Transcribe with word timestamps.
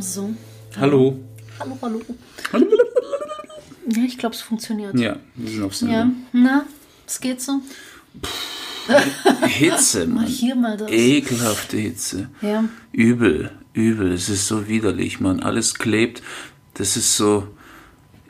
So. 0.00 0.34
Hallo. 0.78 1.18
Hallo, 1.58 1.78
hallo. 1.82 2.00
Ja, 3.90 4.02
ich 4.04 4.18
glaube, 4.18 4.34
es 4.34 4.40
funktioniert. 4.42 4.98
Ja, 4.98 5.16
wir 5.34 5.50
sind 5.50 5.62
auf 5.62 5.72
Ja. 5.72 5.78
Sendung. 5.88 6.26
Na, 6.32 6.64
es 7.06 7.20
geht 7.20 7.40
so. 7.40 7.60
Hitze, 9.46 10.06
Mal 10.06 10.14
Mann. 10.22 10.26
hier, 10.26 10.54
mal 10.54 10.76
das. 10.76 10.90
Ekelhafte 10.90 11.76
Hitze. 11.78 12.28
Ja. 12.42 12.64
Übel, 12.92 13.50
übel. 13.72 14.12
Es 14.12 14.28
ist 14.28 14.46
so 14.46 14.68
widerlich, 14.68 15.20
man. 15.20 15.40
Alles 15.40 15.74
klebt. 15.74 16.22
Das 16.74 16.96
ist 16.96 17.16
so. 17.16 17.48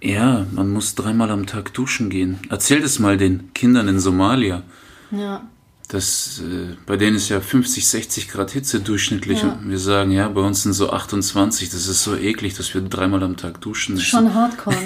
Ja, 0.00 0.46
man 0.52 0.70
muss 0.72 0.94
dreimal 0.94 1.30
am 1.30 1.46
Tag 1.46 1.74
duschen 1.74 2.08
gehen. 2.08 2.38
Erzähl 2.50 2.80
das 2.80 2.98
mal 3.00 3.16
den 3.16 3.52
Kindern 3.52 3.88
in 3.88 3.98
Somalia. 3.98 4.62
Ja. 5.10 5.48
Das, 5.88 6.42
äh, 6.44 6.76
bei 6.84 6.98
denen 6.98 7.16
ist 7.16 7.30
ja 7.30 7.40
50, 7.40 7.88
60 7.88 8.28
Grad 8.28 8.50
Hitze 8.50 8.80
durchschnittlich. 8.80 9.40
Ja. 9.40 9.52
Und 9.52 9.70
wir 9.70 9.78
sagen, 9.78 10.10
ja, 10.10 10.28
bei 10.28 10.42
uns 10.42 10.62
sind 10.62 10.74
so 10.74 10.90
28. 10.90 11.70
Das 11.70 11.88
ist 11.88 12.04
so 12.04 12.14
eklig, 12.14 12.54
dass 12.54 12.74
wir 12.74 12.82
dreimal 12.82 13.22
am 13.22 13.38
Tag 13.38 13.62
duschen 13.62 13.94
müssen. 13.94 14.06
Schon 14.06 14.34
hardcore. 14.34 14.76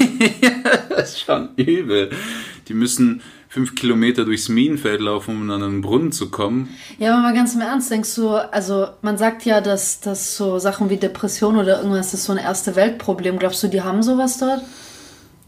Das 0.89 1.15
ist 1.15 1.21
schon 1.21 1.49
übel. 1.57 2.11
Die 2.69 2.75
müssen 2.75 3.23
fünf 3.49 3.75
Kilometer 3.75 4.25
durchs 4.25 4.49
Minenfeld 4.49 5.01
laufen, 5.01 5.37
um 5.37 5.51
an 5.51 5.63
einen 5.63 5.81
Brunnen 5.81 6.13
zu 6.13 6.31
kommen. 6.31 6.69
ja, 6.99 7.15
aber 7.15 7.23
mal 7.23 7.35
ganz 7.35 7.55
im 7.55 7.63
Ernst, 7.63 7.91
denkst 7.91 8.15
du, 8.15 8.29
also 8.29 8.89
man 9.01 9.19
sagt 9.19 9.45
ja, 9.45 9.61
dass, 9.61 10.01
dass 10.01 10.37
so 10.37 10.59
Sachen 10.59 10.91
wie 10.91 10.99
Depression 10.99 11.57
oder 11.57 11.79
irgendwas 11.79 12.15
ist 12.15 12.25
so 12.25 12.33
ein 12.33 12.39
erste 12.39 12.77
Weltproblem. 12.77 13.39
Glaubst 13.39 13.63
du, 13.63 13.69
die 13.69 13.83
haben 13.83 14.03
sowas 14.03 14.39
dort? 14.39 14.63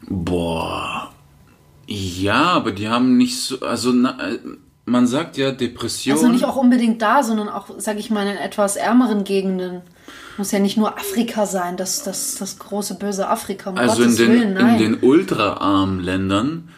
Boah. 0.09 1.13
Ja, 1.87 2.45
aber 2.45 2.73
die 2.73 2.89
haben 2.89 3.17
nicht 3.17 3.39
so, 3.39 3.61
also 3.61 3.93
na, 3.93 4.19
äh, 4.19 4.39
man 4.87 5.07
sagt 5.07 5.37
ja 5.37 5.51
Depression. 5.51 6.17
Also 6.17 6.29
nicht 6.29 6.45
auch 6.45 6.57
unbedingt 6.57 7.01
da, 7.01 7.23
sondern 7.23 7.49
auch, 7.49 7.69
sag 7.79 7.99
ich 7.99 8.11
mal, 8.11 8.27
in 8.27 8.37
etwas 8.37 8.77
ärmeren 8.77 9.25
Gegenden. 9.25 9.81
Muss 10.37 10.51
ja 10.51 10.59
nicht 10.59 10.77
nur 10.77 10.99
Afrika 10.99 11.47
sein, 11.47 11.77
das, 11.77 12.03
das, 12.03 12.35
das 12.35 12.59
große 12.59 12.97
böse 12.97 13.29
Afrika. 13.29 13.71
Um 13.71 13.79
also 13.79 14.03
in 14.03 14.09
Gottes 14.11 14.17
den, 14.17 14.29
Willen, 14.29 14.55
nein. 14.55 14.75
in 14.75 14.79
den 14.79 15.03
ultraarmen 15.03 16.01
Ländern 16.01 16.69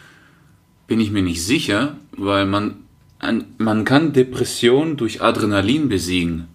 bin 0.85 0.99
ich 0.99 1.11
mir 1.11 1.23
nicht 1.23 1.43
sicher, 1.43 1.97
weil 2.11 2.45
man, 2.45 2.75
an, 3.19 3.45
man 3.57 3.83
kann 3.83 4.13
Depression 4.13 4.95
durch 4.95 5.21
Adrenalin 5.21 5.89
besiegen. 5.89 6.47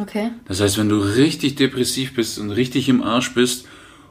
okay. 0.00 0.30
Das 0.46 0.60
heißt, 0.60 0.78
wenn 0.78 0.88
du 0.88 0.98
richtig 0.98 1.56
depressiv 1.56 2.14
bist 2.14 2.38
und 2.38 2.50
richtig 2.50 2.88
im 2.88 3.02
Arsch 3.02 3.34
bist 3.34 3.66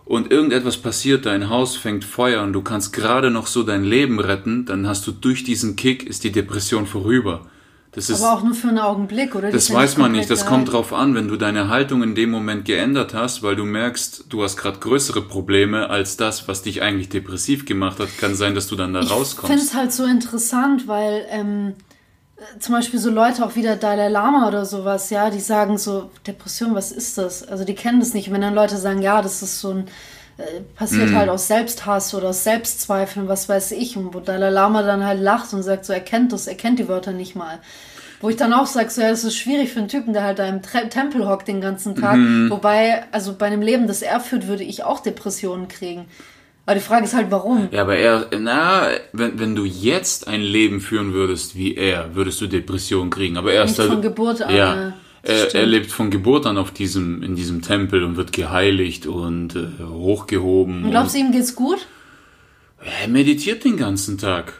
und 0.09 0.31
irgendetwas 0.31 0.77
passiert, 0.77 1.27
dein 1.27 1.49
Haus 1.49 1.75
fängt 1.77 2.03
Feuer 2.03 2.41
und 2.41 2.51
du 2.53 2.63
kannst 2.63 2.93
gerade 2.93 3.29
noch 3.29 3.45
so 3.45 3.61
dein 3.61 3.83
Leben 3.83 4.19
retten, 4.19 4.65
dann 4.65 4.87
hast 4.87 5.05
du 5.05 5.11
durch 5.11 5.43
diesen 5.43 5.75
Kick 5.75 6.03
ist 6.03 6.23
die 6.23 6.31
Depression 6.31 6.87
vorüber. 6.87 7.45
Das 7.91 8.09
ist, 8.09 8.21
Aber 8.23 8.33
auch 8.33 8.43
nur 8.43 8.55
für 8.55 8.69
einen 8.69 8.79
Augenblick, 8.79 9.35
oder? 9.35 9.51
Das 9.51 9.71
weiß 9.71 9.97
man 9.97 10.11
nicht. 10.11 10.29
Das 10.29 10.47
kommt 10.47 10.71
drauf 10.71 10.93
an, 10.93 11.13
wenn 11.13 11.27
du 11.27 11.37
deine 11.37 11.69
Haltung 11.69 12.01
in 12.01 12.15
dem 12.15 12.31
Moment 12.31 12.65
geändert 12.65 13.13
hast, 13.13 13.43
weil 13.43 13.55
du 13.55 13.65
merkst, 13.65 14.25
du 14.29 14.41
hast 14.41 14.57
gerade 14.57 14.79
größere 14.79 15.21
Probleme 15.21 15.91
als 15.91 16.17
das, 16.17 16.47
was 16.47 16.63
dich 16.63 16.81
eigentlich 16.81 17.09
depressiv 17.09 17.65
gemacht 17.65 17.99
hat. 17.99 18.09
Kann 18.17 18.33
sein, 18.33 18.55
dass 18.55 18.65
du 18.65 18.75
dann 18.75 18.93
da 18.93 19.01
Ich 19.01 19.05
finde 19.07 19.19
rauskommst. 19.21 19.63
es 19.63 19.73
halt 19.75 19.93
so 19.93 20.05
interessant, 20.05 20.87
weil 20.87 21.25
ähm, 21.29 21.67
äh, 21.69 21.88
zum 22.59 22.75
Beispiel 22.75 22.99
so 22.99 23.09
Leute, 23.09 23.45
auch 23.45 23.55
wieder 23.55 23.75
Dalai 23.75 24.07
Lama 24.07 24.47
oder 24.47 24.65
sowas, 24.65 25.09
ja, 25.09 25.29
die 25.29 25.39
sagen 25.39 25.77
so, 25.77 26.09
Depression, 26.25 26.75
was 26.75 26.91
ist 26.91 27.17
das? 27.17 27.47
Also 27.47 27.65
die 27.65 27.75
kennen 27.75 27.99
das 27.99 28.13
nicht. 28.13 28.31
Wenn 28.31 28.41
dann 28.41 28.55
Leute 28.55 28.77
sagen, 28.77 29.01
ja, 29.01 29.21
das 29.21 29.41
ist 29.41 29.59
so 29.59 29.71
ein, 29.71 29.87
äh, 30.37 30.61
passiert 30.75 31.13
halt 31.13 31.29
aus 31.29 31.47
Selbsthass 31.47 32.13
oder 32.13 32.29
aus 32.29 32.43
Selbstzweifeln, 32.43 33.27
was 33.27 33.49
weiß 33.49 33.71
ich, 33.73 33.97
und 33.97 34.13
wo 34.13 34.19
Dalai 34.19 34.49
Lama 34.49 34.83
dann 34.83 35.05
halt 35.05 35.19
lacht 35.19 35.53
und 35.53 35.63
sagt 35.63 35.85
so, 35.85 35.93
er 35.93 35.99
kennt 35.99 36.31
das, 36.31 36.47
er 36.47 36.55
kennt 36.55 36.79
die 36.79 36.87
Wörter 36.87 37.11
nicht 37.11 37.35
mal. 37.35 37.59
Wo 38.21 38.29
ich 38.29 38.35
dann 38.35 38.53
auch 38.53 38.65
sage, 38.65 38.89
so, 38.89 39.01
ja, 39.01 39.09
das 39.09 39.23
ist 39.23 39.37
schwierig 39.37 39.71
für 39.71 39.79
einen 39.79 39.87
Typen, 39.87 40.13
der 40.13 40.23
halt 40.23 40.39
da 40.39 40.45
im 40.45 40.61
Tre 40.61 40.89
Tempel 40.89 41.27
hockt 41.27 41.47
den 41.47 41.61
ganzen 41.61 41.95
Tag. 41.95 42.17
Wobei, 42.49 43.05
also 43.11 43.33
bei 43.33 43.45
einem 43.45 43.61
Leben, 43.61 43.87
das 43.87 44.01
er 44.01 44.19
führt, 44.19 44.47
würde 44.47 44.63
ich 44.63 44.83
auch 44.83 44.99
Depressionen 44.99 45.69
kriegen. 45.69 46.05
Aber 46.69 46.77
die 46.77 46.85
Frage 46.85 47.05
ist 47.05 47.15
halt, 47.15 47.31
warum? 47.31 47.67
Ja, 47.71 47.81
aber 47.81 47.95
er, 47.97 48.27
na, 48.39 48.89
wenn, 49.11 49.39
wenn 49.39 49.55
du 49.55 49.65
jetzt 49.65 50.27
ein 50.27 50.39
Leben 50.39 50.81
führen 50.81 51.13
würdest 51.13 51.55
wie 51.55 51.73
er, 51.73 52.13
würdest 52.13 52.39
du 52.41 52.45
Depressionen 52.45 53.09
kriegen. 53.09 53.37
Aber 53.37 53.51
er 53.51 53.63
ist 53.63 53.71
Nicht 53.71 53.79
halt, 53.79 53.89
von 53.89 54.01
Geburt 54.03 54.43
an, 54.43 54.55
ja. 54.55 54.93
Er, 55.23 55.55
er 55.55 55.65
lebt 55.65 55.91
von 55.91 56.11
Geburt 56.11 56.45
an 56.45 56.59
auf 56.59 56.69
diesem, 56.69 57.23
in 57.23 57.35
diesem 57.35 57.63
Tempel 57.63 58.03
und 58.03 58.17
wird 58.17 58.33
geheiligt 58.33 59.07
und 59.07 59.55
äh, 59.55 59.83
hochgehoben. 59.83 60.83
Und 60.83 60.91
glaubst 60.91 61.15
du, 61.15 61.19
ihm 61.19 61.31
geht's 61.31 61.55
gut? 61.55 61.87
Er 63.01 63.07
meditiert 63.07 63.63
den 63.63 63.75
ganzen 63.75 64.19
Tag. 64.19 64.53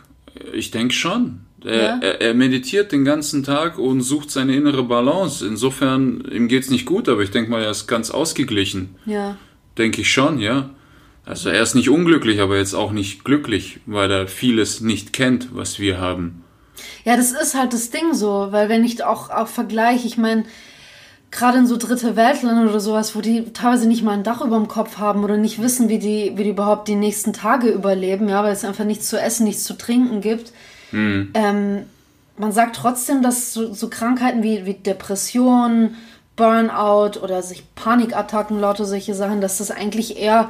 Ich 0.52 0.72
denke 0.72 0.96
schon. 0.96 1.42
Er, 1.64 1.76
Ja? 1.76 2.00
er, 2.02 2.22
er 2.22 2.34
meditiert 2.34 2.92
den 2.92 3.06
ganzen 3.06 3.44
Tag 3.44 3.78
und 3.78 4.02
sucht 4.02 4.32
seine 4.32 4.56
innere 4.56 4.82
Balance. 4.82 5.46
Insofern, 5.46 6.24
ihm 6.32 6.48
geht's 6.48 6.72
nicht 6.72 6.88
gut, 6.88 7.08
aber 7.08 7.22
ich 7.22 7.30
denke 7.30 7.52
mal, 7.52 7.62
er 7.62 7.70
ist 7.70 7.86
ganz 7.86 8.10
ausgeglichen. 8.10 8.96
Ja. 9.06 9.38
Denke 9.78 10.02
ich 10.02 10.12
schon, 10.12 10.40
ja. 10.40 10.72
Also 11.30 11.50
er 11.50 11.62
ist 11.62 11.76
nicht 11.76 11.90
unglücklich, 11.90 12.42
aber 12.42 12.58
jetzt 12.58 12.74
auch 12.74 12.92
nicht 12.92 13.24
glücklich, 13.24 13.82
weil 13.86 14.10
er 14.10 14.28
vieles 14.28 14.82
nicht 14.82 15.14
kennt, 15.14 15.56
was 15.56 15.78
wir 15.78 16.00
haben. 16.00 16.44
Ja, 17.06 17.16
das 17.16 17.34
ist 17.34 17.54
halt 17.54 17.72
das 17.72 17.92
Ding 17.92 18.16
so, 18.16 18.48
weil 18.50 18.68
wenn 18.68 18.84
ich 18.84 19.04
auch, 19.04 19.30
auch 19.30 19.48
vergleiche, 19.48 20.08
ich 20.08 20.18
meine, 20.18 20.46
gerade 21.30 21.60
in 21.60 21.68
so 21.68 21.78
dritte 21.78 22.16
Weltländern 22.16 22.68
oder 22.68 22.80
sowas, 22.80 23.16
wo 23.16 23.22
die 23.22 23.54
teilweise 23.54 23.88
nicht 23.88 24.02
mal 24.02 24.14
ein 24.14 24.24
Dach 24.24 24.42
über 24.42 24.58
dem 24.58 24.68
Kopf 24.68 24.98
haben 24.98 25.24
oder 25.24 25.38
nicht 25.38 25.62
wissen, 25.62 25.88
wie 25.88 26.00
die, 26.00 26.32
wie 26.36 26.46
die 26.46 26.50
überhaupt 26.50 26.88
die 26.88 26.96
nächsten 26.96 27.32
Tage 27.32 27.70
überleben, 27.70 28.28
ja, 28.28 28.44
weil 28.44 28.54
es 28.54 28.66
einfach 28.66 28.86
nichts 28.86 29.08
zu 29.08 29.22
essen, 29.22 29.44
nichts 29.44 29.66
zu 29.66 29.78
trinken 29.78 30.22
gibt. 30.22 30.52
Ähm, 31.36 31.84
man 32.38 32.52
sagt 32.52 32.76
trotzdem, 32.76 33.22
dass 33.22 33.54
so, 33.54 33.72
so 33.72 33.88
Krankheiten 33.88 34.42
wie, 34.42 34.66
wie 34.66 34.74
Depression, 34.74 35.96
Burnout 36.36 37.20
oder 37.22 37.44
sich 37.44 37.64
Panikattacken, 37.76 38.60
lauter 38.60 38.86
solche 38.86 39.14
Sachen, 39.14 39.42
dass 39.42 39.60
das 39.60 39.70
eigentlich 39.70 40.18
eher 40.18 40.50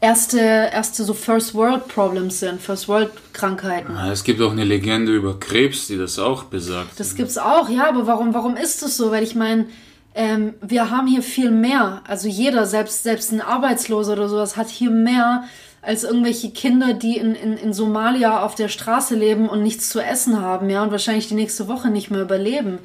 erste, 0.00 0.38
erste 0.38 1.04
so 1.04 1.14
First 1.14 1.54
World 1.54 1.88
Problems 1.88 2.40
sind, 2.40 2.60
First 2.60 2.88
World 2.88 3.10
Krankheiten. 3.32 3.94
Ah, 3.96 4.10
Es 4.10 4.24
gibt 4.24 4.40
auch 4.40 4.52
eine 4.52 4.64
Legende 4.64 5.12
über 5.14 5.38
Krebs, 5.38 5.86
die 5.86 5.96
das 5.96 6.18
auch 6.18 6.44
besagt. 6.44 6.98
Das 6.98 7.14
gibt's 7.14 7.38
auch, 7.38 7.68
ja, 7.68 7.88
aber 7.88 8.06
warum, 8.06 8.34
warum 8.34 8.56
ist 8.56 8.82
das 8.82 8.96
so? 8.96 9.10
Weil 9.10 9.22
ich 9.22 9.34
meine, 9.34 9.66
ähm, 10.14 10.54
wir 10.60 10.90
haben 10.90 11.06
hier 11.06 11.22
viel 11.22 11.50
mehr. 11.50 12.02
Also 12.06 12.28
jeder, 12.28 12.66
selbst, 12.66 13.02
selbst 13.02 13.32
ein 13.32 13.40
Arbeitsloser 13.40 14.14
oder 14.14 14.28
sowas, 14.28 14.56
hat 14.56 14.68
hier 14.68 14.90
mehr 14.90 15.44
als 15.82 16.04
irgendwelche 16.04 16.50
Kinder, 16.50 16.92
die 16.92 17.16
in, 17.16 17.34
in, 17.34 17.56
in 17.56 17.72
Somalia 17.72 18.42
auf 18.42 18.54
der 18.54 18.68
Straße 18.68 19.14
leben 19.14 19.48
und 19.48 19.62
nichts 19.62 19.88
zu 19.88 20.00
essen 20.00 20.40
haben, 20.40 20.68
ja, 20.68 20.82
und 20.82 20.90
wahrscheinlich 20.90 21.28
die 21.28 21.34
nächste 21.34 21.68
Woche 21.68 21.88
nicht 21.88 22.10
mehr 22.10 22.20
überleben. 22.20 22.78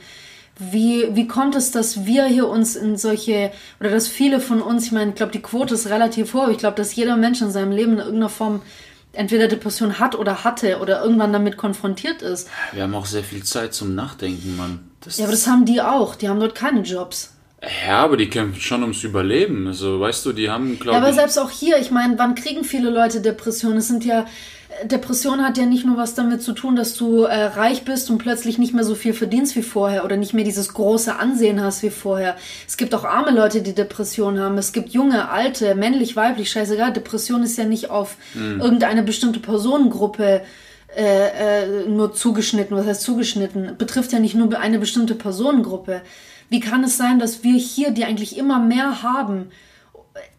Wie, 0.57 1.13
wie 1.15 1.27
kommt 1.27 1.55
es, 1.55 1.71
dass 1.71 2.05
wir 2.05 2.25
hier 2.25 2.47
uns 2.47 2.75
in 2.77 2.95
solche, 2.97 3.51
oder 3.79 3.89
dass 3.89 4.07
viele 4.07 4.39
von 4.39 4.61
uns, 4.61 4.85
ich 4.85 4.91
meine, 4.93 5.09
ich 5.11 5.15
glaube, 5.15 5.33
die 5.33 5.41
Quote 5.41 5.73
ist 5.73 5.87
relativ 5.87 6.33
hoch, 6.33 6.47
ich 6.47 6.57
glaube, 6.57 6.77
dass 6.77 6.95
jeder 6.95 7.17
Mensch 7.17 7.41
in 7.41 7.51
seinem 7.51 7.71
Leben 7.71 7.93
in 7.93 7.99
irgendeiner 7.99 8.29
Form 8.29 8.61
entweder 9.11 9.47
Depression 9.47 9.99
hat 9.99 10.15
oder 10.15 10.43
hatte 10.43 10.79
oder 10.79 11.03
irgendwann 11.03 11.33
damit 11.33 11.57
konfrontiert 11.57 12.21
ist. 12.21 12.49
Wir 12.71 12.83
haben 12.83 12.95
auch 12.95 13.05
sehr 13.05 13.23
viel 13.23 13.43
Zeit 13.43 13.73
zum 13.73 13.95
Nachdenken, 13.95 14.55
Mann. 14.55 14.91
Das 15.01 15.17
Ja, 15.17 15.25
aber 15.25 15.31
das 15.31 15.47
haben 15.47 15.65
die 15.65 15.81
auch. 15.81 16.15
Die 16.15 16.29
haben 16.29 16.39
dort 16.39 16.55
keine 16.55 16.81
Jobs. 16.81 17.33
ja, 17.87 17.97
aber 17.99 18.17
die 18.17 18.29
kämpfen 18.29 18.59
schon 18.61 18.81
ums 18.81 19.03
Überleben. 19.03 19.67
Also, 19.67 19.99
weißt 19.99 20.25
du, 20.25 20.33
die 20.33 20.49
haben, 20.49 20.73
Ja, 20.73 20.79
glaube 20.79 20.97
aber 20.99 21.09
ich... 21.09 21.15
selbst 21.15 21.37
auch 21.39 21.49
hier, 21.49 21.77
ich 21.79 21.91
meine, 21.91 22.17
wann 22.17 22.35
kriegen 22.35 22.63
viele 22.63 22.89
Leute 22.89 23.21
Depressionen? 23.21 23.77
Es 23.77 23.87
sind 23.87 24.05
ja, 24.05 24.25
Depression 24.83 25.43
hat 25.43 25.57
ja 25.57 25.65
nicht 25.65 25.85
nur 25.85 25.97
was 25.97 26.15
damit 26.15 26.41
zu 26.41 26.53
tun, 26.53 26.75
dass 26.75 26.95
du 26.95 27.23
äh, 27.23 27.45
reich 27.45 27.85
bist 27.85 28.09
und 28.09 28.17
plötzlich 28.17 28.57
nicht 28.57 28.73
mehr 28.73 28.83
so 28.83 28.95
viel 28.95 29.13
verdienst 29.13 29.55
wie 29.55 29.61
vorher 29.61 30.03
oder 30.05 30.17
nicht 30.17 30.33
mehr 30.33 30.43
dieses 30.43 30.73
große 30.73 31.17
Ansehen 31.17 31.61
hast 31.61 31.81
wie 31.83 31.89
vorher. 31.89 32.35
Es 32.67 32.77
gibt 32.77 32.93
auch 32.93 33.03
arme 33.03 33.31
Leute, 33.31 33.61
die 33.61 33.73
Depressionen 33.73 34.39
haben. 34.39 34.57
Es 34.57 34.73
gibt 34.73 34.89
junge, 34.89 35.29
alte, 35.29 35.75
männlich, 35.75 36.15
weiblich, 36.15 36.51
scheißegal. 36.51 36.93
Depression 36.93 37.43
ist 37.43 37.57
ja 37.57 37.65
nicht 37.65 37.89
auf 37.89 38.17
irgendeine 38.35 39.03
bestimmte 39.03 39.39
Personengruppe 39.39 40.41
äh, 40.95 41.83
äh, 41.83 41.89
nur 41.89 42.13
zugeschnitten. 42.13 42.75
Was 42.77 42.85
heißt 42.85 43.01
zugeschnitten? 43.01 43.75
Betrifft 43.77 44.13
ja 44.13 44.19
nicht 44.19 44.35
nur 44.35 44.57
eine 44.57 44.79
bestimmte 44.79 45.15
Personengruppe. 45.15 46.01
Wie 46.49 46.59
kann 46.59 46.83
es 46.83 46.97
sein, 46.97 47.19
dass 47.19 47.43
wir 47.43 47.57
hier, 47.57 47.91
die 47.91 48.05
eigentlich 48.05 48.37
immer 48.37 48.59
mehr 48.59 49.03
haben, 49.03 49.51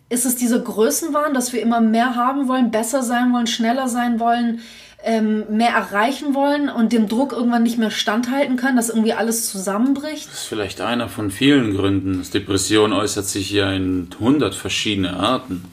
ist 0.09 0.25
es 0.27 0.37
dieser 0.37 0.61
Größenwahn, 0.61 1.35
dass 1.35 1.53
wir 1.53 1.61
immer 1.63 1.81
mehr 1.81 2.15
haben 2.15 2.49
wollen, 2.49 2.71
besser 2.71 3.03
sein 3.03 3.33
wollen, 3.33 3.47
schneller 3.47 3.89
sein 3.89 4.21
wollen, 4.21 4.61
ähm, 5.05 5.45
mehr 5.51 5.71
erreichen 5.71 6.35
wollen 6.35 6.69
und 6.69 6.93
dem 6.93 7.09
Druck 7.09 7.33
irgendwann 7.33 7.63
nicht 7.63 7.79
mehr 7.79 7.91
standhalten 7.91 8.57
können, 8.57 8.77
dass 8.77 8.89
irgendwie 8.89 9.13
alles 9.13 9.51
zusammenbricht? 9.51 10.27
Das 10.29 10.43
ist 10.43 10.47
vielleicht 10.47 10.81
einer 10.81 11.09
von 11.09 11.31
vielen 11.31 11.77
Gründen. 11.77 12.25
Depression 12.33 12.93
äußert 12.93 13.27
sich 13.27 13.51
ja 13.51 13.71
in 13.73 14.09
hundert 14.19 14.55
verschiedene 14.55 15.15
Arten. 15.15 15.65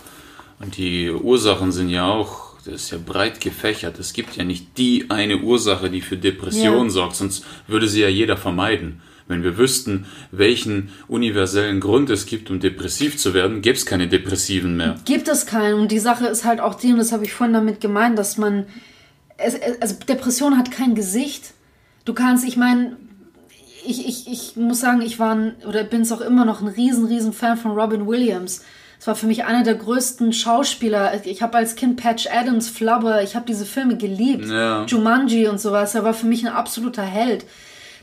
Und 0.59 0.77
die 0.77 1.09
Ursachen 1.09 1.71
sind 1.71 1.89
ja 1.89 2.06
auch, 2.06 2.53
das 2.65 2.75
ist 2.75 2.91
ja 2.91 2.97
breit 3.03 3.41
gefächert. 3.41 4.00
Es 4.00 4.13
gibt 4.13 4.36
ja 4.36 4.44
nicht 4.44 4.77
die 4.77 5.09
eine 5.09 5.38
Ursache, 5.38 5.89
die 5.89 6.01
für 6.01 6.18
Depression 6.18 6.86
Ja. 6.86 6.89
sorgt, 6.91 7.15
sonst 7.15 7.45
würde 7.68 7.88
sie 7.88 8.01
ja 8.01 8.07
jeder 8.07 8.38
vermeiden. 8.38 9.01
Wenn 9.27 9.43
wir 9.43 9.57
wüssten, 9.57 10.05
welchen 10.31 10.89
universellen 11.07 11.79
Grund 11.79 12.09
es 12.09 12.25
gibt, 12.25 12.49
um 12.49 12.59
depressiv 12.59 13.17
zu 13.17 13.33
werden, 13.33 13.61
gäbe 13.61 13.77
es 13.77 13.85
keine 13.85 14.07
Depressiven 14.07 14.75
mehr. 14.75 14.95
Gibt 15.05 15.27
es 15.27 15.45
keinen. 15.45 15.79
Und 15.79 15.91
die 15.91 15.99
Sache 15.99 16.27
ist 16.27 16.43
halt 16.43 16.59
auch 16.59 16.75
die, 16.75 16.91
und 16.91 16.97
das 16.97 17.11
habe 17.11 17.23
ich 17.23 17.33
vorhin 17.33 17.53
damit 17.53 17.79
gemeint, 17.79 18.19
dass 18.19 18.37
man, 18.37 18.65
also 19.79 19.95
Depression 20.07 20.57
hat 20.57 20.71
kein 20.71 20.93
Gesicht. 20.95 21.53
Du 22.05 22.13
kannst, 22.13 22.45
ich 22.45 22.57
meine, 22.57 22.97
ich, 23.85 24.07
ich, 24.07 24.27
ich 24.27 24.55
muss 24.55 24.81
sagen, 24.81 25.01
ich 25.01 25.19
war 25.19 25.35
ein, 25.35 25.55
oder 25.67 25.83
bin 25.83 26.01
es 26.01 26.11
auch 26.11 26.21
immer 26.21 26.45
noch 26.45 26.61
ein 26.61 26.67
riesen, 26.67 27.05
riesen 27.05 27.33
Fan 27.33 27.57
von 27.57 27.71
Robin 27.71 28.07
Williams. 28.07 28.63
Es 28.99 29.07
war 29.07 29.15
für 29.15 29.27
mich 29.27 29.43
einer 29.43 29.63
der 29.63 29.75
größten 29.75 30.31
Schauspieler. 30.31 31.25
Ich 31.25 31.41
habe 31.41 31.57
als 31.57 31.75
Kind 31.75 31.97
Patch 31.97 32.27
Adams, 32.31 32.69
Flubber, 32.69 33.21
ich 33.21 33.35
habe 33.35 33.45
diese 33.45 33.65
Filme 33.65 33.97
geliebt. 33.97 34.45
Ja. 34.45 34.85
Jumanji 34.85 35.47
und 35.47 35.59
sowas. 35.59 35.93
Er 35.93 36.05
war 36.05 36.13
für 36.13 36.25
mich 36.25 36.45
ein 36.45 36.53
absoluter 36.53 37.03
Held. 37.03 37.45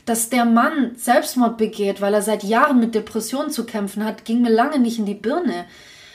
Dass 0.05 0.29
der 0.29 0.45
Mann 0.45 0.91
Selbstmord 0.95 1.57
begeht, 1.57 2.01
weil 2.01 2.13
er 2.13 2.21
seit 2.21 2.43
Jahren 2.43 2.79
mit 2.79 2.95
Depressionen 2.95 3.51
zu 3.51 3.65
kämpfen 3.65 4.03
hat, 4.03 4.25
ging 4.25 4.41
mir 4.41 4.51
lange 4.51 4.79
nicht 4.79 4.99
in 4.99 5.05
die 5.05 5.13
Birne. 5.13 5.65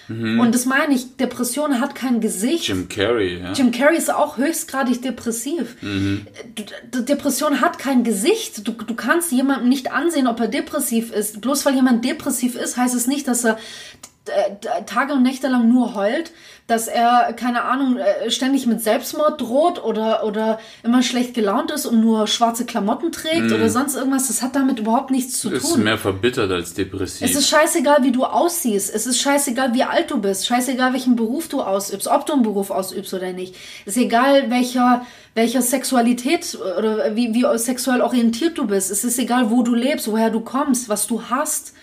Und 0.09 0.55
das 0.55 0.67
meine 0.67 0.94
ich, 0.94 1.17
Depression 1.17 1.81
hat 1.81 1.97
kein 1.97 2.21
Gesicht. 2.21 2.69
Jim 2.69 2.88
Carrey, 2.88 3.41
ja. 3.41 3.53
Jim 3.53 3.73
Carrey 3.73 3.97
ist 3.97 4.12
auch 4.12 4.37
höchstgradig 4.37 5.03
depressiv. 5.03 5.77
D 5.83 7.03
Depression 7.03 7.61
hat 7.61 7.81
kein 7.81 8.05
Gesicht. 8.05 8.67
Du, 8.69 8.73
du 8.73 8.94
kannst 8.94 9.33
jemandem 9.33 9.69
nicht 9.69 9.91
ansehen, 9.91 10.29
ob 10.29 10.38
er 10.38 10.47
depressiv 10.47 11.11
ist. 11.11 11.41
Bloß 11.41 11.67
weil 11.67 11.75
jemand 11.75 12.05
depressiv 12.05 12.55
ist, 12.55 12.77
heißt 12.77 12.94
es 12.94 13.09
nicht, 13.09 13.27
dass 13.27 13.44
er 13.44 13.59
Tage 14.87 15.12
und 15.12 15.23
Nächte 15.23 15.49
lang 15.49 15.69
nur 15.69 15.94
heult, 15.94 16.32
dass 16.67 16.88
er, 16.88 17.32
keine 17.34 17.62
Ahnung, 17.62 17.96
äh, 17.96 18.31
ständig 18.31 18.67
mit 18.67 18.82
Selbstmord 18.82 19.40
droht 19.40 19.82
oder, 19.84 20.25
oder 20.25 20.58
immer 20.82 21.02
schlecht 21.02 21.34
gelaunt 21.34 21.70
ist 21.70 21.87
und 21.87 22.00
nur 22.00 22.26
schwarze 22.26 22.64
Klamotten 22.67 23.12
trägt 23.12 23.52
oder 23.52 23.69
sonst 23.69 23.94
irgendwas. 23.94 24.26
Das 24.26 24.43
hat 24.43 24.56
damit 24.56 24.81
überhaupt 24.81 25.12
nichts 25.12 25.38
zu 25.38 25.50
Ist 25.50 25.62
tun. 25.62 25.84
mehr 25.84 25.96
verbittert 25.96 26.50
als 26.50 26.75
depressiv. 26.75 27.28
Es 27.28 27.37
ist 27.37 27.49
scheißegal, 27.49 28.02
wie 28.02 28.11
du 28.11 28.25
aussiehst. 28.25 28.93
Es 28.93 29.06
ist 29.06 29.20
scheißegal, 29.20 29.75
wie 29.75 29.84
alt 29.84 30.11
du 30.11 30.20
bist. 30.20 30.46
Scheißegal, 30.46 30.93
welchen 30.93 31.14
Beruf 31.14 31.49
du 31.49 31.62
ausübst. 31.62 32.08
Ob 32.08 32.26
du 32.26 32.32
einen 32.32 32.43
Beruf 32.43 32.70
ausübst 32.70 33.14
oder 33.14 33.32
nicht. 33.32 33.55
Es 33.84 33.96
ist 33.96 34.02
egal, 34.02 34.50
welcher, 34.50 35.06
welcher 35.34 35.62
Sexualität 35.62 36.58
oder 36.78 37.14
wie, 37.14 37.32
wie 37.32 37.44
sexuell 37.58 38.00
orientiert 38.00 38.58
du 38.58 38.67
bist. 38.67 38.90
Es 38.90 39.05
ist 39.05 39.19
egal, 39.20 39.50
wo 39.50 39.62
du 39.62 39.75
lebst, 39.75 40.11
woher 40.11 40.31
du 40.31 40.40
kommst, 40.40 40.88
was 40.88 41.06
du 41.06 41.23
hast. 41.31 41.75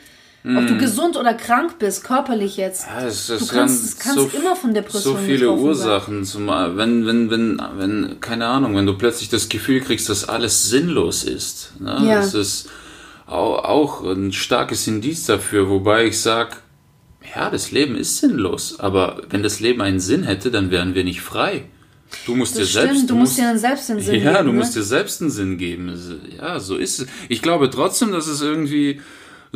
Ob 0.45 0.67
du 0.67 0.77
gesund 0.77 1.15
oder 1.15 1.33
krank 1.33 1.79
bist, 1.79 2.03
körperlich 2.03 2.57
jetzt. 2.57 2.85
Ja, 2.87 3.07
es, 3.07 3.29
es 3.29 3.39
du 3.39 3.47
kann 3.47 3.59
kannst, 3.59 3.83
es 3.85 3.97
kannst 3.97 4.31
so, 4.31 4.37
immer 4.37 4.57
von 4.57 4.73
Depressionen 4.73 5.19
So 5.19 5.25
viele. 5.25 5.51
Ursachen. 5.51 6.25
Zum, 6.25 6.47
wenn, 6.47 7.05
wenn, 7.05 7.29
wenn, 7.29 7.61
wenn, 7.77 8.19
keine 8.19 8.47
Ahnung, 8.47 8.75
wenn 8.75 8.85
du 8.85 8.97
plötzlich 8.97 9.29
das 9.29 9.47
Gefühl 9.47 9.79
kriegst, 9.79 10.09
dass 10.09 10.27
alles 10.27 10.63
sinnlos 10.63 11.23
ist. 11.23 11.71
Ne? 11.79 11.97
Ja. 12.05 12.15
Das 12.15 12.33
ist 12.33 12.69
auch, 13.25 13.63
auch 13.63 14.03
ein 14.03 14.33
starkes 14.33 14.85
Indiz 14.85 15.25
dafür, 15.25 15.69
wobei 15.69 16.07
ich 16.07 16.19
sag, 16.19 16.61
ja, 17.33 17.49
das 17.49 17.71
Leben 17.71 17.95
ist 17.95 18.17
sinnlos. 18.17 18.81
Aber 18.81 19.21
wenn 19.29 19.43
das 19.43 19.61
Leben 19.61 19.81
einen 19.81 20.01
Sinn 20.01 20.23
hätte, 20.23 20.51
dann 20.51 20.71
wären 20.71 20.93
wir 20.93 21.05
nicht 21.05 21.21
frei. 21.21 21.63
Du 22.25 22.35
musst 22.35 22.55
dir 22.55 22.61
Das 22.61 22.69
stimmt, 22.69 22.87
selbst, 22.87 23.09
du 23.09 23.15
musst 23.15 23.37
dir 23.37 23.43
dann 23.43 23.57
selbst 23.57 23.87
den 23.87 24.01
Sinn 24.01 24.15
ja, 24.21 24.33
geben. 24.33 24.45
du 24.45 24.51
ne? 24.51 24.59
musst 24.59 24.75
dir 24.75 24.83
selbst 24.83 25.21
einen 25.21 25.31
Sinn 25.31 25.57
geben. 25.57 25.93
Ja, 26.37 26.59
so 26.59 26.75
ist 26.75 26.99
es. 26.99 27.07
Ich 27.29 27.41
glaube 27.41 27.69
trotzdem, 27.69 28.11
dass 28.11 28.27
es 28.27 28.41
irgendwie 28.41 28.99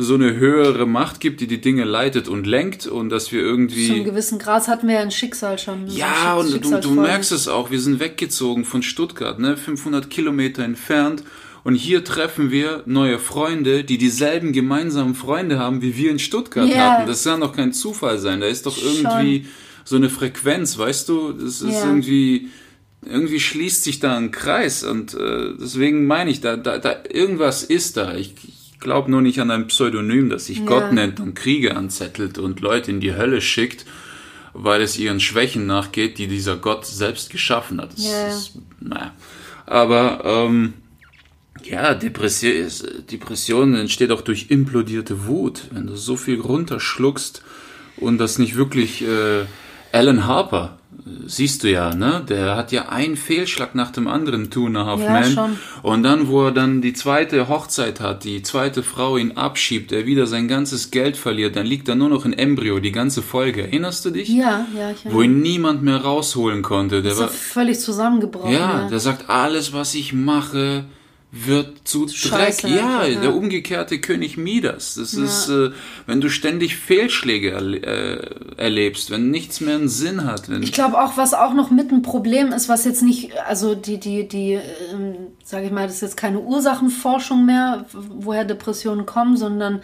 so 0.00 0.14
eine 0.14 0.36
höhere 0.36 0.86
Macht 0.86 1.18
gibt, 1.18 1.40
die 1.40 1.48
die 1.48 1.60
Dinge 1.60 1.82
leitet 1.82 2.28
und 2.28 2.46
lenkt 2.46 2.86
und 2.86 3.08
dass 3.10 3.32
wir 3.32 3.40
irgendwie 3.40 3.88
Zu 3.88 3.94
einem 3.94 4.04
gewissen 4.04 4.38
Grad 4.38 4.68
hatten 4.68 4.86
wir 4.86 4.94
ja 4.94 5.00
ein 5.00 5.10
Schicksal 5.10 5.58
schon. 5.58 5.88
so 5.90 5.98
ja, 5.98 6.40
Schick- 6.40 6.64
und 6.64 6.84
du, 6.84 6.88
du 6.94 7.00
merkst 7.00 7.32
es 7.32 7.48
auch, 7.48 7.72
wir 7.72 7.80
sind 7.80 7.98
weggezogen 7.98 8.64
von 8.64 8.82
Stuttgart, 8.84 9.40
ne, 9.40 9.56
500 9.56 10.08
Kilometer 10.08 10.62
entfernt. 10.62 11.24
Und 11.64 11.74
hier 11.74 12.04
treffen 12.04 12.52
wir 12.52 12.84
neue 12.86 13.18
Freunde, 13.18 13.82
die 13.82 13.98
dieselben 13.98 14.52
gemeinsamen 14.52 15.16
Freunde 15.16 15.58
haben, 15.58 15.82
wie 15.82 15.96
wir 15.96 16.12
in 16.12 16.20
Stuttgart 16.20 16.68
Ja. 16.68 16.92
hatten. 16.98 17.08
Das 17.08 17.24
kann 17.24 17.40
doch 17.40 17.54
kein 17.54 17.72
Zufall 17.72 18.18
sein. 18.18 18.40
Da 18.40 18.46
ist 18.46 18.66
doch 18.66 18.78
irgendwie 18.80 19.46
so 19.84 19.96
eine 19.96 20.08
Frequenz, 20.08 20.78
weißt 20.78 21.08
du? 21.08 21.32
Das 21.32 21.60
ist 21.60 21.72
Ja. 21.72 21.86
irgendwie, 21.86 22.48
irgendwie 23.04 23.40
schließt 23.40 23.82
sich 23.82 23.98
da 23.98 24.16
ein 24.16 24.30
Kreis. 24.30 24.84
Und 24.84 25.14
äh, 25.14 25.54
deswegen 25.60 26.06
meine 26.06 26.30
ich, 26.30 26.40
da, 26.40 26.56
da, 26.56 26.78
da 26.78 26.94
irgendwas 27.10 27.64
ist 27.64 27.96
da. 27.96 28.14
Ich, 28.14 28.34
ich 28.78 28.84
glaube 28.84 29.10
nur 29.10 29.22
nicht 29.22 29.40
an 29.40 29.50
ein 29.50 29.66
Pseudonym, 29.66 30.30
das 30.30 30.46
sich 30.46 30.58
Ja. 30.60 30.64
Gott 30.66 30.92
nennt 30.92 31.18
und 31.18 31.34
Kriege 31.34 31.76
anzettelt 31.76 32.38
und 32.38 32.60
Leute 32.60 32.92
in 32.92 33.00
die 33.00 33.14
Hölle 33.14 33.40
schickt 33.40 33.84
weil 34.54 34.80
es 34.82 34.98
ihren 34.98 35.20
Schwächen 35.20 35.66
nachgeht, 35.66 36.18
die 36.18 36.26
dieser 36.26 36.56
Gott 36.56 36.84
selbst 36.84 37.30
geschaffen 37.30 37.80
hat. 37.80 37.92
Das 37.92 38.04
Ja. 38.04 38.28
ist, 38.28 38.52
naja. 38.80 39.14
Aber 39.66 40.22
ähm, 40.24 40.72
ja, 41.62 41.94
Depression, 41.94 42.66
Depression 43.10 43.74
entsteht 43.76 44.10
auch 44.10 44.22
durch 44.22 44.46
implodierte 44.48 45.26
Wut. 45.26 45.64
Wenn 45.70 45.86
du 45.86 45.94
so 45.96 46.16
viel 46.16 46.40
runterschluckst 46.40 47.42
und 47.98 48.18
das 48.18 48.38
nicht 48.38 48.56
wirklich 48.56 49.02
äh, 49.02 49.44
Alan 49.92 50.26
Harper, 50.26 50.78
siehst 51.28 51.62
du 51.62 51.70
ja, 51.70 51.94
ne? 51.94 52.24
Der 52.28 52.56
hat 52.56 52.72
ja 52.72 52.88
einen 52.88 53.16
Fehlschlag 53.16 53.74
nach 53.74 53.90
dem 53.92 54.08
anderen, 54.08 54.50
Two 54.50 54.66
and 54.66 54.76
a 54.76 54.86
Half 54.86 55.00
Ja, 55.00 55.12
Men. 55.12 55.32
schon. 55.32 55.58
Und 55.82 56.02
dann, 56.02 56.28
wo 56.28 56.46
er 56.46 56.52
dann 56.52 56.80
die 56.82 56.92
zweite 56.94 57.48
Hochzeit 57.48 58.00
hat, 58.00 58.24
die 58.24 58.42
zweite 58.42 58.82
Frau 58.82 59.16
ihn 59.16 59.32
abschiebt, 59.36 59.92
er 59.92 60.06
wieder 60.06 60.26
sein 60.26 60.48
ganzes 60.48 60.90
Geld 60.90 61.16
verliert, 61.16 61.54
dann 61.56 61.66
liegt 61.66 61.88
er 61.88 61.94
nur 61.94 62.08
noch 62.08 62.24
in 62.24 62.32
Embryo, 62.32 62.80
die 62.80 62.92
ganze 62.92 63.22
Folge. 63.22 63.62
Erinnerst 63.62 64.04
du 64.04 64.10
dich? 64.10 64.28
Ja, 64.28 64.66
ja, 64.76 64.90
ich 64.90 65.04
Wo 65.12 65.22
ihn 65.22 65.40
niemand 65.40 65.82
mehr 65.82 65.98
rausholen 65.98 66.62
konnte. 66.62 67.02
Der 67.02 67.12
ist 67.12 67.18
war, 67.18 67.28
völlig 67.28 67.78
zusammengebrochen. 67.80 68.52
ja, 68.52 68.82
ja. 68.82 68.88
der 68.88 68.98
sagt, 68.98 69.28
alles, 69.30 69.72
was 69.72 69.94
ich 69.94 70.12
mache, 70.12 70.84
wird 71.30 71.86
zu 71.86 72.06
Dreck. 72.06 72.16
Scheiße 72.16 72.68
Ja, 72.68 73.04
ja. 73.04 73.20
der 73.20 73.34
umgekehrte 73.34 74.00
König 74.00 74.38
Midas. 74.38 74.94
Das 74.94 75.12
ist, 75.12 75.48
äh, 75.50 75.70
wenn 76.06 76.22
du 76.22 76.30
ständig 76.30 76.76
Fehlschläge 76.76 77.50
erle 77.50 77.76
äh, 77.82 78.54
erlebst, 78.56 79.10
wenn 79.10 79.30
nichts 79.30 79.60
mehr 79.60 79.74
einen 79.74 79.88
Sinn 79.88 80.24
hat. 80.24 80.48
Wenn, 80.48 80.62
Ich 80.62 80.72
glaube 80.72 80.98
auch, 80.98 81.18
was 81.18 81.34
auch 81.34 81.52
noch 81.52 81.70
mit 81.70 81.92
ein 81.92 82.00
Problem 82.00 82.52
ist, 82.52 82.70
was 82.70 82.86
jetzt 82.86 83.02
nicht, 83.02 83.32
also 83.46 83.74
die, 83.74 83.98
die, 83.98 84.26
die, 84.26 84.52
ähm, 84.52 85.16
sage 85.44 85.66
ich 85.66 85.72
mal, 85.72 85.86
das 85.86 85.96
ist 85.96 86.02
jetzt 86.02 86.16
keine 86.16 86.40
Ursachenforschung 86.40 87.44
mehr, 87.44 87.84
woher 87.92 88.46
Depressionen 88.46 89.04
kommen, 89.04 89.36
sondern 89.36 89.82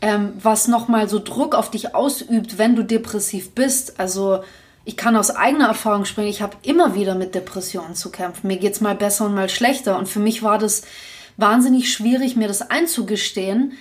ähm, 0.00 0.32
was 0.42 0.66
nochmal 0.66 1.08
so 1.08 1.20
Druck 1.20 1.54
auf 1.54 1.70
dich 1.70 1.94
ausübt, 1.94 2.58
wenn 2.58 2.74
du 2.74 2.82
depressiv 2.82 3.52
bist. 3.52 4.00
Also 4.00 4.40
ich 4.84 4.96
kann 4.96 5.16
aus 5.16 5.30
eigener 5.30 5.68
Erfahrung 5.68 6.04
sprechen, 6.04 6.28
ich 6.28 6.42
habe 6.42 6.56
immer 6.62 6.94
wieder 6.94 7.14
mit 7.14 7.34
Depressionen 7.34 7.94
zu 7.94 8.10
kämpfen. 8.10 8.48
Mir 8.48 8.56
geht's 8.56 8.80
mal 8.80 8.94
besser 8.94 9.26
und 9.26 9.34
mal 9.34 9.48
schlechter. 9.48 9.98
Und 9.98 10.08
für 10.08 10.18
mich 10.18 10.42
war 10.42 10.58
das 10.58 10.82
wahnsinnig 11.36 11.92
schwierig, 11.92 12.36
mir 12.36 12.48
das 12.48 12.62
einzugestehen, 12.62 13.72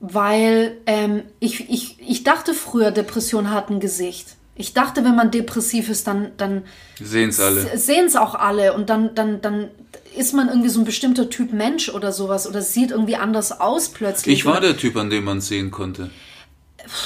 weil 0.00 0.76
ähm, 0.86 1.22
ich, 1.38 1.70
ich, 1.70 1.96
ich 2.00 2.24
dachte 2.24 2.54
früher, 2.54 2.90
Depression 2.90 3.50
hat 3.50 3.70
ein 3.70 3.80
Gesicht. 3.80 4.36
Ich 4.56 4.74
dachte, 4.74 5.04
wenn 5.04 5.14
man 5.14 5.30
depressiv 5.30 5.88
ist, 5.88 6.06
dann, 6.06 6.32
dann 6.36 6.64
Sehen 7.00 7.30
es 7.30 7.40
alle. 7.40 7.78
sehen 7.78 8.06
es 8.06 8.16
auch 8.16 8.34
alle 8.34 8.74
und 8.74 8.90
dann, 8.90 9.14
dann, 9.14 9.40
dann 9.40 9.68
ist 10.16 10.34
man 10.34 10.48
irgendwie 10.48 10.68
so 10.68 10.80
ein 10.80 10.84
bestimmter 10.84 11.30
Typ 11.30 11.52
Mensch 11.52 11.88
oder 11.88 12.12
sowas 12.12 12.46
oder 12.46 12.60
sieht 12.60 12.90
irgendwie 12.90 13.16
anders 13.16 13.58
aus 13.58 13.88
plötzlich. 13.88 14.38
Ich 14.38 14.44
war 14.44 14.60
der 14.60 14.76
Typ, 14.76 14.96
an 14.96 15.08
dem 15.08 15.24
man 15.24 15.38
es 15.38 15.48
sehen 15.48 15.70
konnte. 15.70 16.10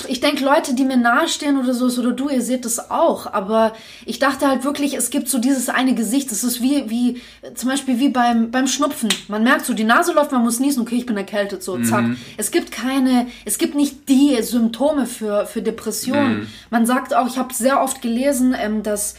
Ich 0.08 0.20
denke, 0.20 0.44
Leute, 0.44 0.74
die 0.74 0.84
mir 0.84 0.96
nahestehen 0.96 1.58
oder 1.58 1.74
so, 1.74 1.86
oder 2.00 2.12
du, 2.12 2.28
ihr 2.28 2.42
seht 2.42 2.64
das 2.64 2.90
auch. 2.90 3.32
Aber 3.32 3.72
ich 4.06 4.18
dachte 4.18 4.48
halt 4.48 4.64
wirklich, 4.64 4.94
es 4.94 5.10
gibt 5.10 5.28
so 5.28 5.38
dieses 5.38 5.68
eine 5.68 5.94
Gesicht. 5.94 6.30
Das 6.30 6.44
ist 6.44 6.62
wie, 6.62 6.88
wie, 6.90 7.20
zum 7.54 7.68
Beispiel 7.68 7.98
wie 7.98 8.08
beim, 8.08 8.50
beim 8.50 8.66
Schnupfen. 8.66 9.08
Man 9.28 9.42
merkt 9.44 9.66
so, 9.66 9.74
die 9.74 9.84
Nase 9.84 10.12
läuft, 10.12 10.32
man 10.32 10.42
muss 10.42 10.60
niesen, 10.60 10.82
okay, 10.82 10.96
ich 10.96 11.06
bin 11.06 11.16
erkältet, 11.16 11.62
so, 11.62 11.78
zack. 11.82 12.04
Es 12.36 12.50
gibt 12.50 12.72
keine, 12.72 13.26
es 13.44 13.58
gibt 13.58 13.74
nicht 13.74 14.08
die 14.08 14.40
Symptome 14.42 15.06
für, 15.06 15.46
für 15.46 15.62
Depressionen. 15.62 16.48
Man 16.70 16.86
sagt 16.86 17.14
auch, 17.14 17.26
ich 17.26 17.38
habe 17.38 17.52
sehr 17.52 17.82
oft 17.82 18.00
gelesen, 18.00 18.54
ähm, 18.58 18.82
dass 18.82 19.16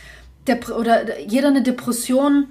Dep 0.48 0.70
oder 0.70 1.20
jeder 1.20 1.50
eine 1.50 1.62
Depression, 1.64 2.48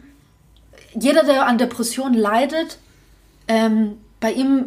jeder, 0.95 1.25
der 1.25 1.47
an 1.47 1.59
Depression 1.59 2.15
leidet, 2.15 2.79
ähm, 3.49 3.99
bei 4.21 4.33
ihm 4.33 4.67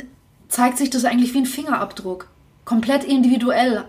zeigt 0.49 0.77
sich 0.77 0.89
das 0.89 1.05
eigentlich 1.05 1.33
wie 1.33 1.39
ein 1.39 1.45
Fingerabdruck. 1.45 2.27
Komplett 2.67 3.05
individuell, 3.05 3.85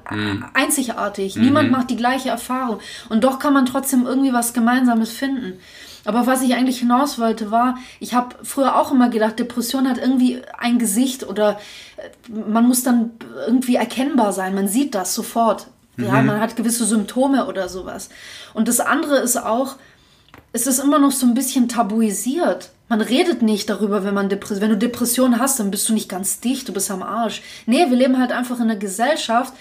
einzigartig. 0.55 1.35
Niemand 1.35 1.73
macht 1.73 1.91
die 1.91 1.97
gleiche 1.97 2.29
Erfahrung. 2.29 2.79
Und 3.09 3.25
doch 3.25 3.41
kann 3.41 3.53
man 3.53 3.67
trotzdem 3.67 4.07
irgendwie 4.07 4.33
was 4.33 4.53
Gemeinsames 4.53 5.11
finden. 5.11 5.59
Aber 6.05 6.29
was 6.29 6.43
ich 6.43 6.55
eigentlich 6.55 6.79
hinaus 6.79 7.19
wollte, 7.19 7.51
war, 7.51 7.79
ich 7.99 8.15
habe 8.15 8.37
früher 8.45 8.77
auch 8.77 8.93
immer 8.93 9.09
gedacht, 9.09 9.41
Depression 9.41 9.89
hat 9.89 9.99
irgendwie 9.99 10.43
ein 10.57 10.79
Gesicht 10.79 11.29
oder 11.29 11.59
äh, 11.97 12.31
man 12.31 12.69
muss 12.69 12.85
dann 12.85 13.11
irgendwie 13.49 13.75
erkennbar 13.75 14.33
sein. 14.33 14.55
Man 14.55 14.69
sieht 14.69 14.95
das 14.95 15.13
sofort. 15.13 15.67
Ja, 15.97 16.23
man 16.23 16.41
hat 16.41 16.55
gewisse 16.55 16.85
Symptome 16.85 17.47
oder 17.47 17.69
sowas. 17.69 18.11
Und 18.55 18.69
das 18.69 18.79
andere 18.79 19.17
ist 19.17 19.37
auch, 19.37 19.75
es 20.53 20.69
ist 20.69 20.79
immer 20.79 21.01
noch 21.01 21.11
so 21.11 21.27
ein 21.27 21.35
bisschen 21.35 21.69
tabuisiert. 21.69 22.71
Man 22.89 23.01
redet 23.01 23.43
nicht 23.43 23.69
darüber, 23.69 24.05
wenn 24.05 24.15
man 24.15 24.29
Depres 24.29 24.61
wenn 24.61 24.71
du 24.71 24.79
Depression 24.79 25.39
hast, 25.39 25.61
dann 25.61 25.71
bist 25.71 25.89
du 25.89 25.93
nicht 25.93 26.09
ganz 26.09 26.41
dicht, 26.41 26.69
du 26.69 26.73
bist 26.73 26.91
am 26.91 27.03
Arsch. 27.03 27.43
Nee, 27.67 27.91
wir 27.91 27.97
leben 27.97 28.19
halt 28.19 28.33
einfach 28.33 28.57
in 28.57 28.63
einer 28.63 28.77
Gesellschaft, 28.77 29.53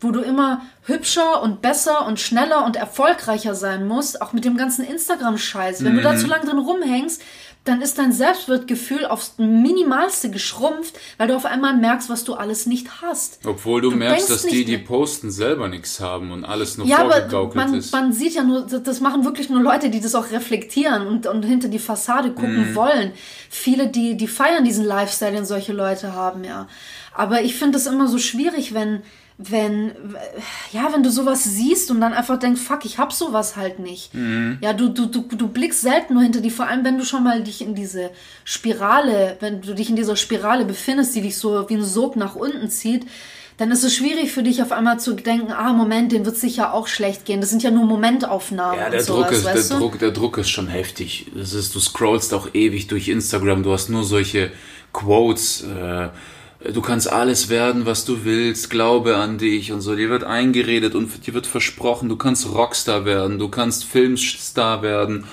wo 0.00 0.10
du 0.10 0.20
immer 0.20 0.62
hübscher 0.84 1.42
und 1.42 1.60
besser 1.60 2.06
und 2.06 2.18
schneller 2.18 2.64
und 2.64 2.76
erfolgreicher 2.76 3.54
sein 3.54 3.86
musst, 3.86 4.22
auch 4.22 4.32
mit 4.32 4.46
dem 4.46 4.56
ganzen 4.56 4.84
Instagram-Scheiß. 4.84 5.84
Wenn 5.84 5.96
du 5.96 6.02
da 6.02 6.16
zu 6.16 6.26
lange 6.26 6.46
drin 6.46 6.58
rumhängst, 6.58 7.22
dann 7.64 7.82
ist 7.82 7.98
dein 7.98 8.12
Selbstwertgefühl 8.12 9.04
aufs 9.04 9.34
Minimalste 9.36 10.30
geschrumpft, 10.30 10.98
weil 11.18 11.28
du 11.28 11.36
auf 11.36 11.44
einmal 11.44 11.76
merkst, 11.76 12.08
was 12.08 12.24
du 12.24 12.34
alles 12.34 12.64
nicht 12.64 13.02
hast. 13.02 13.40
Obwohl 13.44 13.82
du, 13.82 13.90
du 13.90 13.96
merkst, 13.96 14.30
dass 14.30 14.42
die, 14.42 14.64
die 14.64 14.78
posten, 14.78 15.30
selber 15.30 15.68
nichts 15.68 16.00
haben 16.00 16.32
und 16.32 16.44
alles 16.44 16.78
nur 16.78 16.86
ja, 16.86 16.98
vorgegaukelt 16.98 17.60
aber 17.60 17.70
man, 17.70 17.78
ist. 17.78 17.92
Man 17.92 18.12
sieht 18.14 18.34
ja 18.34 18.44
nur, 18.44 18.62
das 18.62 19.00
machen 19.00 19.26
wirklich 19.26 19.50
nur 19.50 19.60
Leute, 19.60 19.90
die 19.90 20.00
das 20.00 20.14
auch 20.14 20.30
reflektieren 20.30 21.06
und, 21.06 21.26
und 21.26 21.44
hinter 21.44 21.68
die 21.68 21.78
Fassade 21.78 22.30
gucken 22.30 22.72
mm. 22.72 22.74
wollen. 22.74 23.12
Viele, 23.50 23.88
die, 23.88 24.16
die 24.16 24.28
feiern 24.28 24.64
diesen 24.64 24.86
Lifestyle, 24.86 25.32
den 25.32 25.44
solche 25.44 25.74
Leute 25.74 26.14
haben, 26.14 26.44
ja. 26.44 26.66
Aber 27.12 27.42
ich 27.42 27.56
finde 27.56 27.76
es 27.76 27.86
immer 27.86 28.08
so 28.08 28.18
schwierig, 28.18 28.72
wenn 28.72 29.02
wenn, 29.42 29.92
ja, 30.70 30.92
wenn 30.92 31.02
du 31.02 31.10
sowas 31.10 31.44
siehst 31.44 31.90
und 31.90 32.00
dann 32.00 32.12
einfach 32.12 32.38
denkst, 32.38 32.60
fuck, 32.60 32.84
ich 32.84 32.98
hab 32.98 33.12
sowas 33.12 33.56
halt 33.56 33.78
nicht. 33.78 34.14
Mhm. 34.14 34.58
Ja, 34.60 34.74
du, 34.74 34.88
du, 34.88 35.06
du, 35.06 35.22
du 35.22 35.48
blickst 35.48 35.80
selten 35.80 36.14
nur 36.14 36.22
hinter 36.22 36.42
die, 36.42 36.50
vor 36.50 36.66
allem 36.66 36.84
wenn 36.84 36.98
du 36.98 37.04
schon 37.04 37.24
mal 37.24 37.42
dich 37.42 37.62
in 37.62 37.74
diese 37.74 38.10
Spirale, 38.44 39.38
wenn 39.40 39.62
du 39.62 39.74
dich 39.74 39.88
in 39.88 39.96
dieser 39.96 40.16
Spirale 40.16 40.66
befindest, 40.66 41.14
die 41.14 41.22
dich 41.22 41.38
so 41.38 41.68
wie 41.70 41.74
ein 41.74 41.84
Sog 41.84 42.16
nach 42.16 42.34
unten 42.34 42.68
zieht, 42.68 43.06
dann 43.56 43.70
ist 43.70 43.82
es 43.82 43.94
schwierig 43.94 44.32
für 44.32 44.42
dich 44.42 44.62
auf 44.62 44.72
einmal 44.72 45.00
zu 45.00 45.14
denken, 45.14 45.52
ah, 45.52 45.72
Moment, 45.72 46.12
dem 46.12 46.24
wird 46.24 46.36
sicher 46.36 46.72
auch 46.74 46.86
schlecht 46.86 47.24
gehen. 47.24 47.40
Das 47.40 47.50
sind 47.50 47.62
ja 47.62 47.70
nur 47.70 47.84
Momentaufnahmen. 47.84 48.78
Ja, 48.78 48.90
der, 48.90 49.02
Druck, 49.02 49.32
sowas, 49.32 49.54
ist, 49.54 49.70
der, 49.70 49.78
Druck, 49.78 49.98
der 49.98 50.10
Druck 50.12 50.38
ist 50.38 50.50
schon 50.50 50.68
heftig. 50.68 51.26
Das 51.34 51.52
ist, 51.52 51.74
du 51.74 51.80
scrollst 51.80 52.32
auch 52.34 52.48
ewig 52.54 52.86
durch 52.88 53.08
Instagram, 53.08 53.62
du 53.62 53.72
hast 53.72 53.90
nur 53.90 54.04
solche 54.04 54.50
Quotes, 54.92 55.62
äh, 55.62 56.08
du 56.62 56.80
kannst 56.80 57.10
alles 57.10 57.48
werden, 57.48 57.86
was 57.86 58.04
du 58.04 58.24
willst, 58.24 58.70
glaube 58.70 59.16
an 59.16 59.38
dich 59.38 59.72
und 59.72 59.80
so. 59.80 59.94
Dir 59.94 60.10
wird 60.10 60.24
eingeredet 60.24 60.94
und 60.94 61.26
dir 61.26 61.34
wird 61.34 61.46
versprochen, 61.46 62.08
du 62.08 62.16
kannst 62.16 62.52
Rockstar 62.52 63.04
werden, 63.04 63.38
du 63.38 63.48
kannst 63.48 63.84
Filmstar 63.84 64.82
werden. 64.82 65.24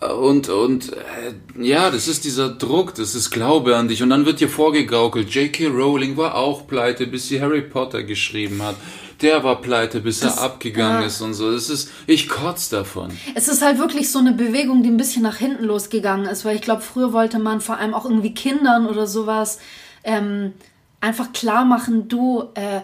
Und, 0.00 0.48
und 0.48 0.94
äh, 0.94 1.62
ja, 1.62 1.90
das 1.90 2.08
ist 2.08 2.24
dieser 2.24 2.48
Druck, 2.48 2.94
das 2.94 3.14
ist 3.14 3.30
Glaube 3.30 3.76
an 3.76 3.88
dich. 3.88 4.02
Und 4.02 4.08
dann 4.08 4.24
wird 4.24 4.40
dir 4.40 4.48
vorgegaukelt, 4.48 5.28
J.K. 5.28 5.66
Rowling 5.66 6.16
war 6.16 6.36
auch 6.36 6.66
pleite, 6.66 7.06
bis 7.06 7.28
sie 7.28 7.42
Harry 7.42 7.60
Potter 7.60 8.02
geschrieben 8.02 8.62
hat. 8.62 8.76
Der 9.20 9.44
war 9.44 9.60
pleite, 9.60 10.00
bis 10.00 10.20
das, 10.20 10.38
er 10.38 10.44
abgegangen 10.44 11.02
ja. 11.02 11.06
ist 11.06 11.20
und 11.20 11.34
so. 11.34 11.52
Das 11.52 11.68
ist, 11.68 11.90
ich 12.06 12.30
kotz 12.30 12.70
davon. 12.70 13.10
Es 13.34 13.48
ist 13.48 13.60
halt 13.60 13.78
wirklich 13.78 14.10
so 14.10 14.18
eine 14.18 14.32
Bewegung, 14.32 14.82
die 14.82 14.88
ein 14.88 14.96
bisschen 14.96 15.22
nach 15.22 15.36
hinten 15.36 15.64
losgegangen 15.64 16.24
ist, 16.24 16.46
weil 16.46 16.56
ich 16.56 16.62
glaube, 16.62 16.80
früher 16.80 17.12
wollte 17.12 17.38
man 17.38 17.60
vor 17.60 17.76
allem 17.76 17.92
auch 17.92 18.06
irgendwie 18.06 18.32
Kindern 18.32 18.86
oder 18.86 19.06
sowas 19.06 19.58
ähm, 20.04 20.52
einfach 21.00 21.32
klar 21.32 21.64
machen, 21.64 22.08
du, 22.08 22.44
äh, 22.54 22.80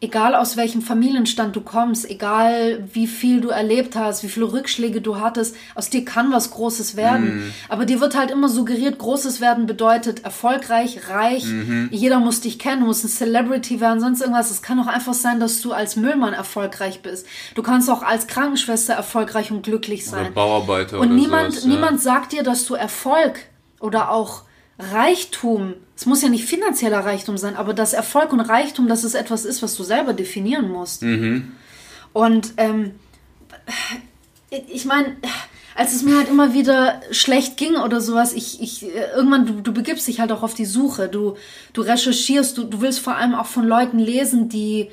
egal 0.00 0.36
aus 0.36 0.56
welchem 0.56 0.80
Familienstand 0.80 1.56
du 1.56 1.60
kommst, 1.60 2.08
egal 2.08 2.88
wie 2.92 3.08
viel 3.08 3.40
du 3.40 3.48
erlebt 3.48 3.96
hast, 3.96 4.22
wie 4.22 4.28
viele 4.28 4.52
Rückschläge 4.52 5.00
du 5.00 5.18
hattest, 5.18 5.56
aus 5.74 5.90
dir 5.90 6.04
kann 6.04 6.30
was 6.30 6.52
Großes 6.52 6.94
werden. 6.94 7.38
Mm. 7.38 7.52
Aber 7.68 7.84
dir 7.84 8.00
wird 8.00 8.16
halt 8.16 8.30
immer 8.30 8.48
suggeriert, 8.48 8.98
Großes 8.98 9.40
werden 9.40 9.66
bedeutet 9.66 10.24
erfolgreich, 10.24 11.08
reich, 11.08 11.44
mm 11.44 11.88
jeder 11.90 12.20
muss 12.20 12.40
dich 12.40 12.58
kennen, 12.58 12.80
du 12.80 12.86
musst 12.86 13.04
ein 13.04 13.08
Celebrity 13.08 13.80
werden, 13.80 14.00
sonst 14.00 14.20
irgendwas. 14.20 14.50
Es 14.50 14.62
kann 14.62 14.78
auch 14.78 14.86
einfach 14.86 15.14
sein, 15.14 15.40
dass 15.40 15.60
du 15.60 15.72
als 15.72 15.96
Müllmann 15.96 16.32
erfolgreich 16.32 17.02
bist. 17.02 17.26
Du 17.54 17.62
kannst 17.62 17.90
auch 17.90 18.02
als 18.02 18.26
Krankenschwester 18.26 18.94
erfolgreich 18.94 19.50
und 19.50 19.62
glücklich 19.62 20.06
sein. 20.06 20.26
Oder 20.26 20.30
Bauarbeiter 20.30 20.98
und 20.98 21.06
oder 21.06 21.14
niemand, 21.14 21.52
sowas, 21.52 21.64
ja. 21.64 21.70
niemand 21.70 22.00
sagt 22.00 22.32
dir, 22.32 22.42
dass 22.42 22.66
du 22.66 22.74
Erfolg 22.74 23.40
oder 23.80 24.10
auch 24.10 24.42
Reichtum, 24.78 25.74
es 25.96 26.06
muss 26.06 26.22
ja 26.22 26.28
nicht 26.28 26.44
finanzieller 26.44 27.00
Reichtum 27.00 27.36
sein, 27.36 27.56
aber 27.56 27.74
das 27.74 27.92
Erfolg 27.92 28.32
und 28.32 28.40
Reichtum, 28.40 28.88
dass 28.88 29.02
es 29.02 29.14
etwas 29.14 29.44
ist, 29.44 29.62
was 29.62 29.74
du 29.74 29.82
selber 29.82 30.12
definieren 30.12 30.70
musst. 30.70 31.02
Mhm. 31.02 31.52
Und 32.12 32.54
ähm, 32.56 32.92
ich 34.68 34.84
meine, 34.84 35.16
als 35.74 35.92
es 35.92 36.02
mir 36.02 36.16
halt 36.16 36.28
immer 36.28 36.54
wieder 36.54 37.00
schlecht 37.10 37.56
ging 37.56 37.76
oder 37.76 38.00
sowas, 38.00 38.32
ich, 38.32 38.62
ich, 38.62 38.84
irgendwann, 38.84 39.46
du, 39.46 39.60
du 39.60 39.72
begibst 39.72 40.06
dich 40.06 40.20
halt 40.20 40.32
auch 40.32 40.42
auf 40.42 40.54
die 40.54 40.64
Suche, 40.64 41.08
du, 41.08 41.36
du 41.72 41.82
recherchierst, 41.82 42.56
du, 42.56 42.64
du 42.64 42.80
willst 42.80 43.00
vor 43.00 43.16
allem 43.16 43.34
auch 43.34 43.46
von 43.46 43.64
Leuten 43.64 43.98
lesen, 43.98 44.48
die 44.48 44.90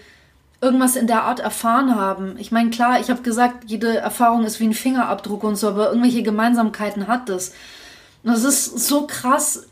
irgendwas 0.61 0.95
in 0.95 1.05
der 1.05 1.23
Art 1.23 1.39
erfahren 1.39 1.95
haben. 1.95 2.35
Ich 2.37 2.51
meine, 2.51 2.71
klar, 2.71 2.99
ich 2.99 3.09
habe 3.09 3.21
gesagt, 3.21 3.65
jede 3.67 3.97
Erfahrung 3.97 4.45
ist 4.45 4.59
wie 4.59 4.65
ein 4.65 4.73
Fingerabdruck 4.73 5.43
und 5.43 5.55
so, 5.55 5.67
aber 5.67 5.89
irgendwelche 5.89 6.23
Gemeinsamkeiten 6.23 7.07
hat 7.07 7.29
das. 7.29 7.53
Und 8.23 8.31
das 8.31 8.43
ist 8.43 8.87
so 8.87 9.05
krass, 9.05 9.67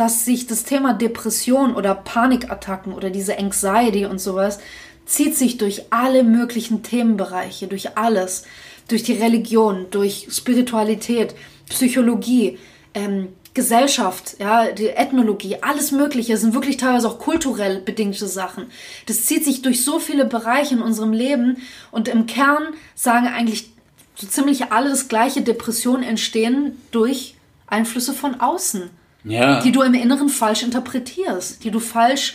dass 0.00 0.24
sich 0.24 0.46
das 0.46 0.64
Thema 0.64 0.94
Depression 0.94 1.74
oder 1.74 1.94
Panikattacken 1.94 2.94
oder 2.94 3.10
diese 3.10 3.38
Anxiety 3.38 4.06
und 4.06 4.18
sowas 4.18 4.58
zieht 5.04 5.36
sich 5.36 5.58
durch 5.58 5.82
alle 5.90 6.24
möglichen 6.24 6.82
Themenbereiche, 6.82 7.66
durch 7.66 7.98
alles, 7.98 8.44
durch 8.88 9.02
die 9.02 9.12
Religion, 9.12 9.88
durch 9.90 10.28
Spiritualität, 10.30 11.34
Psychologie, 11.68 12.58
ähm, 12.94 13.28
Gesellschaft, 13.52 14.36
ja, 14.38 14.72
die 14.72 14.88
Ethnologie, 14.88 15.58
alles 15.60 15.92
Mögliche, 15.92 16.32
das 16.32 16.40
sind 16.40 16.54
wirklich 16.54 16.78
teilweise 16.78 17.06
auch 17.06 17.18
kulturell 17.18 17.80
bedingte 17.80 18.26
Sachen. 18.26 18.70
Das 19.04 19.26
zieht 19.26 19.44
sich 19.44 19.60
durch 19.60 19.84
so 19.84 19.98
viele 19.98 20.24
Bereiche 20.24 20.76
in 20.76 20.80
unserem 20.80 21.12
Leben 21.12 21.58
und 21.90 22.08
im 22.08 22.24
Kern 22.24 22.68
sagen 22.94 23.26
eigentlich 23.26 23.70
so 24.14 24.26
ziemlich 24.26 24.72
alle 24.72 24.88
das 24.88 25.08
gleiche, 25.08 25.42
Depressionen 25.42 26.04
entstehen 26.04 26.80
durch 26.90 27.34
Einflüsse 27.66 28.14
von 28.14 28.40
außen 28.40 28.88
ja. 29.24 29.60
die 29.60 29.72
du 29.72 29.82
im 29.82 29.94
Inneren 29.94 30.28
falsch 30.28 30.62
interpretierst, 30.62 31.62
die 31.64 31.70
du 31.70 31.80
falsch 31.80 32.34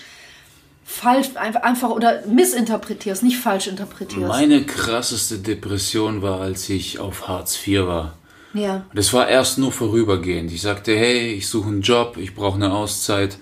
falsch 0.86 1.30
einfach 1.36 1.90
oder 1.90 2.26
missinterpretierst, 2.28 3.24
nicht 3.24 3.38
falsch 3.38 3.68
interpretierst. 3.68 4.28
Meine 4.28 4.64
krasseste 4.66 5.40
Depression 5.40 6.22
war, 6.22 6.40
als 6.42 6.70
ich 6.70 7.00
auf 7.00 7.28
Hartz 7.28 7.60
IV 7.66 7.88
war. 7.88 8.18
Ja. 8.54 8.86
Das 8.94 9.12
war 9.12 9.28
erst 9.28 9.58
nur 9.58 9.72
vorübergehend. 9.72 10.52
Ich 10.52 10.62
sagte, 10.62 10.96
hey, 10.96 11.34
ich 11.34 11.50
suche 11.50 11.68
einen 11.68 11.82
Job, 11.82 12.18
ich 12.18 12.36
brauche 12.36 12.56
eine 12.56 12.72
Auszeit, 12.72 13.38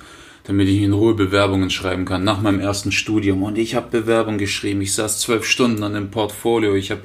damit 0.45 0.67
ich 0.67 0.81
in 0.81 0.93
Ruhe 0.93 1.13
Bewerbungen 1.13 1.69
schreiben 1.69 2.05
kann, 2.05 2.23
nach 2.23 2.41
meinem 2.41 2.59
ersten 2.59 2.91
Studium. 2.91 3.43
Und 3.43 3.57
ich 3.57 3.75
habe 3.75 3.89
Bewerbung 3.91 4.37
geschrieben. 4.37 4.81
Ich 4.81 4.95
saß 4.95 5.19
zwölf 5.19 5.45
Stunden 5.45 5.83
an 5.83 5.93
dem 5.93 6.09
Portfolio. 6.09 6.73
Ich 6.73 6.91
habe 6.91 7.01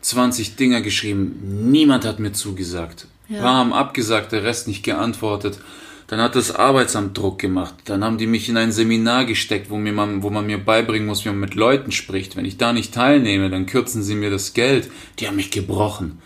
20 0.00 0.56
Dinger 0.56 0.80
geschrieben. 0.80 1.68
Niemand 1.70 2.06
hat 2.06 2.20
mir 2.20 2.32
zugesagt. 2.32 3.06
Ja. 3.32 3.38
Ein 3.38 3.44
paar 3.44 3.54
haben 3.54 3.72
abgesagt, 3.72 4.32
der 4.32 4.44
Rest 4.44 4.68
nicht 4.68 4.82
geantwortet. 4.82 5.58
Dann 6.06 6.20
hat 6.20 6.36
das 6.36 6.54
Arbeitsamt 6.54 7.16
Druck 7.16 7.38
gemacht. 7.38 7.74
Dann 7.86 8.04
haben 8.04 8.18
die 8.18 8.26
mich 8.26 8.48
in 8.50 8.58
ein 8.58 8.70
Seminar 8.70 9.24
gesteckt, 9.24 9.70
wo, 9.70 9.78
mir 9.78 9.94
man, 9.94 10.22
wo 10.22 10.28
man 10.28 10.44
mir 10.44 10.58
beibringen 10.58 11.06
muss, 11.06 11.24
wie 11.24 11.30
man 11.30 11.40
mit 11.40 11.54
Leuten 11.54 11.90
spricht. 11.90 12.36
Wenn 12.36 12.44
ich 12.44 12.58
da 12.58 12.74
nicht 12.74 12.92
teilnehme, 12.92 13.48
dann 13.48 13.64
kürzen 13.64 14.02
sie 14.02 14.14
mir 14.14 14.30
das 14.30 14.52
Geld. 14.52 14.90
Die 15.18 15.26
haben 15.26 15.36
mich 15.36 15.50
gebrochen. 15.50 16.20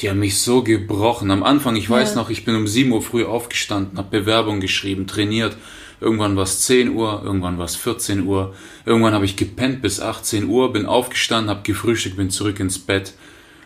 Die 0.00 0.10
haben 0.10 0.18
mich 0.18 0.38
so 0.38 0.64
gebrochen. 0.64 1.30
Am 1.30 1.44
Anfang, 1.44 1.76
ich 1.76 1.88
weiß 1.88 2.16
noch, 2.16 2.30
ich 2.30 2.44
bin 2.44 2.56
um 2.56 2.66
7 2.66 2.90
Uhr 2.90 3.02
früh 3.02 3.24
aufgestanden, 3.24 3.98
habe 3.98 4.18
Bewerbung 4.18 4.58
geschrieben, 4.58 5.06
trainiert. 5.06 5.56
Irgendwann 6.00 6.34
war 6.34 6.42
es 6.42 6.62
10 6.62 6.90
Uhr, 6.90 7.22
irgendwann 7.24 7.58
war 7.58 7.66
es 7.66 7.76
14 7.76 8.26
Uhr. 8.26 8.56
Irgendwann 8.84 9.14
habe 9.14 9.24
ich 9.24 9.36
gepennt 9.36 9.82
bis 9.82 10.00
18 10.00 10.48
Uhr, 10.48 10.72
bin 10.72 10.86
aufgestanden, 10.86 11.48
habe 11.48 11.62
gefrühstückt, 11.62 12.16
bin 12.16 12.30
zurück 12.30 12.58
ins 12.58 12.80
Bett. 12.80 13.14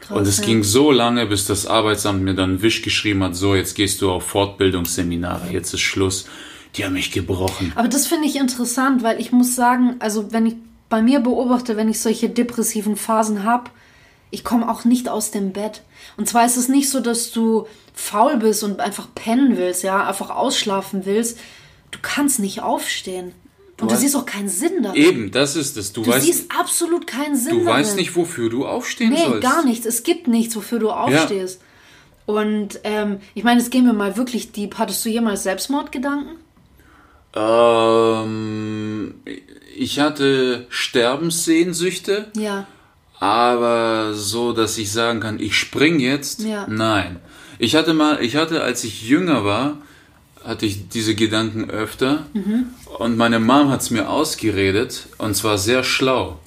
Krass, 0.06 0.16
und 0.16 0.26
es 0.26 0.38
ja. 0.38 0.44
ging 0.44 0.62
so 0.62 0.92
lange, 0.92 1.26
bis 1.26 1.46
das 1.46 1.66
Arbeitsamt 1.66 2.22
mir 2.22 2.34
dann 2.34 2.62
Wisch 2.62 2.82
geschrieben 2.82 3.24
hat, 3.24 3.34
so, 3.34 3.54
jetzt 3.54 3.74
gehst 3.74 4.00
du 4.02 4.10
auf 4.10 4.24
Fortbildungsseminare, 4.24 5.50
jetzt 5.50 5.74
ist 5.74 5.80
Schluss. 5.80 6.26
Die 6.76 6.84
haben 6.84 6.92
mich 6.92 7.10
gebrochen. 7.10 7.72
Aber 7.74 7.88
das 7.88 8.06
finde 8.06 8.28
ich 8.28 8.36
interessant, 8.36 9.02
weil 9.02 9.18
ich 9.18 9.32
muss 9.32 9.56
sagen, 9.56 9.96
also 9.98 10.32
wenn 10.32 10.46
ich 10.46 10.56
bei 10.88 11.02
mir 11.02 11.20
beobachte, 11.20 11.76
wenn 11.76 11.88
ich 11.88 12.00
solche 12.00 12.28
depressiven 12.28 12.96
Phasen 12.96 13.44
habe, 13.44 13.70
ich 14.30 14.44
komme 14.44 14.70
auch 14.70 14.84
nicht 14.84 15.08
aus 15.08 15.30
dem 15.30 15.52
Bett. 15.52 15.82
Und 16.16 16.28
zwar 16.28 16.44
ist 16.44 16.56
es 16.56 16.68
nicht 16.68 16.90
so, 16.90 17.00
dass 17.00 17.30
du 17.30 17.66
faul 17.94 18.36
bist 18.36 18.62
und 18.62 18.80
einfach 18.80 19.08
pennen 19.14 19.56
willst, 19.56 19.82
ja, 19.82 20.06
einfach 20.06 20.30
ausschlafen 20.30 21.06
willst. 21.06 21.38
Du 21.90 21.98
kannst 22.02 22.38
nicht 22.38 22.60
aufstehen. 22.60 23.32
Und 23.80 23.90
du, 23.90 23.94
du 23.94 24.00
siehst 24.00 24.16
auch 24.16 24.24
keinen 24.24 24.48
Sinn 24.48 24.82
darin. 24.82 25.02
Eben, 25.02 25.30
das 25.30 25.54
ist 25.54 25.76
es. 25.76 25.92
Du, 25.92 26.02
du 26.02 26.10
weißt, 26.10 26.24
siehst 26.24 26.50
absolut 26.58 27.06
keinen 27.06 27.36
Sinn 27.36 27.58
Du 27.58 27.64
darin. 27.64 27.80
weißt 27.80 27.96
nicht, 27.96 28.16
wofür 28.16 28.48
du 28.48 28.66
aufstehen 28.66 29.10
nee, 29.10 29.18
sollst. 29.18 29.34
Nee, 29.34 29.40
gar 29.40 29.64
nichts. 29.64 29.84
Es 29.84 30.02
gibt 30.02 30.28
nichts, 30.28 30.56
wofür 30.56 30.78
du 30.78 30.90
aufstehst. 30.90 31.60
Ja. 31.60 32.34
Und 32.34 32.80
ähm, 32.84 33.18
ich 33.34 33.44
meine, 33.44 33.60
es 33.60 33.70
gehen 33.70 33.84
wir 33.84 33.92
mal 33.92 34.16
wirklich 34.16 34.52
deep. 34.52 34.78
Hattest 34.78 35.04
du 35.04 35.10
jemals 35.10 35.42
Selbstmordgedanken? 35.42 36.36
Ähm, 37.34 39.14
ich 39.76 40.00
hatte 40.00 40.66
Sterbenssehnsüchte. 40.70 42.28
Ja. 42.34 42.66
Aber 43.20 44.14
so, 44.14 44.52
dass 44.52 44.76
ich 44.78 44.90
sagen 44.90 45.20
kann, 45.20 45.38
ich 45.38 45.54
spring 45.54 46.00
jetzt. 46.00 46.42
Ja. 46.42 46.66
Nein. 46.66 47.20
Ich 47.58 47.76
hatte 47.76 47.94
mal, 47.94 48.22
ich 48.22 48.36
hatte, 48.36 48.62
als 48.62 48.84
ich 48.84 49.08
jünger 49.08 49.44
war, 49.44 49.78
hatte 50.46 50.66
ich 50.66 50.88
diese 50.88 51.14
Gedanken 51.14 51.70
öfter. 51.70 52.26
Mhm. 52.32 52.66
Und 52.98 53.16
meine 53.16 53.40
Mom 53.40 53.70
hat 53.70 53.82
es 53.82 53.90
mir 53.90 54.08
ausgeredet 54.08 55.08
und 55.18 55.34
zwar 55.34 55.58
sehr 55.58 55.84
schlau. 55.84 56.38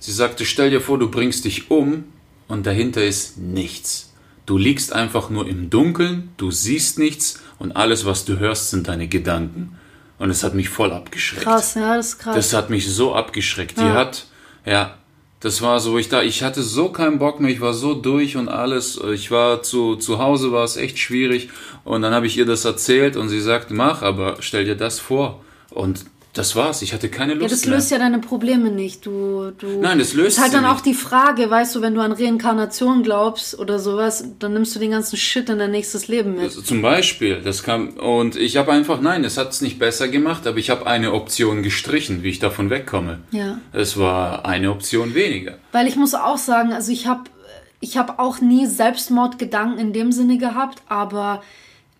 Sie 0.00 0.12
sagte, 0.12 0.44
stell 0.44 0.70
dir 0.70 0.80
vor, 0.80 0.98
du 0.98 1.10
bringst 1.10 1.44
dich 1.44 1.70
um 1.70 2.04
und 2.48 2.66
dahinter 2.66 3.04
ist 3.04 3.38
nichts. 3.38 4.12
Du 4.44 4.58
liegst 4.58 4.92
einfach 4.92 5.30
nur 5.30 5.48
im 5.48 5.70
Dunkeln, 5.70 6.30
du 6.36 6.50
siehst 6.50 6.98
nichts 6.98 7.40
und 7.58 7.76
alles, 7.76 8.04
was 8.04 8.26
du 8.26 8.38
hörst, 8.38 8.70
sind 8.70 8.88
deine 8.88 9.08
Gedanken. 9.08 9.78
Und 10.18 10.30
es 10.30 10.44
hat 10.44 10.54
mich 10.54 10.68
voll 10.68 10.92
abgeschreckt. 10.92 11.44
Krass, 11.44 11.74
ja, 11.74 11.96
das 11.96 12.08
ist 12.08 12.18
krass. 12.18 12.36
Das 12.36 12.52
hat 12.52 12.70
mich 12.70 12.86
so 12.92 13.14
abgeschreckt. 13.14 13.78
Ja. 13.78 13.84
Die 13.84 13.92
hat, 13.92 14.26
ja, 14.66 14.98
Das 15.44 15.60
war 15.60 15.78
so, 15.78 15.98
ich 15.98 16.08
da, 16.08 16.22
ich 16.22 16.42
hatte 16.42 16.62
so 16.62 16.88
keinen 16.88 17.18
Bock 17.18 17.38
mehr, 17.38 17.50
ich 17.50 17.60
war 17.60 17.74
so 17.74 17.92
durch 17.92 18.38
und 18.38 18.48
alles. 18.48 18.98
Ich 19.12 19.30
war 19.30 19.62
zu, 19.62 19.96
zu 19.96 20.18
Hause, 20.18 20.52
war 20.52 20.64
es 20.64 20.78
echt 20.78 20.98
schwierig. 20.98 21.50
Und 21.84 22.00
dann 22.00 22.14
habe 22.14 22.26
ich 22.26 22.38
ihr 22.38 22.46
das 22.46 22.64
erzählt 22.64 23.14
und 23.14 23.28
sie 23.28 23.42
sagt, 23.42 23.70
mach, 23.70 24.00
aber 24.00 24.36
stell 24.40 24.64
dir 24.64 24.74
das 24.74 25.00
vor. 25.00 25.44
Und 25.68 26.06
das 26.34 26.56
war's. 26.56 26.82
Ich 26.82 26.92
hatte 26.92 27.08
keine 27.08 27.34
Lust 27.34 27.42
Ja, 27.42 27.48
das 27.48 27.64
löst 27.64 27.90
mehr. 27.90 28.00
ja 28.00 28.04
deine 28.04 28.18
Probleme 28.20 28.70
nicht. 28.70 29.06
Du, 29.06 29.52
du. 29.56 29.80
Nein, 29.80 29.98
das 30.00 30.14
löst 30.14 30.36
ist 30.38 30.42
halt 30.42 30.52
dann 30.52 30.64
auch 30.66 30.74
nicht. 30.74 30.86
die 30.86 30.94
Frage, 30.94 31.48
weißt 31.48 31.74
du, 31.76 31.80
wenn 31.80 31.94
du 31.94 32.00
an 32.00 32.12
Reinkarnation 32.12 33.02
glaubst 33.04 33.58
oder 33.58 33.78
sowas, 33.78 34.24
dann 34.40 34.52
nimmst 34.52 34.74
du 34.74 34.80
den 34.80 34.90
ganzen 34.90 35.16
Shit 35.16 35.48
in 35.48 35.58
dein 35.58 35.70
nächstes 35.70 36.08
Leben 36.08 36.36
mit. 36.36 36.52
Zum 36.52 36.82
Beispiel, 36.82 37.40
das 37.40 37.62
kam 37.62 37.90
und 37.90 38.36
ich 38.36 38.56
habe 38.56 38.72
einfach 38.72 39.00
nein, 39.00 39.24
es 39.24 39.38
hat 39.38 39.50
es 39.52 39.60
nicht 39.60 39.78
besser 39.78 40.08
gemacht, 40.08 40.46
aber 40.46 40.58
ich 40.58 40.70
habe 40.70 40.86
eine 40.86 41.12
Option 41.12 41.62
gestrichen, 41.62 42.22
wie 42.24 42.30
ich 42.30 42.40
davon 42.40 42.68
wegkomme. 42.68 43.20
Ja. 43.30 43.58
Es 43.72 43.96
war 43.96 44.44
eine 44.44 44.70
Option 44.72 45.14
weniger. 45.14 45.58
Weil 45.72 45.86
ich 45.86 45.96
muss 45.96 46.14
auch 46.14 46.38
sagen, 46.38 46.72
also 46.72 46.90
ich 46.90 47.06
habe 47.06 47.24
ich 47.80 47.96
hab 47.96 48.18
auch 48.18 48.40
nie 48.40 48.66
Selbstmordgedanken 48.66 49.78
in 49.78 49.92
dem 49.92 50.10
Sinne 50.10 50.38
gehabt, 50.38 50.82
aber 50.88 51.42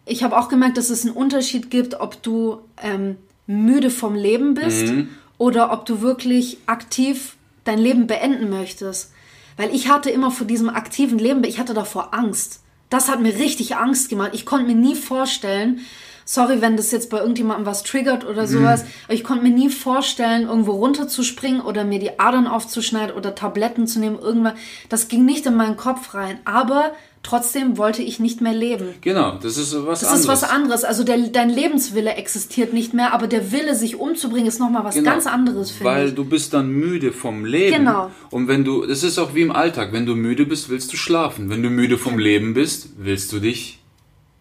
ich 0.06 0.22
habe 0.24 0.36
auch 0.36 0.48
gemerkt, 0.48 0.76
dass 0.76 0.90
es 0.90 1.04
einen 1.04 1.14
Unterschied 1.14 1.70
gibt, 1.70 2.00
ob 2.00 2.22
du 2.22 2.58
ähm, 2.82 3.16
müde 3.46 3.90
vom 3.90 4.14
Leben 4.14 4.54
bist 4.54 4.92
oder 5.38 5.72
ob 5.72 5.86
du 5.86 6.00
wirklich 6.00 6.58
aktiv 6.66 7.36
dein 7.64 7.78
Leben 7.78 8.06
beenden 8.06 8.50
möchtest. 8.50 9.12
Weil 9.56 9.74
ich 9.74 9.88
hatte 9.88 10.10
immer 10.10 10.30
vor 10.30 10.46
diesem 10.46 10.68
aktiven 10.68 11.18
Leben, 11.18 11.44
ich 11.44 11.58
hatte 11.58 11.74
davor 11.74 12.14
Angst. 12.14 12.60
Das 12.90 13.08
hat 13.08 13.20
mir 13.20 13.34
richtig 13.36 13.76
Angst 13.76 14.08
gemacht. 14.08 14.30
Ich 14.34 14.46
konnte 14.46 14.66
mir 14.66 14.74
nie 14.74 14.94
vorstellen, 14.94 15.80
sorry, 16.24 16.60
wenn 16.60 16.76
das 16.76 16.90
jetzt 16.90 17.10
bei 17.10 17.18
irgendjemandem 17.18 17.66
was 17.66 17.82
triggert 17.82 18.24
oder 18.24 18.46
sowas, 18.46 18.84
aber 19.04 19.14
ich 19.14 19.24
konnte 19.24 19.44
mir 19.44 19.50
nie 19.50 19.68
vorstellen, 19.68 20.48
irgendwo 20.48 20.72
runterzuspringen 20.72 21.60
oder 21.60 21.84
mir 21.84 21.98
die 21.98 22.18
Adern 22.18 22.46
aufzuschneiden 22.46 23.14
oder 23.14 23.34
Tabletten 23.34 23.86
zu 23.86 24.00
nehmen, 24.00 24.18
irgendwann. 24.18 24.54
Das 24.88 25.08
ging 25.08 25.24
nicht 25.24 25.46
in 25.46 25.56
meinen 25.56 25.76
Kopf 25.76 26.14
rein. 26.14 26.38
Aber 26.44 26.92
trotzdem 27.24 27.76
wollte 27.78 28.02
ich 28.02 28.20
nicht 28.20 28.40
mehr 28.40 28.52
leben. 28.54 28.94
Genau, 29.00 29.38
das 29.42 29.56
ist 29.56 29.74
was 29.86 30.00
Das 30.00 30.08
anderes. 30.10 30.20
ist 30.20 30.28
was 30.28 30.42
anderes. 30.44 30.84
Also 30.84 31.02
der, 31.02 31.18
dein 31.28 31.50
Lebenswille 31.50 32.14
existiert 32.14 32.72
nicht 32.72 32.94
mehr, 32.94 33.12
aber 33.12 33.26
der 33.26 33.50
Wille, 33.50 33.74
sich 33.74 33.96
umzubringen, 33.96 34.46
ist 34.46 34.60
nochmal 34.60 34.84
was 34.84 34.94
Genau, 34.94 35.10
ganz 35.10 35.26
anderes, 35.26 35.72
finde 35.72 35.84
Weil 35.90 36.08
ich. 36.08 36.14
du 36.14 36.24
bist 36.24 36.54
dann 36.54 36.68
müde 36.70 37.10
vom 37.12 37.44
Leben. 37.44 37.78
Genau. 37.78 38.10
Und 38.30 38.46
wenn 38.46 38.64
du, 38.64 38.86
das 38.86 39.02
ist 39.02 39.18
auch 39.18 39.34
wie 39.34 39.42
im 39.42 39.50
Alltag, 39.50 39.92
wenn 39.92 40.06
du 40.06 40.14
müde 40.14 40.46
bist, 40.46 40.68
willst 40.68 40.92
du 40.92 40.96
schlafen. 40.96 41.50
Wenn 41.50 41.62
du 41.62 41.70
müde 41.70 41.98
vom 41.98 42.18
Leben 42.18 42.54
bist, 42.54 42.90
willst 42.98 43.32
du 43.32 43.40
dich 43.40 43.80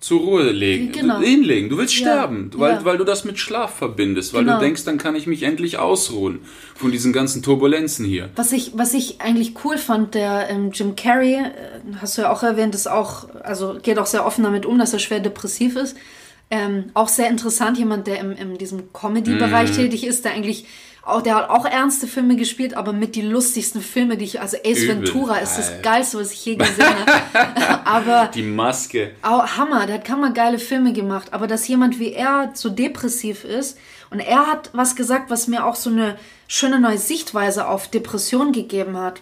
zur 0.03 0.19
Ruhe 0.19 0.51
legen, 0.51 0.91
Genau. 0.91 1.19
hinlegen. 1.21 1.69
Du 1.69 1.77
willst 1.77 1.93
Ja, 1.97 2.01
sterben, 2.01 2.51
weil, 2.57 2.73
ja. 2.73 2.83
weil 2.83 2.97
du 2.97 3.05
das 3.05 3.23
mit 3.23 3.39
Schlaf 3.39 3.75
verbindest, 3.75 4.33
weil 4.33 4.43
Genau. 4.43 4.57
du 4.59 4.65
denkst, 4.65 4.83
dann 4.83 4.97
kann 4.97 5.15
ich 5.15 5.27
mich 5.27 5.43
endlich 5.43 5.77
ausruhen 5.77 6.39
von 6.75 6.91
diesen 6.91 7.13
ganzen 7.13 7.41
Turbulenzen 7.41 8.03
hier. 8.05 8.29
Was 8.35 8.51
ich, 8.51 8.71
was 8.75 8.93
ich 8.93 9.21
eigentlich 9.21 9.53
cool 9.63 9.77
fand, 9.77 10.13
der 10.13 10.49
ähm, 10.49 10.71
Jim 10.73 10.97
Carrey, 10.97 11.35
äh, 11.35 11.51
hast 12.01 12.17
du 12.17 12.23
ja 12.23 12.33
auch 12.33 12.43
erwähnt, 12.43 12.75
ist 12.75 12.87
auch, 12.87 13.29
also 13.43 13.77
geht 13.81 13.97
auch 13.97 14.05
sehr 14.05 14.25
offen 14.25 14.43
damit 14.43 14.65
um, 14.65 14.77
dass 14.77 14.91
er 14.91 14.99
schwer 14.99 15.21
depressiv 15.21 15.77
ist. 15.77 15.95
Ähm, 16.49 16.91
auch 16.93 17.07
sehr 17.07 17.29
interessant, 17.29 17.77
jemand, 17.77 18.05
der 18.07 18.19
im, 18.19 18.31
in 18.33 18.57
diesem 18.57 18.93
Comedy-Bereich 18.93 19.71
Mhm. 19.71 19.75
tätig 19.75 20.05
ist, 20.05 20.23
der 20.25 20.33
eigentlich 20.33 20.65
auch, 21.05 21.21
der 21.21 21.35
hat 21.35 21.49
auch 21.49 21.65
ernste 21.65 22.07
Filme 22.07 22.37
gespielt, 22.37 22.75
aber 22.75 22.93
mit 22.93 23.15
die 23.15 23.21
lustigsten 23.23 23.81
Filme, 23.81 24.15
die 24.15 24.23
ich, 24.23 24.39
also 24.39 24.55
Ace 24.63 24.83
Übel. 24.83 24.97
Ventura 24.97 25.37
ist 25.37 25.57
das 25.57 25.69
Alter. 25.69 25.81
geilste, 25.81 26.17
was 26.19 26.31
ich 26.31 26.45
je 26.45 26.55
gesehen 26.55 26.85
habe. 27.33 27.85
aber 27.85 28.29
Die 28.33 28.41
Maske. 28.43 29.11
Au, 29.21 29.41
Hammer, 29.41 29.85
der 29.85 29.95
hat 29.95 30.09
hammergeile 30.09 30.59
Filme 30.59 30.93
gemacht, 30.93 31.33
aber 31.33 31.47
dass 31.47 31.67
jemand 31.67 31.99
wie 31.99 32.13
er 32.13 32.51
so 32.53 32.69
depressiv 32.69 33.43
ist 33.43 33.77
und 34.11 34.21
er 34.21 34.47
hat 34.47 34.69
was 34.71 34.95
gesagt, 34.95 35.29
was 35.29 35.47
mir 35.49 35.65
auch 35.65 35.75
so 35.75 35.89
eine 35.89 36.15
schöne 36.47 36.79
neue 36.79 36.97
Sichtweise 36.99 37.67
auf 37.67 37.89
Depression 37.89 38.53
gegeben 38.53 38.95
hat. 38.97 39.21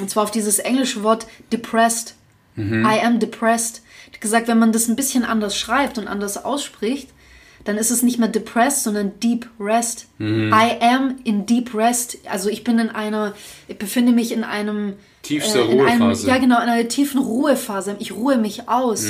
Und 0.00 0.08
zwar 0.08 0.22
auf 0.22 0.30
dieses 0.30 0.60
englische 0.60 1.02
Wort 1.02 1.26
depressed. 1.52 2.14
I 2.56 3.00
am 3.04 3.18
depressed. 3.18 3.81
Gesagt, 4.22 4.48
wenn 4.48 4.58
man 4.58 4.72
das 4.72 4.88
ein 4.88 4.96
bisschen 4.96 5.24
anders 5.24 5.56
schreibt 5.58 5.98
und 5.98 6.06
anders 6.08 6.42
ausspricht, 6.42 7.10
dann 7.64 7.76
ist 7.76 7.90
es 7.90 8.02
nicht 8.02 8.18
mehr 8.18 8.28
depressed, 8.28 8.84
sondern 8.84 9.18
deep 9.20 9.48
rest. 9.60 10.06
I 10.18 10.78
am 10.80 11.16
in 11.24 11.44
deep 11.44 11.74
rest. 11.74 12.18
Also 12.30 12.48
ich 12.48 12.64
bin 12.64 12.78
in 12.78 12.88
einer, 12.88 13.34
ich 13.68 13.78
befinde 13.78 14.12
mich 14.12 14.32
in 14.32 14.44
einem 14.44 14.94
Tiefste 15.22 15.60
äh, 15.60 15.64
in 15.64 15.80
einem, 15.80 16.02
Ruhephase. 16.02 16.28
ja, 16.28 16.38
genau, 16.38 16.62
in 16.62 16.68
einer 16.68 16.88
tiefen 16.88 17.20
Ruhephase. 17.20 17.96
Ich 17.98 18.12
ruhe 18.12 18.38
mich 18.38 18.68
aus. 18.68 19.06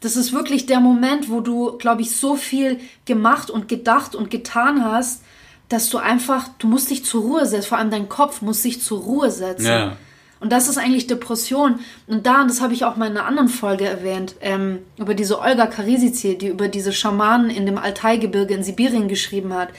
Das 0.00 0.16
ist 0.16 0.32
wirklich 0.32 0.66
der 0.66 0.80
Moment, 0.80 1.28
wo 1.28 1.40
du, 1.40 1.76
glaube 1.78 2.02
ich, 2.02 2.16
so 2.16 2.36
viel 2.36 2.78
gemacht 3.04 3.50
und 3.50 3.68
gedacht 3.68 4.14
und 4.14 4.30
getan 4.30 4.84
hast, 4.84 5.22
dass 5.68 5.90
du 5.90 5.98
einfach, 5.98 6.48
du 6.58 6.68
musst 6.68 6.90
dich 6.90 7.04
zur 7.04 7.22
Ruhe 7.22 7.46
setzen. 7.46 7.68
Vor 7.68 7.78
allem 7.78 7.90
dein 7.90 8.08
Kopf 8.08 8.42
muss 8.42 8.62
sich 8.62 8.80
zur 8.80 9.00
Ruhe 9.00 9.30
setzen. 9.30 9.66
Ja. 9.66 9.96
Und 10.40 10.52
das 10.52 10.68
ist 10.68 10.76
eigentlich 10.78 11.06
Depression. 11.06 11.80
Und 12.06 12.26
da, 12.26 12.42
und 12.42 12.48
das 12.48 12.60
habe 12.60 12.74
ich 12.74 12.84
auch 12.84 12.96
mal 12.96 13.06
in 13.06 13.16
einer 13.16 13.26
anderen 13.26 13.48
Folge 13.48 13.86
erwähnt, 13.86 14.34
ähm, 14.40 14.80
über 14.98 15.14
diese 15.14 15.40
Olga 15.40 15.66
Karisici, 15.66 16.36
die 16.36 16.48
über 16.48 16.68
diese 16.68 16.92
Schamanen 16.92 17.50
in 17.50 17.66
dem 17.66 17.78
Altai-Gebirge 17.78 18.54
in 18.54 18.62
Sibirien 18.62 19.08
geschrieben 19.08 19.54
hat. 19.54 19.70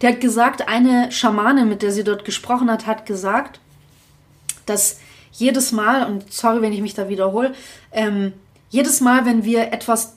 Die 0.00 0.06
hat 0.06 0.20
gesagt, 0.20 0.68
eine 0.68 1.10
Schamanin, 1.12 1.68
mit 1.68 1.82
der 1.82 1.92
sie 1.92 2.04
dort 2.04 2.24
gesprochen 2.24 2.70
hat, 2.70 2.86
hat 2.86 3.06
gesagt, 3.06 3.60
dass 4.66 4.98
jedes 5.32 5.72
Mal, 5.72 6.06
und 6.06 6.30
sorry, 6.32 6.60
wenn 6.60 6.72
ich 6.72 6.82
mich 6.82 6.94
da 6.94 7.08
wiederhole, 7.08 7.54
ähm, 7.92 8.32
jedes 8.68 9.00
Mal, 9.00 9.24
wenn 9.24 9.44
wir 9.44 9.72
etwas 9.72 10.14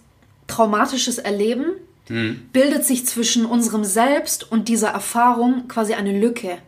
Traumatisches 0.47 1.17
erleben, 1.17 1.65
bildet 2.53 2.85
sich 2.85 3.05
zwischen 3.07 3.45
unserem 3.45 3.83
Selbst 3.83 4.51
und 4.51 4.67
dieser 4.67 4.89
Erfahrung 4.89 5.67
quasi 5.67 5.95
eine 5.95 6.17
Lücke. 6.17 6.59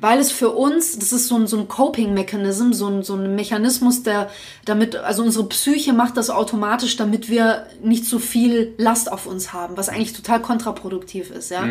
Weil 0.00 0.18
es 0.18 0.32
für 0.32 0.50
uns, 0.50 0.98
das 0.98 1.12
ist 1.12 1.28
so 1.28 1.36
ein, 1.36 1.46
so 1.46 1.56
ein 1.56 1.68
Coping-Mechanism, 1.68 2.72
so 2.72 2.88
ein, 2.88 3.02
so 3.04 3.14
ein 3.14 3.36
Mechanismus, 3.36 4.02
der 4.02 4.28
damit, 4.64 4.96
also 4.96 5.22
unsere 5.22 5.48
Psyche 5.48 5.92
macht 5.92 6.16
das 6.16 6.28
automatisch, 6.28 6.96
damit 6.96 7.28
wir 7.28 7.66
nicht 7.82 8.04
so 8.04 8.18
viel 8.18 8.74
Last 8.78 9.12
auf 9.12 9.26
uns 9.26 9.52
haben, 9.52 9.76
was 9.76 9.88
eigentlich 9.88 10.12
total 10.12 10.42
kontraproduktiv 10.42 11.30
ist, 11.30 11.50
ja. 11.52 11.62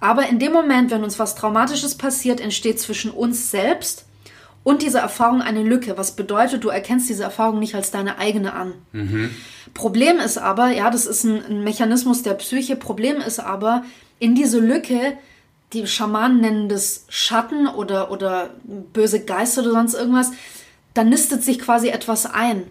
Aber 0.00 0.26
in 0.28 0.38
dem 0.38 0.52
Moment, 0.52 0.90
wenn 0.90 1.04
uns 1.04 1.18
was 1.18 1.34
Traumatisches 1.34 1.96
passiert, 1.96 2.40
entsteht 2.40 2.80
zwischen 2.80 3.10
uns 3.10 3.50
selbst 3.50 4.06
und 4.64 4.80
dieser 4.82 5.00
Erfahrung 5.00 5.42
eine 5.42 5.62
Lücke, 5.62 5.98
was 5.98 6.16
bedeutet, 6.16 6.64
du 6.64 6.70
erkennst 6.70 7.08
diese 7.08 7.24
Erfahrung 7.24 7.58
nicht 7.58 7.74
als 7.74 7.90
deine 7.90 8.18
eigene 8.18 8.54
an. 8.54 8.72
Problem 9.74 10.18
ist 10.18 10.38
aber, 10.38 10.70
ja, 10.70 10.88
das 10.90 11.06
ist 11.06 11.24
ein, 11.24 11.44
ein 11.44 11.64
Mechanismus 11.64 12.22
der 12.22 12.34
Psyche, 12.34 12.74
Problem 12.76 13.16
ist 13.18 13.38
aber, 13.38 13.84
in 14.18 14.34
diese 14.34 14.60
Lücke, 14.60 15.18
die 15.72 15.86
Schamanen 15.86 16.40
nennen 16.40 16.68
das 16.68 17.06
Schatten 17.08 17.66
oder, 17.66 18.10
oder 18.10 18.50
böse 18.64 19.24
Geister 19.24 19.62
oder 19.62 19.72
sonst 19.72 19.94
irgendwas, 19.94 20.32
da 20.94 21.04
nistet 21.04 21.42
sich 21.42 21.58
quasi 21.58 21.88
etwas 21.88 22.26
ein. 22.26 22.64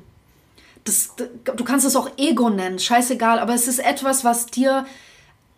Das, 0.84 1.16
du 1.16 1.64
kannst 1.64 1.86
es 1.86 1.96
auch 1.96 2.10
Ego 2.18 2.50
nennen, 2.50 2.80
scheißegal, 2.80 3.40
aber 3.40 3.54
es 3.54 3.68
ist 3.68 3.80
etwas, 3.80 4.24
was 4.24 4.48
dir 4.48 4.86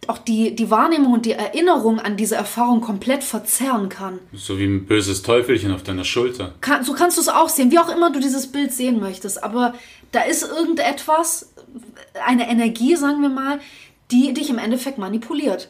auch 0.08 0.17
die, 0.17 0.53
die 0.56 0.69
Wahrnehmung 0.69 1.13
und 1.13 1.25
die 1.25 1.32
Erinnerung 1.32 1.99
an 1.99 2.17
diese 2.17 2.36
Erfahrung 2.36 2.82
komplett 2.82 3.23
verzerren 3.23 3.88
kann. 3.88 4.19
So 4.34 4.58
wie 4.60 4.65
ein 4.65 4.86
böses 4.86 5.21
Teufelchen 5.21 5.73
auf 5.73 5.84
deiner 5.84 6.03
Schulter. 6.03 6.56
Kann, 6.60 6.84
so 6.84 6.93
kannst 6.93 7.17
du 7.17 7.21
es 7.21 7.29
auch 7.29 7.47
sehen, 7.47 7.71
wie 7.71 7.79
auch 7.79 7.89
immer 7.89 8.12
du 8.12 8.19
dieses 8.19 8.51
Bild 8.51 8.73
sehen 8.73 8.99
möchtest. 8.99 9.41
Aber 9.43 9.73
da 10.12 10.21
ist 10.23 10.43
irgendetwas, 10.43 11.53
eine 12.25 12.49
Energie, 12.49 12.95
sagen 12.95 13.21
wir 13.21 13.29
mal, 13.29 13.60
die 14.13 14.34
dich 14.34 14.49
im 14.49 14.60
Endeffekt 14.60 14.97
manipuliert. 14.97 15.69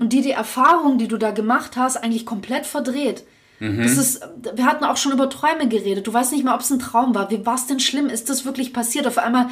Und 0.00 0.08
die 0.12 0.22
die 0.22 0.32
Erfahrung, 0.32 0.98
die 0.98 1.06
du 1.06 1.18
da 1.18 1.30
gemacht 1.30 1.76
hast, 1.76 1.96
eigentlich 1.96 2.26
komplett 2.26 2.66
verdreht. 2.66 3.24
Das 3.60 3.96
ist, 3.96 4.20
wir 4.56 4.66
hatten 4.66 4.84
auch 4.84 4.96
schon 4.96 5.12
über 5.12 5.30
Träume 5.30 5.68
geredet. 5.68 6.06
Du 6.06 6.12
weißt 6.12 6.32
nicht 6.32 6.44
mehr, 6.44 6.54
ob 6.54 6.60
es 6.60 6.70
ein 6.70 6.80
Traum 6.80 7.14
war. 7.14 7.30
Wie 7.30 7.46
war 7.46 7.54
es 7.54 7.66
denn 7.66 7.78
schlimm? 7.80 8.08
Ist 8.08 8.28
das 8.28 8.44
wirklich 8.44 8.72
passiert? 8.72 9.06
Auf 9.06 9.18
einmal 9.18 9.48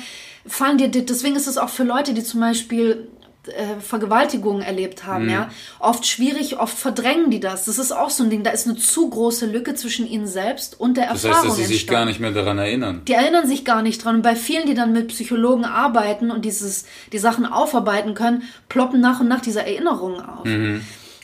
fallen 0.47 0.77
dir, 0.77 0.89
deswegen 0.89 1.37
ist 1.37 1.47
es 1.47 1.57
auch 1.57 1.69
für 1.69 1.85
Leute, 1.85 2.13
die 2.13 2.25
zum 2.25 2.41
Beispiel 2.41 3.09
äh, 3.49 3.81
Vergewaltigungen 3.81 4.63
erlebt 4.63 5.05
haben, 5.05 5.29
ja. 5.29 5.51
Oft 5.81 6.07
schwierig, 6.07 6.59
oft 6.61 6.79
verdrängen 6.79 7.31
die 7.31 7.41
das. 7.41 7.65
Das 7.65 7.79
ist 7.79 7.91
auch 7.91 8.11
so 8.11 8.23
ein 8.23 8.31
Ding. 8.31 8.45
Da 8.45 8.51
ist 8.51 8.67
eine 8.69 8.77
zu 8.77 9.11
große 9.11 9.47
Lücke 9.47 9.75
zwischen 9.75 10.07
ihnen 10.07 10.27
selbst 10.27 10.79
und 10.79 10.97
der 10.97 11.09
Das 11.09 11.25
Erfahrung 11.25 11.49
heißt, 11.49 11.51
dass 11.51 11.57
sie 11.57 11.65
sich 11.65 11.81
entstanden. 11.83 11.99
gar 12.01 12.05
nicht 12.07 12.21
mehr 12.21 12.31
daran 12.31 12.59
erinnern. 12.59 13.03
Die 13.09 13.15
erinnern 13.15 13.47
sich 13.49 13.65
gar 13.65 13.83
nicht 13.83 14.05
dran. 14.05 14.17
Und 14.17 14.23
bei 14.23 14.37
vielen, 14.37 14.67
die 14.67 14.75
dann 14.75 14.93
mit 14.93 15.09
Psychologen 15.09 15.65
arbeiten 15.65 16.31
und 16.31 16.45
dieses, 16.45 16.85
die 17.13 17.19
Sachen 17.19 17.45
aufarbeiten 17.47 18.15
können, 18.15 18.45
ploppen 18.69 19.01
nach 19.01 19.21
und 19.21 19.29
nach 19.29 19.41
diese 19.41 19.61
Erinnerungen 19.67 20.21
auf. 20.25 20.47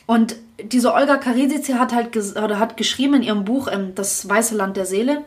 Und 0.05 0.35
diese 0.61 0.93
Olga 0.93 1.17
Karisici 1.17 1.73
hat 1.73 1.93
halt 1.93 2.17
oder 2.17 2.59
hat 2.59 2.75
geschrieben 2.77 3.13
in 3.13 3.23
ihrem 3.23 3.45
Buch 3.45 3.69
ähm, 3.71 3.93
Das 3.95 4.27
Weiße 4.27 4.55
Land 4.55 4.75
der 4.75 4.85
Seele, 4.85 5.23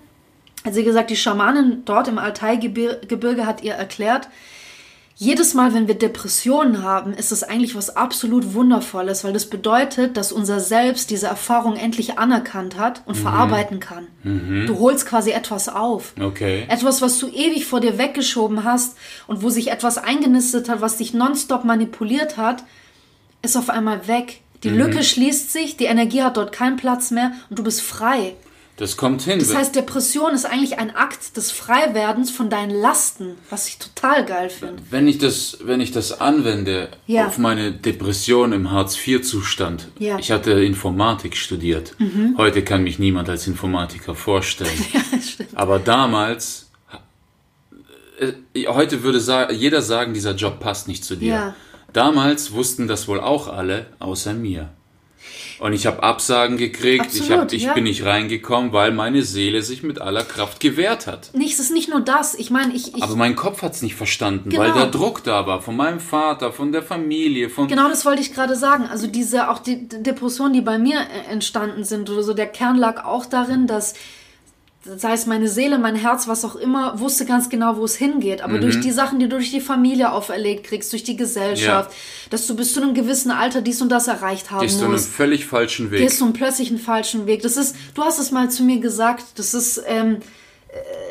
hat 0.64 0.74
sie 0.74 0.85
gesagt, 0.85 1.09
die 1.11 1.16
Schamanin 1.16 1.83
dort 1.85 2.09
im 2.09 2.18
Altai-Gebirge 2.18 3.46
hat 3.46 3.62
ihr 3.62 3.74
erklärt, 3.74 4.28
jedes 5.14 5.55
Mal, 5.55 5.75
wenn 5.75 5.88
wir 5.88 5.94
Depressionen 5.94 6.83
haben, 6.83 7.12
ist 7.12 7.33
es 7.33 7.42
eigentlich 7.42 7.75
was 7.75 7.96
absolut 7.96 8.55
Wundervolles, 8.55 9.25
weil 9.25 9.33
das 9.33 9.46
bedeutet, 9.46 10.16
dass 10.16 10.33
unser 10.33 10.59
Selbst 10.59 11.11
diese 11.11 11.27
Erfahrung 11.27 11.77
endlich 11.77 12.18
anerkannt 12.18 12.79
hat 12.79 13.03
und 13.07 13.16
verarbeiten 13.16 13.79
kann. 13.79 14.07
Du 14.66 14.79
holst 14.79 15.07
quasi 15.07 15.31
etwas 15.31 15.68
auf. 15.68 16.14
Okay. 16.20 16.64
Etwas, 16.68 17.03
was 17.03 17.18
du 17.18 17.29
ewig 17.29 17.66
vor 17.66 17.81
dir 17.81 17.98
weggeschoben 17.98 18.64
hast 18.64 18.96
und 19.27 19.42
wo 19.42 19.51
sich 19.51 19.70
etwas 19.70 19.98
eingenistet 19.98 20.68
hat, 20.68 20.81
was 20.81 20.96
dich 20.96 21.14
nonstop 21.14 21.64
manipuliert 21.64 22.37
hat, 22.37 22.64
ist 23.42 23.57
auf 23.57 23.70
einmal 23.70 24.09
weg. 24.09 24.40
Die 24.64 24.70
Lücke 24.70 25.03
schließt 25.03 25.53
sich, 25.53 25.77
die 25.77 25.87
Energie 25.87 26.22
hat 26.22 26.37
dort 26.37 26.53
keinen 26.53 26.77
Platz 26.77 27.11
mehr 27.11 27.33
und 27.51 27.59
du 27.59 27.64
bist 27.64 27.83
frei. 27.83 28.35
Das 28.78 28.96
kommt 28.96 29.22
hin. 29.22 29.38
Das 29.38 29.54
heißt, 29.54 29.76
Depression 29.76 30.32
ist 30.35 30.46
eigentlich 30.46 30.78
ein 30.78 30.96
Akt 30.96 31.37
des 31.37 31.50
Freiwerdens 31.52 32.30
von 32.30 32.48
deinen 32.48 32.70
Lasten, 32.70 33.37
was 33.50 33.68
ich 33.68 33.78
total 33.78 34.24
geil 34.24 34.48
finde. 34.48 34.82
Wenn 34.90 35.06
ich 35.06 35.18
das, 35.18 35.58
wenn 35.62 35.80
ich 35.80 35.92
das 35.92 36.20
anwende 36.20 36.88
Ja. 37.06 37.26
auf 37.26 37.37
meine 37.38 37.72
Depression 37.72 38.52
im 38.52 38.70
Hartz-IV-Zustand. 38.70 39.88
Ja. 39.98 40.14
Mhm. 40.14 40.20
Ich 40.20 40.32
hatte 40.32 40.52
Informatik 40.52 41.37
studiert. 41.37 41.94
Heute 42.38 42.64
kann 42.64 42.82
mich 42.82 42.98
niemand 42.98 43.28
als 43.28 43.46
Informatiker 43.46 44.14
vorstellen. 44.14 44.70
Aber 45.54 45.78
damals, 45.78 46.70
äh, 48.18 48.66
heute 48.68 49.02
würde 49.02 49.20
jeder 49.52 49.82
sagen, 49.82 50.14
dieser 50.14 50.35
Job 50.35 50.61
passt 50.61 50.88
nicht 50.88 51.04
zu 51.04 51.16
dir. 51.16 51.32
Ja. 51.35 51.54
Damals 51.92 52.52
wussten 52.52 52.88
das 52.88 53.06
wohl 53.06 53.20
auch 53.20 53.48
alle, 53.48 53.87
außer 53.98 54.32
mir. 54.32 54.70
Und 55.62 55.72
ich 55.72 55.87
habe 55.87 56.03
Absagen 56.03 56.57
gekriegt, 56.57 57.14
ich, 57.14 57.31
hab, 57.31 57.42
Absolut, 57.42 57.53
ich 57.53 57.62
ja. 57.64 57.72
bin 57.75 57.85
nicht 57.85 58.05
reingekommen, 58.05 58.72
weil 58.72 58.92
meine 58.92 59.22
Seele 59.22 59.62
sich 59.62 59.83
mit 59.83 60.01
aller 60.01 60.25
Kraft 60.25 60.61
gewehrt 60.61 61.07
hat. 61.07 61.31
Nicht, 61.35 61.55
es 61.55 61.61
ist 61.61 61.72
nicht 61.72 61.88
nur 61.88 62.01
das. 62.01 62.35
Ich 62.35 62.51
meine, 62.51 62.72
ich, 62.75 62.94
ich 62.96 63.03
Aber 63.03 63.16
mein 63.16 63.37
Kopf 63.37 63.62
hat's 63.62 63.83
nicht 63.83 63.94
verstanden, 63.94 64.51
Genau. 64.51 64.62
weil 64.62 64.72
der 64.72 64.87
Druck 64.87 65.22
da 65.25 65.46
war, 65.46 65.62
von 65.62 65.77
meinem 65.77 66.01
Vater, 66.01 66.53
von 66.53 66.72
der 66.72 66.83
Familie, 66.83 67.48
von... 67.48 67.68
Genau 67.68 67.88
das 67.88 68.05
wollte 68.05 68.22
ich 68.22 68.35
gerade 68.35 68.57
sagen. 68.57 68.87
Also 68.90 69.07
diese, 69.07 69.51
auch 69.51 69.59
die 69.59 69.72
die 69.72 70.03
Depressionen, 70.03 70.53
die 70.53 70.61
bei 70.61 70.79
mir 70.79 70.98
äh, 71.01 71.31
entstanden 71.33 71.85
sind 71.85 72.11
oder 72.11 72.22
so, 72.22 72.35
der 72.35 72.46
Kern 72.46 72.77
lag 72.77 73.05
auch 73.05 73.27
darin, 73.27 73.66
dass, 73.66 73.94
sei 74.85 75.12
es 75.12 75.27
meine 75.27 75.49
Seele, 75.49 75.79
mein 75.79 75.95
Herz, 75.95 76.27
was 76.27 76.45
auch 76.45 76.57
immer, 76.57 76.99
wusste 76.99 77.25
ganz 77.25 77.49
genau, 77.49 77.77
wo 77.77 77.85
es 77.85 77.95
hingeht. 77.97 78.42
Aber 78.42 78.59
durch 78.59 78.81
die 78.81 78.90
Sachen, 78.90 79.18
die 79.21 79.29
du 79.29 79.37
durch 79.37 79.51
die 79.53 79.61
Familie 79.61 80.11
auferlegt 80.12 80.64
kriegst, 80.64 80.92
durch 80.92 81.05
die 81.05 81.16
Gesellschaft, 81.16 81.92
dass 82.31 82.47
du 82.49 82.57
bis 82.57 82.73
zu 82.73 82.83
einem 82.83 82.92
gewissen 82.92 83.31
Alter 83.31 83.61
dies 83.62 83.81
und 83.81 83.90
das 83.90 84.09
erreicht 84.09 84.51
haben 84.51 84.62
Gehst 84.62 84.81
du 84.81 84.85
einen 84.85 84.95
musst. 84.95 85.09
völlig 85.09 85.47
falschen 85.47 85.90
Weg. 85.92 86.01
Gehst 86.01 86.21
du 86.21 86.25
einen 86.25 86.33
plötzlich 86.33 86.68
einen 86.71 86.79
falschen 86.81 87.27
Weg. 87.27 87.42
Das 87.42 87.57
ist, 87.57 87.77
du 87.95 88.03
hast 88.03 88.18
es 88.18 88.33
mal 88.33 88.51
zu 88.51 88.64
mir 88.64 88.81
gesagt, 88.81 89.25
das 89.37 89.55
ist 89.55 89.83
ähm, 89.87 90.16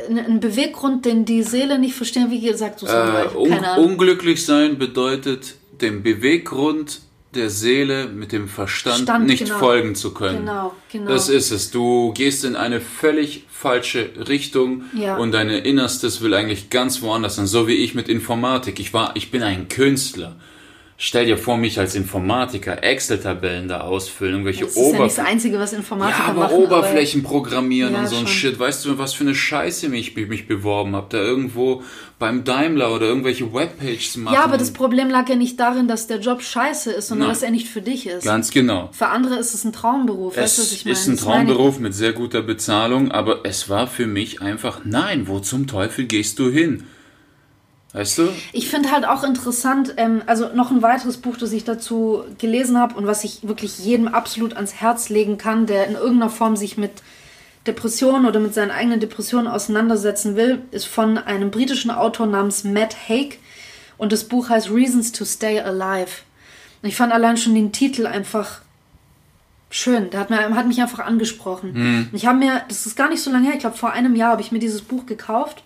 äh, 0.09 0.19
ein- 0.19 0.39
Beweggrund, 0.41 1.05
den 1.05 1.23
die 1.23 1.43
Seele 1.43 1.79
nicht 1.79 1.95
verstehen. 1.95 2.29
Wie 2.29 2.41
gesagt, 2.41 2.81
du 2.81 2.87
Äh, 2.87 3.27
un 3.37 3.49
keine 3.49 3.69
Ahnung. 3.71 3.85
unglücklich 3.91 4.45
sein 4.45 4.77
bedeutet, 4.79 5.55
dem 5.79 6.03
Beweggrund 6.03 7.01
der 7.35 7.49
Seele 7.49 8.07
mit 8.07 8.31
dem 8.31 8.47
Verstand 8.47 9.03
Stand, 9.03 9.25
nicht 9.25 9.45
genau. 9.45 9.57
folgen 9.57 9.95
zu 9.95 10.13
können. 10.13 10.39
Genau, 10.39 10.73
genau. 10.91 11.11
Das 11.11 11.29
ist 11.29 11.51
es. 11.51 11.71
Du 11.71 12.11
gehst 12.13 12.43
in 12.43 12.55
eine 12.55 12.81
völlig 12.81 13.45
falsche 13.49 14.09
Richtung 14.27 14.83
Ja. 14.93 15.17
und 15.17 15.31
dein 15.31 15.49
Innerstes 15.49 16.21
will 16.21 16.33
eigentlich 16.33 16.69
ganz 16.69 17.01
woanders 17.01 17.37
sein. 17.37 17.47
So 17.47 17.67
wie 17.67 17.75
ich 17.75 17.95
mit 17.95 18.09
Informatik. 18.09 18.79
Ich 18.79 18.93
war, 18.93 19.15
ich 19.15 19.31
bin 19.31 19.43
ein 19.43 19.69
Künstler. 19.69 20.35
Stell 21.03 21.25
dir 21.25 21.35
vor, 21.39 21.57
mich 21.57 21.79
als 21.79 21.95
Informatiker 21.95 22.83
Excel-Tabellen 22.83 23.67
da 23.67 23.81
ausfüllen, 23.81 24.33
irgendwelche 24.45 24.65
Das 24.65 24.75
ist 24.75 24.77
ja 24.77 24.83
nicht 24.83 24.93
das 24.93 24.99
Oberflächen. 24.99 25.25
Einzige, 25.31 25.57
was 25.59 25.73
Informatiker 25.73 26.19
Ja, 26.19 26.25
aber 26.29 26.39
machen. 26.41 26.55
Oberflächen 26.57 27.23
programmieren 27.23 27.93
Ja, 27.93 28.01
und 28.01 28.07
so 28.07 28.17
ein. 28.17 28.27
Shit. 28.27 28.59
Weißt 28.59 28.85
du, 28.85 28.99
was 28.99 29.15
für 29.15 29.23
eine 29.23 29.33
Scheiße 29.33 29.89
mich, 29.89 30.15
mich 30.15 30.47
beworben 30.47 30.95
habe? 30.95 31.07
Da 31.09 31.17
irgendwo 31.17 31.81
beim 32.19 32.43
Daimler 32.43 32.93
oder 32.93 33.07
irgendwelche 33.07 33.51
Webpages 33.51 34.17
machen. 34.17 34.35
Ja, 34.35 34.43
aber 34.43 34.59
das 34.59 34.73
Problem 34.73 35.09
lag 35.09 35.27
ja 35.27 35.35
nicht 35.35 35.59
darin, 35.59 35.87
dass 35.87 36.05
der 36.05 36.19
Job 36.19 36.43
scheiße 36.43 36.91
ist, 36.91 37.07
sondern 37.07 37.29
Nein. 37.29 37.33
dass 37.35 37.41
er 37.41 37.49
nicht 37.49 37.67
für 37.67 37.81
dich 37.81 38.05
ist. 38.05 38.23
Ganz 38.23 38.51
genau. 38.51 38.89
Für 38.91 39.07
andere 39.07 39.37
ist 39.37 39.55
es 39.55 39.63
ein 39.63 39.73
Traumberuf. 39.73 40.37
weißt 40.37 40.59
du, 40.59 40.61
was 40.61 40.67
Es 40.71 40.77
ich 40.77 40.85
meine? 40.85 40.93
ist 40.93 41.07
ein 41.07 41.15
ich. 41.15 41.21
Traumberuf 41.21 41.79
mit 41.79 41.95
sehr 41.95 42.13
guter 42.13 42.43
Bezahlung, 42.43 43.09
aber 43.11 43.39
es 43.43 43.69
war 43.69 43.87
für 43.87 44.05
mich 44.05 44.43
einfach, 44.43 44.81
nein, 44.85 45.27
wo 45.27 45.39
zum 45.39 45.65
Teufel 45.65 46.05
gehst 46.05 46.37
du 46.37 46.51
hin? 46.51 46.83
Weißt 47.93 48.17
du? 48.19 48.29
Ich 48.53 48.69
finde 48.69 48.91
halt 48.91 49.05
auch 49.05 49.23
interessant, 49.23 49.95
ähm, 49.97 50.21
also 50.25 50.49
noch 50.53 50.71
ein 50.71 50.81
weiteres 50.81 51.17
Buch, 51.17 51.35
das 51.35 51.51
ich 51.51 51.65
dazu 51.65 52.23
gelesen 52.37 52.77
habe 52.77 52.95
und 52.95 53.05
was 53.05 53.23
ich 53.23 53.45
wirklich 53.45 53.79
jedem 53.79 54.07
absolut 54.07 54.55
ans 54.55 54.75
Herz 54.75 55.09
legen 55.09 55.37
kann, 55.37 55.65
der 55.65 55.87
in 55.87 55.95
irgendeiner 55.95 56.29
Form 56.29 56.55
sich 56.55 56.77
mit 56.77 56.91
Depressionen 57.67 58.25
oder 58.25 58.39
mit 58.39 58.53
seinen 58.53 58.71
eigenen 58.71 58.99
Depressionen 58.99 59.47
auseinandersetzen 59.47 60.35
will, 60.35 60.61
ist 60.71 60.85
von 60.85 61.17
einem 61.17 61.51
britischen 61.51 61.91
Autor 61.91 62.27
namens 62.27 62.63
Matt 62.63 62.95
Haig 63.09 63.39
und 63.97 64.11
das 64.11 64.23
Buch 64.23 64.49
heißt 64.49 64.71
Reasons 64.71 65.11
to 65.11 65.25
Stay 65.25 65.59
Alive. 65.59 66.21
Und 66.81 66.89
ich 66.89 66.95
fand 66.95 67.13
allein 67.13 67.37
schon 67.37 67.53
den 67.53 67.71
Titel 67.71 68.07
einfach 68.07 68.61
schön. 69.69 70.09
Der 70.09 70.21
hat, 70.21 70.29
mir, 70.29 70.55
hat 70.55 70.67
mich 70.67 70.81
einfach 70.81 70.99
angesprochen. 70.99 71.75
Und 72.11 72.17
Ich 72.17 72.25
habe 72.25 72.39
mir, 72.39 72.63
das 72.67 72.85
ist 72.85 72.95
gar 72.95 73.09
nicht 73.09 73.21
so 73.21 73.31
lange 73.31 73.45
her, 73.45 73.53
ich 73.53 73.59
glaube 73.59 73.77
vor 73.77 73.91
einem 73.91 74.15
Jahr 74.15 74.31
habe 74.31 74.41
ich 74.41 74.51
mir 74.51 74.59
dieses 74.59 74.81
Buch 74.81 75.05
gekauft. 75.05 75.63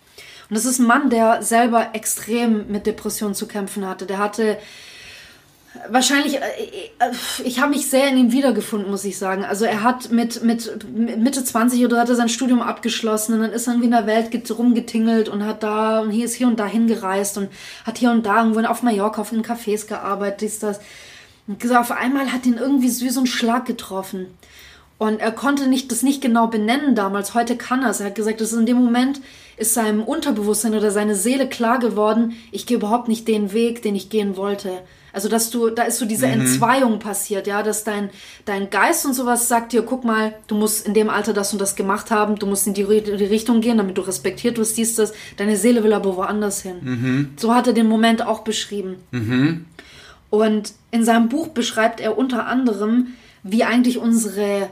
Und 0.50 0.56
das 0.56 0.66
ist 0.66 0.80
ein 0.80 0.86
Mann, 0.86 1.10
der 1.10 1.42
selber 1.42 1.90
extrem 1.94 2.68
mit 2.72 2.86
Depressionen 2.86 3.36
zu 3.36 3.48
kämpfen 3.48 3.88
hatte. 3.88 4.06
Der 4.06 4.20
hatte 4.20 4.58
wahrscheinlich, 5.90 6.36
äh, 6.38 6.40
äh, 6.40 7.12
ich 7.44 7.60
habe 7.60 7.72
mich 7.72 7.90
sehr 7.90 8.08
in 8.10 8.18
ihm 8.18 8.32
wiedergefunden, 8.32 8.90
muss 8.90 9.04
ich 9.06 9.18
sagen. 9.18 9.44
Also 9.44 9.66
er 9.66 9.84
hat 9.84 10.12
mit, 10.12 10.44
mit 10.44 10.72
Mitte 11.18 11.44
20 11.44 11.84
oder 11.86 12.00
hat 12.00 12.10
er 12.10 12.16
sein 12.16 12.30
Studium 12.30 12.62
abgeschlossen 12.62 13.34
und 13.34 13.42
dann 13.42 13.52
ist 13.52 13.68
er 13.68 13.74
irgendwie 13.74 13.88
in 13.88 13.92
der 13.92 14.08
Welt 14.08 14.32
get- 14.32 14.58
rumgetingelt 14.58 15.30
und 15.30 15.46
hat 15.46 15.64
da 15.64 16.00
und 16.00 16.12
hier 16.12 16.26
ist 16.26 16.36
hier 16.36 16.48
und 16.48 16.60
da 16.60 16.66
hingereist 16.66 17.38
und 17.38 17.50
hat 17.86 17.98
hier 17.98 18.12
und 18.12 18.26
da 18.26 18.44
irgendwo 18.44 18.62
auf 18.62 18.84
Mallorca 18.84 19.22
auf 19.22 19.32
den 19.32 19.44
Cafés 19.44 19.88
gearbeitet, 19.88 20.42
dies, 20.42 20.60
das. 20.60 20.80
Und 21.48 21.76
auf 21.76 21.92
einmal 21.92 22.32
hat 22.32 22.46
ihn 22.46 22.58
irgendwie 22.58 22.88
wie 22.88 23.10
so 23.10 23.20
ein 23.20 23.28
Schlag 23.28 23.66
getroffen. 23.66 24.28
Und 24.98 25.20
er 25.20 25.32
konnte 25.32 25.68
nicht, 25.68 25.92
das 25.92 26.04
nicht 26.04 26.22
genau 26.22 26.48
benennen 26.48 26.96
damals. 26.96 27.34
Heute 27.34 27.58
kann 27.58 27.84
er 27.84 27.90
es. 27.90 28.00
Er 28.00 28.08
hat 28.08 28.16
gesagt, 28.16 28.40
dass 28.40 28.54
in 28.54 28.66
dem 28.66 28.78
Moment 28.78 29.20
ist 29.58 29.74
seinem 29.74 30.04
Unterbewusstsein 30.04 30.74
oder 30.74 30.92
seine 30.92 31.16
Seele 31.16 31.48
klar 31.48 31.80
geworden, 31.80 32.34
ich 32.52 32.66
gehe 32.66 32.78
überhaupt 32.78 33.08
nicht 33.08 33.28
den 33.28 33.54
Weg, 33.54 33.82
den 33.82 33.96
ich 33.96 34.10
gehen 34.10 34.38
wollte. 34.38 34.82
Also, 35.14 35.30
dass 35.30 35.50
du, 35.50 35.70
da 35.70 35.84
ist 35.84 36.00
so 36.00 36.06
diese 36.06 36.28
Entzweiung 36.28 37.00
passiert, 37.00 37.48
ja, 37.48 37.64
dass 37.64 37.86
dein, 37.86 38.10
dein 38.44 38.70
Geist 38.70 39.06
und 39.06 39.14
sowas 39.14 39.48
sagt 39.48 39.72
dir, 39.72 39.82
guck 39.82 40.04
mal, 40.04 40.34
du 40.48 40.56
musst 40.56 40.86
in 40.86 40.94
dem 40.94 41.10
Alter 41.10 41.32
das 41.32 41.54
und 41.54 41.62
das 41.62 41.78
gemacht 41.78 42.12
haben, 42.12 42.36
du 42.36 42.46
musst 42.46 42.68
in 42.68 42.74
die, 42.74 42.84
die 42.84 43.24
Richtung 43.24 43.62
gehen, 43.62 43.78
damit 43.78 43.98
du 43.98 44.02
respektiert 44.02 44.58
wirst, 44.58 44.78
dies, 44.78 44.96
das. 44.96 45.14
Deine 45.38 45.56
Seele 45.56 45.86
will 45.86 45.94
aber 45.94 46.18
woanders 46.18 46.62
hin. 46.64 46.76
So 47.38 47.56
hat 47.56 47.66
er 47.68 47.72
den 47.72 47.88
Moment 47.88 48.26
auch 48.26 48.42
beschrieben. 48.42 48.98
Und 50.30 50.74
in 50.92 51.06
seinem 51.06 51.30
Buch 51.30 51.48
beschreibt 51.48 52.02
er 52.02 52.18
unter 52.18 52.46
anderem, 52.48 53.14
wie 53.42 53.64
eigentlich 53.64 54.00
unsere, 54.00 54.70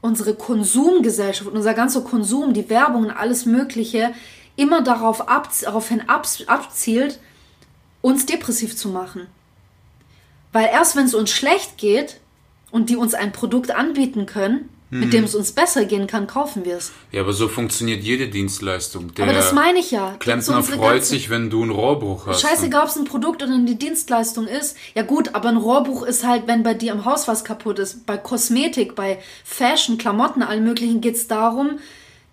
unsere 0.00 0.34
Konsumgesellschaft 0.34 1.50
unser 1.50 1.74
ganzer 1.74 2.02
Konsum, 2.02 2.54
die 2.54 2.70
Werbung 2.70 3.06
und 3.06 3.10
alles 3.10 3.46
Mögliche 3.46 4.12
immer 4.56 4.82
darauf 4.82 5.28
ab, 5.28 5.50
daraufhin 5.62 6.08
ab, 6.08 6.26
abzielt, 6.46 7.18
uns 8.00 8.26
depressiv 8.26 8.76
zu 8.76 8.88
machen. 8.88 9.26
Weil 10.52 10.68
erst 10.72 10.96
wenn 10.96 11.06
es 11.06 11.14
uns 11.14 11.30
schlecht 11.30 11.78
geht 11.78 12.20
und 12.70 12.90
die 12.90 12.96
uns 12.96 13.14
ein 13.14 13.32
Produkt 13.32 13.70
anbieten 13.70 14.26
können, 14.26 14.68
mit 14.90 15.12
dem 15.12 15.24
es 15.24 15.34
uns 15.34 15.52
besser 15.52 15.84
gehen 15.84 16.06
kann, 16.06 16.26
kaufen 16.26 16.64
wir 16.64 16.76
es. 16.76 16.92
Ja, 17.12 17.20
aber 17.20 17.32
so 17.34 17.46
funktioniert 17.48 18.02
jede 18.02 18.28
Dienstleistung. 18.28 19.12
Der 19.14 19.24
Aber 19.24 19.34
das 19.34 19.52
meine 19.52 19.78
ich 19.80 19.90
ja. 19.90 20.16
Klempner 20.18 20.62
freut 20.62 21.04
sich, 21.04 21.28
wenn 21.28 21.50
du 21.50 21.62
einen 21.62 21.70
Rohrbruch 21.70 22.26
hast. 22.26 22.40
Scheißegal, 22.40 22.84
ob 22.84 22.88
es 22.88 22.96
ein 22.96 23.04
Produkt 23.04 23.42
oder 23.42 23.52
eine 23.52 23.74
Dienstleistung 23.74 24.46
ist. 24.46 24.76
Ja 24.94 25.02
gut, 25.02 25.34
aber 25.34 25.50
ein 25.50 25.56
Rohrbuch 25.58 26.02
ist 26.04 26.26
halt, 26.26 26.46
wenn 26.46 26.62
bei 26.62 26.72
dir 26.74 26.92
im 26.92 27.04
Haus 27.04 27.28
was 27.28 27.44
kaputt 27.44 27.78
ist. 27.78 28.06
Bei 28.06 28.16
Kosmetik, 28.16 28.94
bei 28.94 29.18
Fashion, 29.44 29.98
Klamotten, 29.98 30.42
allen 30.42 30.64
möglichen 30.64 31.00
geht's 31.00 31.26
darum, 31.28 31.78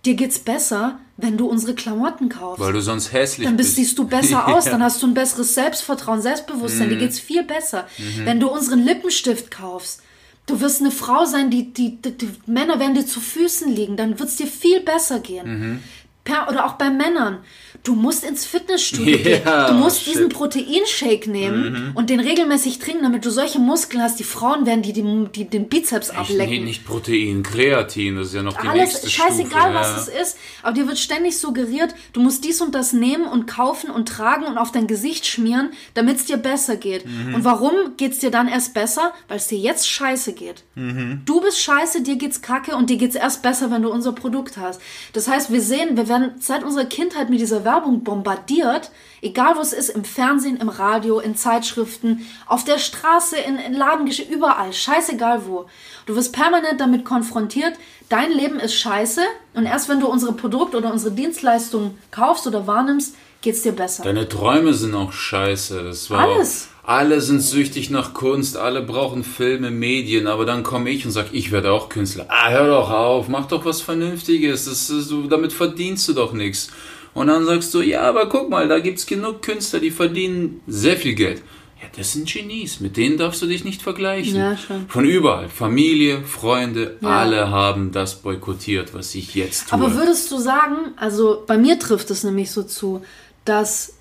dir 0.05 0.13
geht's 0.15 0.39
besser, 0.39 0.99
wenn 1.17 1.37
du 1.37 1.47
unsere 1.47 1.73
Klamotten 1.75 2.29
kaufst. 2.29 2.59
Weil 2.61 2.73
du 2.73 2.81
sonst 2.81 3.11
hässlich 3.11 3.47
dann 3.47 3.57
bist, 3.57 3.69
bist. 3.75 3.75
siehst 3.77 3.97
du 3.99 4.05
besser 4.07 4.47
aus, 4.55 4.65
Ja. 4.65 4.71
dann 4.71 4.83
hast 4.83 5.01
du 5.03 5.07
ein 5.07 5.13
besseres 5.13 5.53
Selbstvertrauen, 5.55 6.21
Selbstbewusstsein, 6.21 6.89
dir 6.89 6.97
geht's 6.97 7.19
viel 7.19 7.43
besser. 7.43 7.87
Wenn 8.23 8.39
du 8.39 8.47
unseren 8.49 8.79
Lippenstift 8.85 9.51
kaufst, 9.51 10.01
du 10.45 10.61
wirst 10.61 10.81
eine 10.81 10.91
Frau 10.91 11.25
sein, 11.25 11.49
die, 11.49 11.73
die, 11.73 12.01
die, 12.01 12.17
die 12.17 12.29
Männer 12.45 12.79
werden 12.79 12.93
dir 12.95 13.05
zu 13.05 13.19
Füßen 13.19 13.71
liegen, 13.73 13.97
dann 13.97 14.19
wird's 14.19 14.35
dir 14.35 14.47
viel 14.47 14.81
besser 14.81 15.19
gehen. 15.19 15.81
Per, 16.25 16.47
oder 16.49 16.65
auch 16.65 16.73
bei 16.73 16.89
Männern. 16.89 17.37
Du 17.83 17.93
musst 17.93 18.23
ins 18.25 18.45
Fitnessstudio 18.45 19.17
gehen. 19.23 19.41
Ja, 19.45 19.67
Du 19.69 19.75
musst 19.75 20.01
shit. 20.01 20.15
diesen 20.15 20.29
Proteinshake 20.29 21.29
nehmen 21.29 21.91
und 21.93 22.09
den 22.09 22.19
regelmäßig 22.19 22.79
trinken, 22.79 23.03
damit 23.03 23.23
du 23.25 23.29
solche 23.29 23.59
Muskeln 23.59 24.01
hast. 24.01 24.19
Die 24.19 24.23
Frauen 24.23 24.65
werden 24.65 24.81
die, 24.81 24.91
die, 24.91 25.03
die 25.33 25.45
den 25.47 25.69
Bizeps 25.69 26.09
Nicht, 26.09 26.17
ablecken. 26.19 26.65
nicht 26.65 26.83
Protein, 26.85 27.43
Kreatin, 27.43 28.15
das 28.17 28.29
ist 28.29 28.33
ja 28.33 28.41
noch 28.41 28.59
die 28.59 28.67
Alles 28.67 28.89
nächste 28.93 29.09
scheißegal, 29.11 29.71
Stufe. 29.71 29.73
was 29.75 30.07
ja. 30.07 30.13
es 30.21 30.29
ist, 30.29 30.37
aber 30.63 30.73
dir 30.73 30.87
wird 30.87 30.97
ständig 30.97 31.37
suggeriert, 31.37 31.93
du 32.13 32.21
musst 32.21 32.43
dies 32.43 32.59
und 32.59 32.73
das 32.73 32.91
nehmen 32.91 33.25
und 33.25 33.45
kaufen 33.45 33.91
und 33.91 34.09
tragen 34.09 34.45
und 34.45 34.57
auf 34.57 34.71
dein 34.71 34.87
Gesicht 34.87 35.27
schmieren, 35.27 35.69
damit 35.93 36.17
es 36.17 36.25
dir 36.25 36.37
besser 36.37 36.77
geht. 36.77 37.05
Mhm. 37.05 37.35
Und 37.35 37.43
warum 37.45 37.71
geht's 37.97 38.17
dir 38.17 38.31
dann 38.31 38.47
erst 38.47 38.73
besser? 38.73 39.13
Weil 39.27 39.37
es 39.37 39.47
dir 39.47 39.59
jetzt 39.59 39.87
scheiße 39.87 40.33
geht. 40.33 40.63
Mhm. 40.73 41.21
Du 41.25 41.39
bist 41.39 41.59
scheiße, 41.61 42.01
dir 42.01 42.15
geht's 42.15 42.41
kacke 42.41 42.75
und 42.75 42.89
dir 42.89 42.97
geht's 42.97 43.15
erst 43.15 43.43
besser, 43.43 43.69
wenn 43.69 43.83
du 43.83 43.91
unser 43.91 44.13
Produkt 44.13 44.57
hast. 44.57 44.81
Das 45.13 45.27
heißt, 45.27 45.51
wir 45.51 45.61
sehen, 45.61 45.95
wir 45.97 46.07
werden 46.07 46.14
seit 46.39 46.63
unserer 46.63 46.85
Kindheit 46.85 47.29
mit 47.29 47.39
dieser 47.39 47.63
Werbung 47.65 48.03
bombardiert, 48.03 48.91
egal 49.21 49.55
wo 49.55 49.61
es 49.61 49.73
ist, 49.73 49.89
im 49.89 50.03
Fernsehen, 50.03 50.57
im 50.57 50.69
Radio, 50.69 51.19
in 51.19 51.35
Zeitschriften, 51.35 52.25
auf 52.45 52.63
der 52.63 52.77
Straße, 52.77 53.37
in, 53.37 53.57
in 53.57 53.73
Ladengeschäften, 53.73 54.35
überall, 54.35 54.73
scheißegal 54.73 55.47
wo. 55.47 55.65
Du 56.05 56.15
wirst 56.15 56.33
permanent 56.33 56.79
damit 56.79 57.05
konfrontiert, 57.05 57.73
dein 58.09 58.31
Leben 58.31 58.59
ist 58.59 58.75
scheiße 58.75 59.21
und 59.53 59.65
erst 59.65 59.89
wenn 59.89 59.99
du 59.99 60.07
unsere 60.07 60.33
Produkt 60.33 60.75
oder 60.75 60.91
unsere 60.91 61.13
Dienstleistung 61.13 61.97
kaufst 62.11 62.45
oder 62.45 62.67
wahrnimmst, 62.67 63.15
geht's 63.41 63.61
dir 63.61 63.71
besser. 63.71 64.03
Deine 64.03 64.27
Träume 64.27 64.73
sind 64.73 64.95
auch 64.95 65.11
scheiße. 65.11 65.83
Das 65.83 66.09
war 66.09 66.19
Alles. 66.19 66.69
Alle 66.87 67.19
sind 67.19 67.41
süchtig 67.41 67.89
nach 67.89 68.13
Kunst, 68.13 68.57
alle 68.57 68.81
brauchen 68.83 69.23
Filme, 69.23 69.71
Medien, 69.71 70.27
aber 70.27 70.45
dann 70.45 70.61
komme 70.61 70.91
ich 70.91 71.03
und 71.05 71.11
sage, 71.11 71.29
ich 71.31 71.51
werde 71.51 71.71
auch 71.71 71.89
Künstler. 71.89 72.27
Ah, 72.29 72.49
hör 72.51 72.67
doch 72.67 72.91
auf, 72.91 73.27
mach 73.27 73.47
doch 73.47 73.65
was 73.65 73.81
Vernünftiges, 73.81 74.65
das 74.65 74.89
ist, 74.91 75.11
damit 75.29 75.51
verdienst 75.51 76.07
du 76.07 76.13
doch 76.13 76.31
nichts. 76.33 76.69
Und 77.15 77.27
dann 77.27 77.45
sagst 77.45 77.73
du, 77.73 77.81
ja, 77.81 78.01
aber 78.01 78.27
guck 78.29 78.49
mal, 78.49 78.67
da 78.67 78.79
gibt's 78.79 79.05
genug 79.07 79.41
Künstler, 79.41 79.79
die 79.79 79.89
verdienen 79.89 80.61
sehr 80.67 80.97
viel 80.97 81.15
Geld. 81.15 81.41
Ja, 81.81 81.87
das 81.97 82.13
sind 82.13 82.31
Genies, 82.31 82.79
mit 82.79 82.97
denen 82.97 83.17
darfst 83.17 83.41
du 83.41 83.47
dich 83.47 83.63
nicht 83.63 83.81
vergleichen. 83.81 84.35
Ja, 84.35 84.55
schon. 84.55 84.87
Von 84.87 85.05
überall, 85.05 85.49
Familie, 85.49 86.23
Freunde, 86.23 86.97
Ja. 87.01 87.09
alle 87.21 87.49
haben 87.49 87.91
das 87.93 88.21
boykottiert, 88.21 88.93
was 88.93 89.15
ich 89.15 89.33
jetzt 89.33 89.69
tue. 89.69 89.73
Aber 89.79 89.95
würdest 89.95 90.29
du 90.31 90.37
sagen, 90.37 90.93
also 90.97 91.43
bei 91.47 91.57
mir 91.57 91.79
trifft 91.79 92.11
es 92.11 92.23
nämlich 92.23 92.51
so 92.51 92.61
zu, 92.63 93.01
dass 93.43 93.94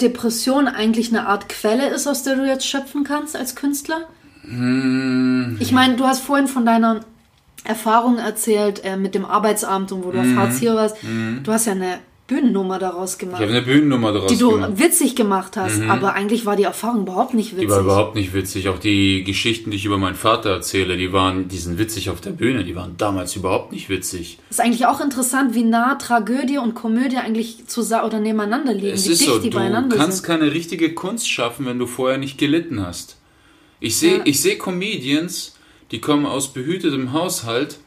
Depression 0.00 0.68
eigentlich 0.68 1.08
eine 1.08 1.26
Art 1.26 1.48
Quelle 1.48 1.88
ist, 1.88 2.06
aus 2.06 2.22
der 2.22 2.36
du 2.36 2.46
jetzt 2.46 2.66
schöpfen 2.66 3.04
kannst 3.04 3.36
als 3.36 3.56
Künstler? 3.56 4.08
Hm. 4.42 5.56
Ich 5.60 5.72
meine, 5.72 5.96
du 5.96 6.04
hast 6.04 6.22
vorhin 6.22 6.46
von 6.46 6.64
deiner 6.64 7.00
Erfahrung 7.64 8.18
erzählt 8.18 8.84
äh, 8.84 8.96
mit 8.96 9.14
dem 9.14 9.24
Arbeitsamt 9.24 9.92
und 9.92 10.04
wo 10.04 10.10
du 10.10 10.20
auf 10.20 10.36
Hartz 10.36 10.62
IV 10.62 10.74
warst. 10.74 10.96
Du 11.42 11.52
hast 11.52 11.66
ja 11.66 11.72
eine 11.72 11.98
Bühnennummer 12.28 12.78
daraus 12.78 13.12
Mhm. 13.12 13.14
ich 13.14 13.18
gemacht, 13.18 13.40
habe 13.42 13.50
eine 13.50 13.62
Bühnennummer 13.62 14.12
daraus 14.12 14.30
die 14.30 14.38
du 14.38 14.50
gemacht. 14.52 14.72
witzig 14.78 15.16
gemacht 15.16 15.56
hast, 15.56 15.80
aber 15.88 16.12
eigentlich 16.12 16.46
war 16.46 16.54
die 16.56 16.62
Erfahrung 16.64 17.00
überhaupt 17.02 17.34
nicht 17.34 17.52
witzig. 17.52 17.66
Die 17.66 17.70
war 17.72 17.80
überhaupt 17.80 18.14
nicht 18.14 18.32
witzig. 18.34 18.68
Auch 18.68 18.78
die 18.78 19.24
Geschichten, 19.24 19.70
die 19.70 19.78
ich 19.78 19.86
über 19.86 19.98
meinen 19.98 20.14
Vater 20.14 20.50
erzähle, 20.50 20.96
die 20.96 21.12
waren, 21.12 21.48
die 21.48 21.56
sind 21.58 21.78
witzig 21.78 22.10
auf 22.10 22.20
der 22.20 22.30
Bühne. 22.30 22.64
Die 22.64 22.76
waren 22.76 22.94
damals 22.98 23.34
überhaupt 23.34 23.72
nicht 23.72 23.88
witzig. 23.88 24.38
ist 24.50 24.60
eigentlich 24.60 24.86
auch 24.86 25.00
interessant, 25.00 25.54
wie 25.54 25.64
nah 25.64 25.94
Tragödie 25.96 26.58
und 26.58 26.74
Komödie 26.74 27.16
eigentlich 27.16 27.66
zusammen 27.66 28.04
oder 28.04 28.20
nebeneinander 28.20 28.74
liegen, 28.74 28.88
Es 28.94 29.08
wie 29.08 29.12
ist 29.12 29.22
dicht 29.22 29.30
so, 29.30 29.38
die 29.40 29.50
du 29.50 29.56
beieinander 29.58 29.96
kannst 29.96 30.18
sind. 30.18 30.26
keine 30.26 30.52
richtige 30.52 30.94
Kunst 30.94 31.28
schaffen, 31.30 31.66
wenn 31.66 31.78
du 31.78 31.86
vorher 31.86 32.18
nicht 32.18 32.36
gelitten 32.38 32.84
hast. 32.86 33.16
Ich 33.80 33.96
sehe 33.96 34.18
Ja. 34.18 34.22
ich 34.26 34.40
sehe 34.42 34.58
Comedians, 34.58 35.56
die 35.92 36.00
kommen 36.00 36.26
aus 36.26 36.52
behütetem 36.52 37.14
Haushalt. 37.14 37.78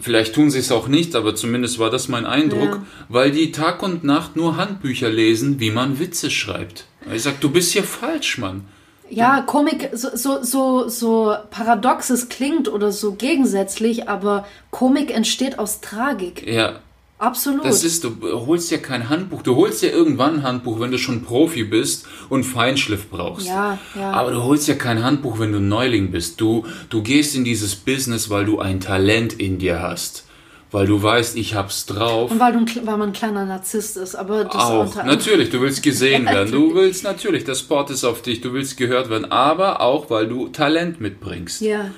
Vielleicht 0.00 0.34
tun 0.34 0.50
sie 0.50 0.58
es 0.58 0.72
auch 0.72 0.88
nicht, 0.88 1.14
aber 1.14 1.34
zumindest 1.34 1.78
war 1.78 1.90
das 1.90 2.08
mein 2.08 2.26
Eindruck, 2.26 2.74
Ja. 2.76 2.86
weil 3.08 3.30
die 3.30 3.52
Tag 3.52 3.82
und 3.82 4.04
Nacht 4.04 4.36
nur 4.36 4.56
Handbücher 4.56 5.08
lesen, 5.10 5.60
wie 5.60 5.70
man 5.70 5.98
Witze 5.98 6.30
schreibt. 6.30 6.86
Ich 7.12 7.22
sag, 7.22 7.40
du 7.40 7.50
bist 7.50 7.72
hier 7.72 7.84
falsch, 7.84 8.38
Mann. 8.38 8.64
Ja, 9.10 9.42
Komik, 9.42 9.90
so, 9.92 10.08
so, 10.16 10.42
so, 10.42 10.88
so 10.88 11.34
paradox 11.50 12.08
es 12.10 12.28
klingt 12.30 12.68
oder 12.68 12.90
so 12.90 13.12
gegensätzlich, 13.12 14.08
aber 14.08 14.46
Komik 14.70 15.14
entsteht 15.14 15.58
aus 15.58 15.80
Tragik. 15.82 16.46
Ja, 16.50 16.80
Absolut. 17.24 17.64
Das 17.64 17.84
ist, 17.84 18.04
du 18.04 18.12
holst 18.22 18.70
ja 18.70 18.76
kein 18.76 19.08
Handbuch. 19.08 19.40
Du 19.40 19.56
holst 19.56 19.82
ja 19.82 19.88
irgendwann 19.88 20.36
ein 20.36 20.42
Handbuch, 20.42 20.78
wenn 20.78 20.90
du 20.90 20.98
schon 20.98 21.22
Profi 21.22 21.64
bist 21.64 22.06
und 22.28 22.44
Feinschliff 22.44 23.08
brauchst. 23.08 23.46
Ja, 23.46 23.78
ja. 23.94 24.10
Aber 24.12 24.30
du 24.30 24.42
holst 24.42 24.68
ja 24.68 24.74
kein 24.74 25.02
Handbuch, 25.02 25.38
wenn 25.38 25.50
du 25.50 25.58
Neuling 25.58 26.10
bist. 26.10 26.38
Du, 26.40 26.66
du 26.90 27.02
gehst 27.02 27.34
in 27.34 27.44
dieses 27.44 27.76
Business, 27.76 28.28
weil 28.28 28.44
du 28.44 28.58
ein 28.58 28.80
Talent 28.80 29.32
in 29.32 29.58
dir 29.58 29.80
hast. 29.80 30.26
Weil 30.70 30.86
du 30.86 31.02
weißt, 31.02 31.36
ich 31.36 31.54
hab's 31.54 31.86
drauf. 31.86 32.30
Und 32.30 32.40
weil, 32.40 32.52
du 32.52 32.66
weil 32.84 32.96
man 32.98 33.10
ein 33.10 33.12
kleiner 33.12 33.46
Narzisst 33.46 33.96
ist, 33.96 34.16
aber 34.16 34.44
das 34.44 34.56
Auch, 34.56 35.04
natürlich, 35.04 35.48
du 35.50 35.60
willst 35.60 35.82
gesehen 35.82 36.26
werden. 36.26 36.50
Du 36.52 36.74
willst 36.74 37.04
natürlich, 37.04 37.44
der 37.44 37.54
Sport 37.54 37.90
ist 37.90 38.04
auf 38.04 38.22
dich, 38.22 38.40
du 38.40 38.52
willst 38.52 38.76
gehört 38.76 39.08
werden, 39.08 39.30
aber 39.30 39.80
auch, 39.80 40.10
weil 40.10 40.26
du 40.26 40.48
Talent 40.48 41.00
mitbringst. 41.00 41.60
Ja, 41.60 41.90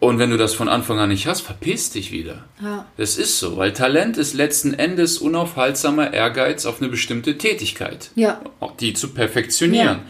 Und 0.00 0.18
wenn 0.18 0.30
du 0.30 0.38
das 0.38 0.54
von 0.54 0.68
Anfang 0.68 0.98
an 0.98 1.10
nicht 1.10 1.26
hast, 1.26 1.42
verpiss 1.42 1.90
dich 1.90 2.10
wieder. 2.10 2.44
ja. 2.62 2.86
Das 2.96 3.18
ist 3.18 3.38
so, 3.38 3.56
weil 3.58 3.72
Talent 3.74 4.16
ist 4.16 4.32
letzten 4.34 4.72
Endes 4.74 5.18
unaufhaltsamer 5.18 6.12
Ehrgeiz 6.14 6.64
auf 6.64 6.80
eine 6.80 6.90
bestimmte 6.90 7.36
Tätigkeit. 7.36 8.10
Ja. 8.14 8.40
Die 8.80 8.94
zu 8.94 9.10
perfektionieren. 9.10 9.86
Ja. 9.98 10.02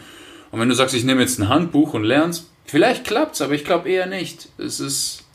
Und 0.51 0.59
wenn 0.61 0.69
du 0.69 0.75
sagst, 0.75 0.95
ich 0.95 1.03
nehme 1.03 1.21
jetzt 1.21 1.39
ein 1.39 1.49
Handbuch 1.49 1.93
und 1.93 2.05
lernst, 2.05 2.49
vielleicht 2.65 3.03
klappt's, 3.05 3.41
aber 3.41 3.53
ich 3.53 3.65
glaube 3.65 3.89
eher 3.89 4.05
nicht. 4.05 4.47
Es 4.57 4.79
ist. 4.79 5.25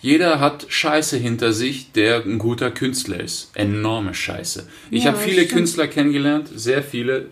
Jeder 0.00 0.40
hat 0.40 0.66
Scheiße 0.68 1.16
hinter 1.16 1.52
sich, 1.52 1.92
der 1.92 2.22
ein 2.24 2.38
guter 2.38 2.70
Künstler 2.70 3.20
ist. 3.20 3.50
Enorme 3.54 4.14
Scheiße. 4.14 4.66
Ich 4.90 5.04
Ja, 5.04 5.12
habe 5.12 5.20
viele 5.20 5.42
stimmt. 5.42 5.52
Künstler 5.52 5.86
kennengelernt, 5.88 6.48
sehr 6.54 6.82
viele. 6.82 7.26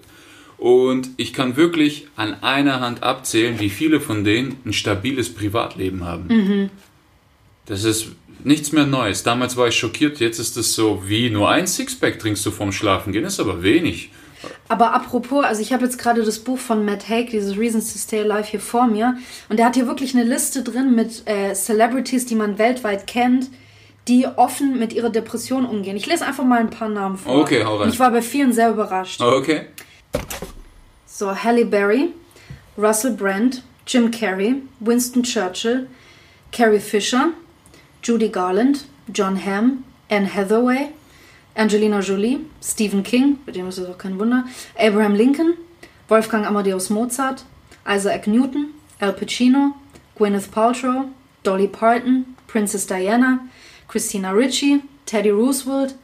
Und 0.65 1.11
ich 1.19 1.35
kann 1.35 1.59
wirklich 1.59 2.07
an 2.17 2.43
einer 2.43 2.81
Hand 2.81 3.03
abzählen, 3.03 3.61
wie 3.61 3.69
viele 3.69 4.01
von 4.01 4.25
denen 4.25 4.57
ein 4.65 4.73
stabiles 4.73 5.35
Privatleben 5.35 6.05
haben. 6.05 6.27
Mhm. 6.29 6.71
Das 7.67 7.85
ist 7.85 8.13
nichts 8.45 8.73
mehr 8.73 8.87
Neues. 8.87 9.23
Damals 9.23 9.59
war 9.59 9.69
ich 9.69 9.77
schockiert, 9.77 10.21
jetzt 10.21 10.39
ist 10.39 10.57
es 10.57 10.75
so 10.75 11.03
wie 11.05 11.29
nur 11.29 11.51
ein 11.51 11.67
Sixpack 11.67 12.19
trinkst 12.19 12.47
du 12.47 12.51
vorm 12.51 12.73
Schlafengehen, 12.73 13.27
ist 13.27 13.41
aber 13.41 13.63
wenig. 13.63 14.09
Aber 14.69 14.95
apropos, 14.95 15.45
also 15.45 15.61
ich 15.61 15.75
habe 15.75 15.85
jetzt 15.85 15.99
gerade 15.99 16.23
das 16.23 16.39
Buch 16.39 16.59
von 16.59 16.87
Matt 16.87 17.11
Haig, 17.11 17.29
dieses 17.29 17.59
Reasons 17.59 17.93
to 17.93 17.99
Stay 17.99 18.23
Alive, 18.23 18.49
hier 18.49 18.61
vor 18.61 18.87
mir. 18.87 19.19
Und 19.51 19.59
der 19.59 19.67
hat 19.67 19.75
hier 19.75 19.87
wirklich 19.87 20.15
eine 20.15 20.25
Liste 20.25 20.63
drin 20.63 20.95
mit 20.95 21.25
äh, 21.27 21.53
Celebrities, 21.53 22.25
die 22.25 22.37
man 22.37 22.57
weltweit 22.57 23.07
kennt, 23.07 23.51
die 24.09 24.27
offen 24.37 24.79
mit 24.79 24.95
ihrer 24.95 25.11
Depression 25.11 25.67
umgehen. 25.67 25.99
Ich 25.99 26.07
lese 26.07 26.25
einfach 26.25 26.45
mal 26.45 26.61
ein 26.61 26.71
paar 26.71 26.89
Namen 26.89 27.19
vor. 27.19 27.41
Okay, 27.41 27.67
hau 27.67 27.77
rein. 27.77 27.91
Ich 27.91 28.01
war 28.01 28.11
bei 28.11 28.23
vielen 28.23 28.55
sehr 28.55 28.71
überrascht. 28.71 29.21
Okay. 29.21 29.67
So, 31.15 31.33
Halle 31.33 31.65
Berry, 31.65 32.13
Russell 32.77 33.15
Brand, 33.15 33.63
Jim 33.87 34.11
Carrey, 34.11 34.67
Winston 34.81 35.23
Churchill, 35.23 35.87
Carrie 36.51 36.81
Fisher, 36.81 37.35
Judy 38.03 38.29
Garland, 38.29 38.87
John 39.13 39.37
Hamm, 39.37 39.85
Anne 40.11 40.27
Hathaway, 40.27 40.93
Angelina 41.55 42.01
Jolie, 42.03 42.45
Stephen 42.61 43.05
King, 43.05 43.39
bei 43.47 43.53
dem 43.53 43.69
ist 43.69 43.79
es 43.79 43.89
auch 43.89 43.97
kein 43.97 44.19
Wunder, 44.19 44.49
Abraham 44.77 45.15
Lincoln, 45.15 45.57
Wolfgang 46.09 46.45
Amadeus 46.45 46.91
Mozart, 46.91 47.45
Isaac 47.89 48.27
Newton, 48.27 48.75
Al 49.01 49.13
Pacino, 49.13 49.75
Gwyneth 50.17 50.51
Paltrow, 50.51 51.11
Dolly 51.45 51.69
Parton, 51.69 52.35
Princess 52.49 52.89
Diana, 52.89 53.49
Christina 53.87 54.33
Ricci, 54.33 54.83
Teddy 55.07 55.31
Roosevelt, 55.31 55.95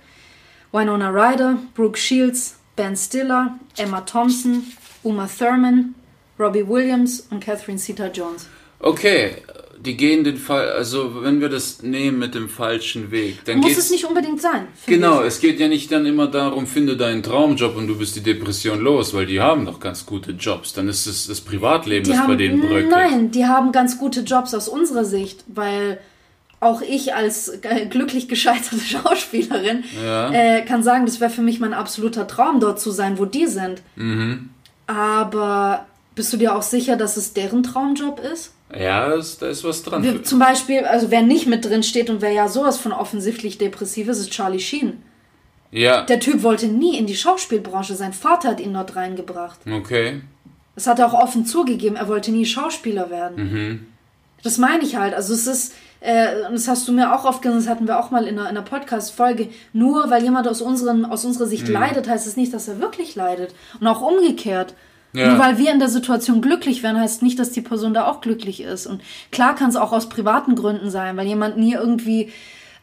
Winona 0.70 1.10
Ryder, 1.10 1.58
Brooke 1.74 1.96
Shields, 1.96 2.58
Ben 2.76 2.94
Stiller, 2.94 3.58
Emma 3.76 4.02
Thompson, 4.02 4.62
Uma 5.02 5.26
Thurman, 5.26 5.94
Robbie 6.38 6.66
Williams 6.66 7.26
und 7.30 7.40
Catherine 7.44 7.78
Zeta-Jones. 7.78 8.46
Okay, 8.78 9.32
die 9.78 9.96
gehen 9.96 10.24
den 10.24 10.36
Fall, 10.36 10.68
also 10.70 11.22
wenn 11.22 11.40
wir 11.40 11.48
das 11.48 11.82
nehmen 11.82 12.18
mit 12.18 12.34
dem 12.34 12.48
falschen 12.50 13.10
Weg, 13.10 13.44
dann 13.46 13.58
Muss 13.58 13.76
es 13.78 13.90
nicht 13.90 14.04
unbedingt 14.04 14.40
sein. 14.40 14.66
Genau, 14.86 15.20
ich. 15.20 15.28
es 15.28 15.40
geht 15.40 15.58
ja 15.60 15.68
nicht 15.68 15.90
dann 15.92 16.04
immer 16.06 16.26
darum, 16.26 16.66
finde 16.66 16.96
deinen 16.96 17.22
Traumjob 17.22 17.76
und 17.76 17.86
du 17.88 17.96
bist 17.96 18.16
die 18.16 18.22
Depression 18.22 18.80
los, 18.80 19.14
weil 19.14 19.26
die 19.26 19.40
haben 19.40 19.64
doch 19.66 19.80
ganz 19.80 20.04
gute 20.04 20.32
Jobs. 20.32 20.72
Dann 20.74 20.88
ist 20.88 21.06
es 21.06 21.26
das 21.28 21.40
Privatleben, 21.40 22.04
Die 22.04 22.10
das 22.10 22.20
bei 22.20 22.24
haben, 22.24 22.38
denen 22.38 22.60
bröckelt. 22.60 22.90
nein, 22.90 23.30
die 23.30 23.46
haben 23.46 23.72
ganz 23.72 23.98
gute 23.98 24.20
Jobs 24.20 24.52
aus 24.54 24.68
unserer 24.68 25.04
Sicht, 25.06 25.44
weil 25.46 25.98
auch 26.60 26.82
ich 26.82 27.14
als 27.14 27.52
glücklich 27.88 28.28
gescheiterte 28.28 28.80
Schauspielerin 28.84 29.82
Ja. 30.02 30.30
äh, 30.32 30.62
kann 30.66 30.82
sagen, 30.82 31.06
das 31.06 31.20
wäre 31.20 31.30
für 31.30 31.40
mich 31.42 31.58
mein 31.58 31.72
absoluter 31.72 32.26
Traum, 32.26 32.60
dort 32.60 32.80
zu 32.80 32.90
sein, 32.90 33.18
wo 33.18 33.24
die 33.24 33.46
sind. 33.46 33.80
Mhm. 33.96 34.50
Aber 34.90 35.86
bist 36.16 36.32
du 36.32 36.36
dir 36.36 36.54
auch 36.56 36.62
sicher, 36.62 36.96
dass 36.96 37.16
es 37.16 37.32
deren 37.32 37.62
Traumjob 37.62 38.18
ist? 38.20 38.52
Ja, 38.76 39.08
da 39.08 39.14
ist 39.48 39.64
was 39.64 39.82
dran. 39.82 40.02
Wir, 40.02 40.22
zum 40.24 40.38
Beispiel, 40.38 40.84
also 40.84 41.10
wer 41.10 41.22
nicht 41.22 41.46
mit 41.46 41.64
drin 41.64 41.82
steht 41.82 42.10
und 42.10 42.20
wer 42.22 42.32
ja 42.32 42.48
sowas 42.48 42.78
von 42.78 42.92
offensichtlich 42.92 43.58
depressiv 43.58 44.08
ist, 44.08 44.18
ist 44.18 44.30
Charlie 44.30 44.60
Sheen. 44.60 45.02
ja, 45.70 46.02
Der 46.02 46.18
Typ 46.20 46.42
wollte 46.42 46.66
nie 46.66 46.96
in 46.98 47.06
die 47.06 47.16
Schauspielbranche. 47.16 47.94
Sein 47.94 48.12
Vater 48.12 48.50
hat 48.50 48.60
ihn 48.60 48.74
dort 48.74 48.96
reingebracht. 48.96 49.60
okay. 49.70 50.20
Das 50.76 50.86
hat 50.86 50.98
er 50.98 51.06
auch 51.12 51.20
offen 51.20 51.44
zugegeben. 51.44 51.96
Er 51.96 52.08
wollte 52.08 52.30
nie 52.30 52.46
Schauspieler 52.46 53.10
werden. 53.10 53.36
Mhm. 53.36 53.86
Das 54.42 54.56
meine 54.56 54.82
ich 54.82 54.96
halt. 54.96 55.12
Also 55.14 55.34
es 55.34 55.46
ist, 55.46 55.74
äh, 56.00 56.46
und 56.46 56.54
das 56.54 56.66
hast 56.68 56.88
du 56.88 56.92
mir 56.92 57.14
auch 57.14 57.24
oft 57.24 57.42
gesagt, 57.42 57.60
das 57.62 57.68
hatten 57.68 57.86
wir 57.86 57.98
auch 57.98 58.10
mal 58.10 58.24
in 58.26 58.38
einer, 58.38 58.48
in 58.50 58.56
einer 58.56 58.62
Podcast-Folge. 58.62 59.48
Nur 59.72 60.10
weil 60.10 60.22
jemand 60.22 60.48
aus, 60.48 60.62
unseren, 60.62 61.04
aus 61.04 61.24
unserer 61.24 61.46
Sicht 61.46 61.66
Mhm. 61.68 61.74
leidet, 61.74 62.08
heißt 62.08 62.26
es 62.26 62.36
nicht, 62.36 62.52
dass 62.54 62.68
er 62.68 62.80
wirklich 62.80 63.14
leidet. 63.16 63.54
Und 63.80 63.86
auch 63.86 64.00
umgekehrt. 64.00 64.74
Ja. 65.12 65.28
Nur 65.28 65.38
weil 65.40 65.58
wir 65.58 65.72
in 65.72 65.80
der 65.80 65.88
Situation 65.88 66.40
glücklich 66.40 66.82
werden, 66.82 67.00
heißt 67.00 67.22
nicht, 67.22 67.38
dass 67.38 67.50
die 67.50 67.62
Person 67.62 67.92
da 67.94 68.06
auch 68.06 68.20
glücklich 68.20 68.62
ist. 68.62 68.86
Und 68.86 69.02
klar 69.32 69.54
kann 69.56 69.68
es 69.70 69.76
auch 69.76 69.92
aus 69.92 70.08
privaten 70.08 70.54
Gründen 70.54 70.88
sein, 70.88 71.16
weil 71.16 71.26
jemand 71.26 71.56
nie 71.58 71.74
irgendwie 71.74 72.30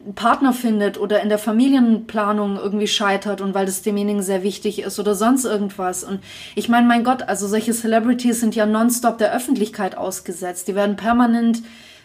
einen 0.04 0.14
Partner 0.14 0.52
findet 0.52 1.00
oder 1.00 1.22
in 1.22 1.28
der 1.30 1.38
Familienplanung 1.38 2.56
irgendwie 2.56 2.86
scheitert 2.86 3.40
und 3.40 3.54
weil 3.54 3.66
das 3.66 3.82
demjenigen 3.82 4.22
sehr 4.22 4.42
wichtig 4.42 4.80
ist 4.82 5.00
oder 5.00 5.14
sonst 5.14 5.44
irgendwas. 5.44 6.04
Und 6.04 6.20
ich 6.54 6.68
meine, 6.68 6.86
mein 6.86 7.02
Gott, 7.02 7.22
also 7.22 7.48
solche 7.48 7.72
Celebrities 7.72 8.40
sind 8.40 8.54
ja 8.54 8.66
nonstop 8.66 9.18
der 9.18 9.34
Öffentlichkeit 9.34 9.96
ausgesetzt. 9.96 10.68
Die 10.68 10.74
werden 10.74 10.96
permanent 10.96 11.62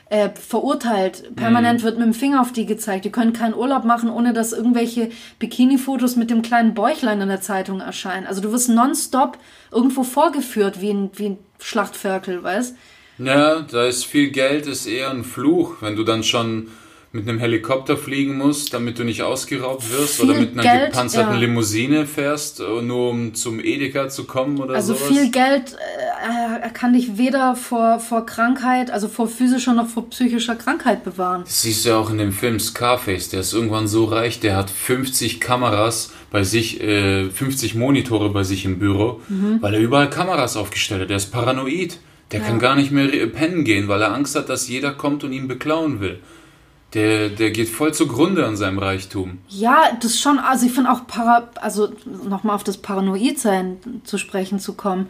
äh, 0.09 0.29
verurteilt. 0.29 1.35
Permanent 1.35 1.83
wird 1.83 1.97
mit 1.97 2.05
dem 2.05 2.13
Finger 2.13 2.41
auf 2.41 2.51
die 2.51 2.65
gezeigt. 2.65 3.05
Die 3.05 3.11
können 3.11 3.33
keinen 3.33 3.53
Urlaub 3.53 3.83
machen, 3.83 4.09
ohne 4.09 4.33
dass 4.33 4.53
irgendwelche 4.53 5.09
Bikini-Fotos 5.39 6.15
mit 6.15 6.29
dem 6.29 6.41
kleinen 6.41 6.73
Bäuchlein 6.73 7.21
in 7.21 7.29
der 7.29 7.41
Zeitung 7.41 7.79
erscheinen. 7.79 8.27
Also 8.27 8.41
du 8.41 8.51
wirst 8.51 8.69
nonstop 8.69 9.37
irgendwo 9.71 10.03
vorgeführt 10.03 10.81
wie 10.81 10.91
ein, 10.91 11.09
wie 11.15 11.29
ein 11.29 11.37
Schlachtferkel, 11.59 12.43
weißt? 12.43 12.75
Ja, 13.19 13.61
da 13.61 13.85
ist 13.85 14.05
viel 14.05 14.31
Geld, 14.31 14.67
ist 14.67 14.85
eher 14.85 15.11
ein 15.11 15.23
Fluch, 15.23 15.81
wenn 15.81 15.95
du 15.95 16.03
dann 16.03 16.23
schon 16.23 16.69
mit 17.15 17.29
einem 17.29 17.37
Helikopter 17.37 17.95
fliegen 17.95 18.39
musst, 18.39 18.73
damit 18.73 18.97
du 18.97 19.03
nicht 19.03 19.21
ausgeraubt 19.21 19.91
wirst 19.91 20.15
viel 20.15 20.31
oder 20.31 20.39
mit 20.39 20.53
einer 20.53 20.63
Geld, 20.63 20.91
gepanzerten 20.91 21.35
ja. 21.35 21.39
Limousine 21.41 22.07
fährst, 22.07 22.59
äh, 22.59 22.81
nur 22.81 23.11
um 23.11 23.35
zum 23.35 23.59
Edeka 23.59 24.09
zu 24.09 24.23
kommen 24.23 24.59
oder 24.59 24.73
also 24.73 24.95
sowas. 24.95 25.09
Also 25.09 25.13
viel 25.13 25.31
Geld 25.31 25.77
äh, 26.63 26.69
kann 26.71 26.93
dich 26.93 27.19
weder 27.19 27.55
vor, 27.55 27.99
vor 27.99 28.25
Krankheit, 28.25 28.89
also 28.89 29.07
vor 29.07 29.27
physischer 29.27 29.75
noch 29.75 29.89
vor 29.89 30.09
psychischer 30.09 30.55
Krankheit 30.55 31.03
bewahren. 31.03 31.43
Das 31.43 31.61
siehst 31.61 31.85
du 31.85 31.89
ja 31.89 31.97
auch 31.97 32.09
in 32.09 32.17
dem 32.17 32.31
Film 32.31 32.59
Scarface, 32.59 33.29
der 33.29 33.41
ist 33.41 33.53
irgendwann 33.53 33.87
so 33.87 34.05
reich, 34.05 34.39
der 34.39 34.55
hat 34.55 34.71
50 34.71 35.39
Kameras 35.39 36.11
bei 36.31 36.43
sich, 36.43 36.81
äh, 36.81 37.29
50 37.29 37.75
Monitore 37.75 38.31
bei 38.31 38.43
sich 38.43 38.65
im 38.65 38.79
Büro, 38.79 39.21
mhm. 39.29 39.59
weil 39.61 39.75
er 39.75 39.81
überall 39.81 40.09
Kameras 40.09 40.57
aufgestellt 40.57 41.03
hat. 41.03 41.09
Der 41.11 41.17
ist 41.17 41.31
paranoid. 41.31 41.99
Der 42.31 42.39
ja. 42.39 42.47
kann 42.47 42.57
gar 42.57 42.75
nicht 42.75 42.91
mehr 42.91 43.27
pennen 43.27 43.63
gehen, 43.63 43.87
weil 43.87 44.01
er 44.01 44.11
Angst 44.11 44.35
hat, 44.35 44.49
dass 44.49 44.67
jeder 44.67 44.93
kommt 44.93 45.23
und 45.23 45.33
ihn 45.33 45.47
beklauen 45.47 45.99
will. 45.99 46.19
Der, 46.93 47.29
der 47.29 47.51
geht 47.51 47.69
voll 47.69 47.93
zugrunde 47.93 48.45
an 48.45 48.55
seinem 48.55 48.77
Reichtum. 48.77 49.39
Ja, 49.47 49.97
das 49.99 50.19
schon, 50.19 50.37
also 50.37 50.65
ich 50.65 50.71
finde 50.71 50.91
auch, 50.91 51.07
para, 51.07 51.49
also 51.55 51.91
nochmal 52.29 52.55
auf 52.55 52.63
das 52.63 52.77
Paranoidsein 52.77 53.77
zu 54.03 54.17
sprechen 54.17 54.59
zu 54.59 54.73
kommen. 54.73 55.09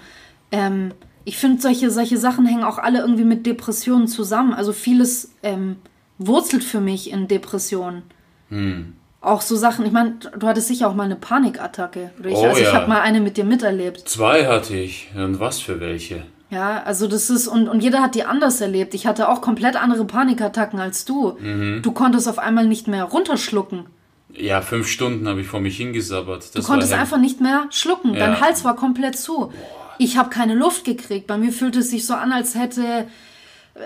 Ähm, 0.51 0.91
ich 1.25 1.37
finde, 1.37 1.61
solche, 1.61 1.91
solche 1.91 2.17
Sachen 2.17 2.45
hängen 2.45 2.63
auch 2.63 2.77
alle 2.77 2.99
irgendwie 2.99 3.25
mit 3.25 3.45
Depressionen 3.45 4.07
zusammen. 4.07 4.53
Also 4.53 4.71
vieles 4.71 5.33
ähm, 5.41 5.77
wurzelt 6.17 6.63
für 6.63 6.79
mich 6.79 7.11
in 7.11 7.27
Depressionen. 7.27 8.03
Hm. 8.49 8.93
Auch 9.19 9.41
so 9.41 9.55
Sachen, 9.55 9.85
ich 9.85 9.91
meine, 9.91 10.15
du 10.37 10.47
hattest 10.47 10.67
sicher 10.67 10.89
auch 10.89 10.95
mal 10.95 11.03
eine 11.03 11.15
Panikattacke. 11.15 12.11
Ich, 12.25 12.33
oh, 12.33 12.45
also 12.45 12.61
ja. 12.61 12.67
ich 12.67 12.73
habe 12.73 12.87
mal 12.89 13.01
eine 13.01 13.21
mit 13.21 13.37
dir 13.37 13.45
miterlebt. 13.45 14.07
Zwei 14.07 14.47
hatte 14.47 14.75
ich. 14.75 15.09
Und 15.15 15.39
was 15.39 15.61
für 15.61 15.79
welche? 15.79 16.23
Ja, 16.53 16.83
also 16.83 17.07
das 17.07 17.31
ist, 17.31 17.47
und, 17.47 17.67
und 17.67 17.81
jeder 17.81 18.01
hat 18.01 18.13
die 18.13 18.25
anders 18.25 18.61
erlebt. 18.61 18.93
Ich 18.93 19.07
hatte 19.07 19.27
auch 19.27 19.41
komplett 19.41 19.75
andere 19.75 20.05
Panikattacken 20.05 20.79
als 20.79 21.03
du. 21.03 21.35
Mhm. 21.39 21.81
Du 21.81 21.91
konntest 21.91 22.27
auf 22.27 22.37
einmal 22.37 22.67
nicht 22.67 22.87
mehr 22.87 23.05
runterschlucken. 23.05 23.87
Ja, 24.35 24.61
fünf 24.61 24.87
Stunden 24.87 25.27
habe 25.27 25.41
ich 25.41 25.47
vor 25.47 25.59
mich 25.61 25.77
hingesabbert. 25.77 26.43
Das 26.43 26.51
du 26.51 26.63
konntest 26.63 26.93
einfach 26.93 27.17
nicht 27.17 27.41
mehr 27.41 27.65
schlucken. 27.71 28.13
Ja. 28.13 28.19
Dein 28.19 28.39
Hals 28.39 28.63
war 28.63 28.75
komplett 28.75 29.17
zu. 29.17 29.33
Boah. 29.33 29.51
Ich 29.97 30.17
habe 30.17 30.29
keine 30.29 30.53
Luft 30.53 30.85
gekriegt. 30.85 31.25
Bei 31.25 31.37
mir 31.37 31.51
fühlte 31.51 31.79
es 31.79 31.89
sich 31.89 32.05
so 32.05 32.13
an, 32.13 32.31
als 32.31 32.53
hätte, 32.53 32.81
äh, 32.83 33.05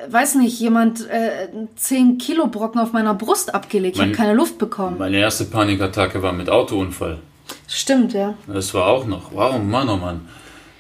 weiß 0.10 0.36
nicht, 0.36 0.60
jemand 0.60 1.10
äh, 1.10 1.48
10 1.76 2.18
Kilo 2.18 2.48
Brocken 2.48 2.82
auf 2.82 2.92
meiner 2.92 3.14
Brust 3.14 3.56
abgelegt. 3.56 3.96
Ich 3.96 4.02
habe 4.02 4.12
keine 4.12 4.34
Luft 4.34 4.58
bekommen. 4.58 4.98
Meine 4.98 5.18
erste 5.18 5.46
Panikattacke 5.46 6.22
war 6.22 6.34
mit 6.34 6.50
Autounfall. 6.50 7.20
Stimmt, 7.68 8.14
ja. 8.14 8.34
Das 8.46 8.74
war 8.74 8.88
auch 8.88 9.06
noch. 9.06 9.32
Wow, 9.34 9.62
Mann, 9.64 9.88
oh 9.88 9.98
Mann. 9.98 10.28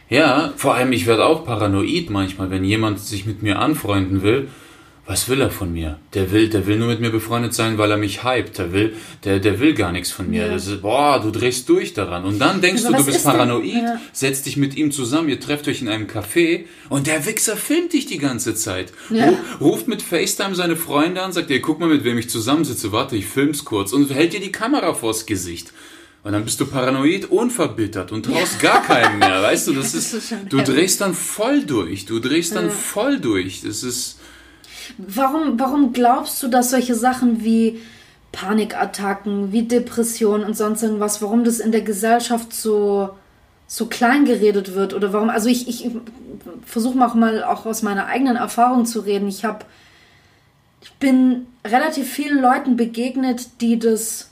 Ja, 0.10 0.54
vor 0.56 0.76
allem 0.76 0.92
ich 0.94 1.06
werde 1.06 1.26
auch 1.26 1.46
paranoid 1.46 2.10
manchmal, 2.10 2.50
wenn 2.50 2.64
jemand 2.64 3.00
sich 3.00 3.26
mit 3.26 3.44
mir 3.44 3.60
anfreunden 3.60 4.24
will. 4.24 4.48
Was 5.08 5.30
will 5.30 5.40
er 5.40 5.50
von 5.50 5.72
mir? 5.72 6.00
Der 6.14 6.34
will, 6.34 6.50
der 6.50 6.68
will 6.68 6.78
nur 6.78 6.90
mit 6.90 7.00
mir 7.00 7.12
befreundet 7.12 7.54
sein, 7.54 7.78
weil 7.78 7.90
er 7.90 7.96
mich 7.96 8.26
hypt. 8.26 8.58
Der 8.58 8.74
will, 8.74 8.94
der, 9.24 9.40
der 9.40 9.62
will 9.62 9.74
gar 9.74 9.94
nichts 9.94 10.12
von 10.12 10.30
mir. 10.30 10.48
Ja. 10.48 10.56
Ist, 10.56 10.82
boah, 10.82 11.22
du 11.22 11.32
drehst 11.32 11.70
durch 11.70 11.94
daran. 11.94 12.26
Und 12.26 12.40
dann 12.40 12.60
denkst 12.60 12.84
Aber 12.84 12.98
du, 12.98 13.04
du 13.04 13.12
bist 13.12 13.24
paranoid, 13.24 13.66
ja. 13.74 14.02
setzt 14.12 14.46
dich 14.46 14.58
mit 14.58 14.76
ihm 14.76 14.92
zusammen, 14.92 15.30
ihr 15.30 15.40
trefft 15.40 15.70
euch 15.70 15.82
in 15.82 15.88
einem 15.88 16.08
Café 16.08 16.66
und 16.90 17.08
der 17.08 17.26
Wichser 17.26 17.56
filmt 17.56 17.94
dich 17.94 18.06
die 18.06 18.18
ganze 18.18 18.54
Zeit. 18.54 18.92
Ja. 19.10 19.34
Ruft 19.62 19.88
mit 19.88 20.02
FaceTime 20.02 20.56
seine 20.56 20.76
Freunde 20.76 21.22
an, 21.22 21.32
sagt, 21.32 21.52
ey, 21.52 21.62
guck 21.62 21.80
mal, 21.80 21.88
mit 21.88 22.04
wem 22.04 22.18
ich 22.18 22.30
zusammensitze, 22.30 22.92
warte, 22.92 23.16
ich 23.16 23.28
film's 23.28 23.64
kurz 23.64 23.94
und 23.94 24.14
hält 24.14 24.34
dir 24.34 24.42
die 24.42 24.52
Kamera 24.52 24.94
vors 24.94 25.26
Gesicht. 25.26 25.72
Und 26.28 26.34
dann 26.34 26.44
bist 26.44 26.60
du 26.60 26.66
paranoid, 26.66 27.32
unverbittert 27.32 28.12
und 28.12 28.26
traust 28.26 28.62
ja. 28.62 28.74
gar 28.74 28.84
keinem 28.84 29.20
mehr, 29.20 29.42
weißt 29.42 29.70
du? 29.70 29.74
Das, 29.74 29.92
das 29.94 30.14
ist, 30.14 30.34
du 30.50 30.58
drehst 30.58 31.00
dann 31.00 31.14
voll 31.14 31.64
durch. 31.64 32.06
Du 32.06 32.20
drehst 32.20 32.54
dann 32.54 32.66
ja. 32.66 32.70
voll 32.70 33.22
durch. 33.22 33.62
Das 33.62 33.82
ist. 33.82 34.20
Warum, 34.98 35.58
warum 35.58 35.94
glaubst 35.94 36.44
du, 36.44 36.50
dass 36.50 36.72
solche 36.72 36.96
Sachen 36.96 37.46
wie 37.46 37.80
Panikattacken, 38.34 39.54
wie 39.54 39.70
Depressionen 39.70 40.46
und 40.46 40.58
sonst 40.58 40.84
irgendwas, 40.84 41.22
warum 41.22 41.46
das 41.46 41.62
in 41.62 41.72
der 41.72 41.80
Gesellschaft 41.80 42.52
so, 42.54 43.12
so 43.66 43.86
klein 43.86 44.26
geredet 44.26 44.76
wird? 44.76 44.94
Oder 44.94 45.14
warum, 45.14 45.30
also 45.30 45.48
ich, 45.48 45.70
ich 45.70 45.90
versuche 46.66 46.98
mal 46.98 47.42
auch 47.46 47.66
aus 47.66 47.84
meiner 47.84 48.08
eigenen 48.08 48.36
Erfahrung 48.36 48.86
zu 48.86 49.00
reden. 49.00 49.30
Ich 49.30 49.46
habe, 49.46 49.64
ich 50.82 50.92
bin 50.96 51.48
relativ 51.66 52.12
vielen 52.12 52.42
Leuten 52.42 52.76
begegnet, 52.76 53.62
die 53.62 53.80
das 53.80 54.32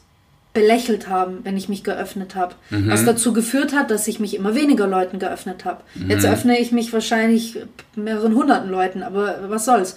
belächelt 0.56 1.10
haben, 1.10 1.42
wenn 1.44 1.58
ich 1.58 1.70
mich 1.70 1.84
geöffnet 1.84 2.34
habe. 2.34 2.56
Mhm. 2.72 2.90
Was 2.90 3.06
dazu 3.06 3.34
geführt 3.34 3.76
hat, 3.76 3.92
dass 3.92 4.08
ich 4.08 4.20
mich 4.20 4.36
immer 4.36 4.56
weniger 4.56 4.88
Leuten 4.88 5.20
geöffnet 5.20 5.66
habe. 5.66 5.84
Mhm. 5.94 6.10
Jetzt 6.10 6.26
öffne 6.26 6.58
ich 6.58 6.72
mich 6.72 6.92
wahrscheinlich 6.94 7.60
mehreren 7.96 8.34
hunderten 8.34 8.72
Leuten, 8.72 9.04
aber 9.04 9.50
was 9.50 9.66
soll's. 9.66 9.96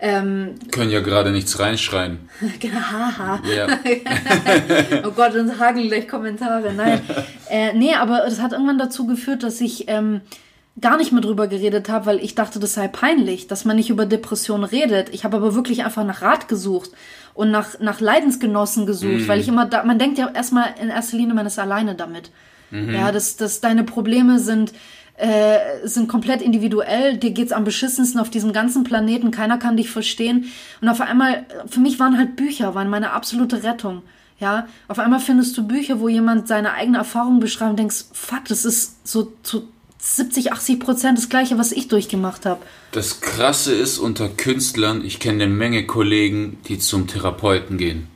Ähm, 0.00 0.54
Können 0.70 0.90
ja 0.90 1.00
gerade 1.00 1.30
nichts 1.30 1.58
reinschreien. 1.58 2.28
genau, 2.60 2.78
haha. 2.78 3.40
Ja. 3.54 3.66
oh 5.04 5.10
Gott, 5.10 5.34
uns 5.34 5.58
hageln 5.58 5.88
gleich 5.88 6.08
Kommentare. 6.08 6.72
Nein. 6.72 7.00
Äh, 7.50 7.72
nee, 7.72 7.94
aber 7.94 8.24
das 8.26 8.42
hat 8.42 8.52
irgendwann 8.52 8.76
dazu 8.76 9.06
geführt, 9.06 9.42
dass 9.42 9.62
ich 9.62 9.88
ähm, 9.88 10.20
gar 10.82 10.98
nicht 10.98 11.12
mehr 11.12 11.22
drüber 11.22 11.46
geredet 11.46 11.88
habe, 11.88 12.04
weil 12.04 12.22
ich 12.22 12.34
dachte, 12.34 12.60
das 12.60 12.74
sei 12.74 12.88
peinlich, 12.88 13.46
dass 13.46 13.64
man 13.64 13.76
nicht 13.76 13.88
über 13.88 14.04
Depressionen 14.04 14.64
redet. 14.64 15.08
Ich 15.14 15.24
habe 15.24 15.38
aber 15.38 15.54
wirklich 15.54 15.82
einfach 15.82 16.04
nach 16.04 16.20
Rat 16.20 16.48
gesucht 16.48 16.90
und 17.38 17.52
nach, 17.52 17.78
nach 17.78 18.00
Leidensgenossen 18.00 18.84
gesucht, 18.84 19.20
mhm. 19.20 19.28
weil 19.28 19.38
ich 19.38 19.46
immer 19.46 19.64
da, 19.64 19.84
man 19.84 20.00
denkt 20.00 20.18
ja 20.18 20.28
erstmal 20.28 20.74
in 20.82 20.88
erster 20.88 21.16
Linie, 21.16 21.34
man 21.34 21.46
ist 21.46 21.60
alleine 21.60 21.94
damit. 21.94 22.32
Mhm. 22.72 22.92
Ja, 22.92 23.12
dass, 23.12 23.36
dass 23.36 23.60
deine 23.60 23.84
Probleme 23.84 24.40
sind, 24.40 24.72
äh, 25.16 25.58
sind 25.84 26.08
komplett 26.08 26.42
individuell, 26.42 27.16
dir 27.16 27.30
geht's 27.30 27.52
am 27.52 27.62
beschissensten 27.62 28.20
auf 28.20 28.28
diesem 28.28 28.52
ganzen 28.52 28.82
Planeten, 28.82 29.30
keiner 29.30 29.56
kann 29.56 29.76
dich 29.76 29.88
verstehen. 29.88 30.46
Und 30.80 30.88
auf 30.88 31.00
einmal, 31.00 31.46
für 31.68 31.78
mich 31.78 32.00
waren 32.00 32.18
halt 32.18 32.34
Bücher, 32.34 32.74
waren 32.74 32.90
meine 32.90 33.12
absolute 33.12 33.62
Rettung. 33.62 34.02
Ja, 34.40 34.66
auf 34.88 34.98
einmal 34.98 35.20
findest 35.20 35.56
du 35.56 35.64
Bücher, 35.64 36.00
wo 36.00 36.08
jemand 36.08 36.48
seine 36.48 36.72
eigene 36.72 36.98
Erfahrung 36.98 37.38
beschreibt 37.38 37.70
und 37.70 37.78
denkst, 37.78 38.06
fuck, 38.12 38.46
das 38.48 38.64
ist 38.64 39.06
so, 39.06 39.32
so 39.44 39.68
70, 39.98 40.52
80 40.52 40.80
Prozent 40.80 41.18
das 41.18 41.28
gleiche, 41.28 41.58
was 41.58 41.72
ich 41.72 41.88
durchgemacht 41.88 42.46
habe. 42.46 42.60
Das 42.92 43.20
Krasse 43.20 43.74
ist 43.74 43.98
unter 43.98 44.28
Künstlern, 44.28 45.04
ich 45.04 45.18
kenne 45.18 45.44
eine 45.44 45.52
Menge 45.52 45.86
Kollegen, 45.86 46.58
die 46.68 46.78
zum 46.78 47.08
Therapeuten 47.08 47.78
gehen 47.78 48.08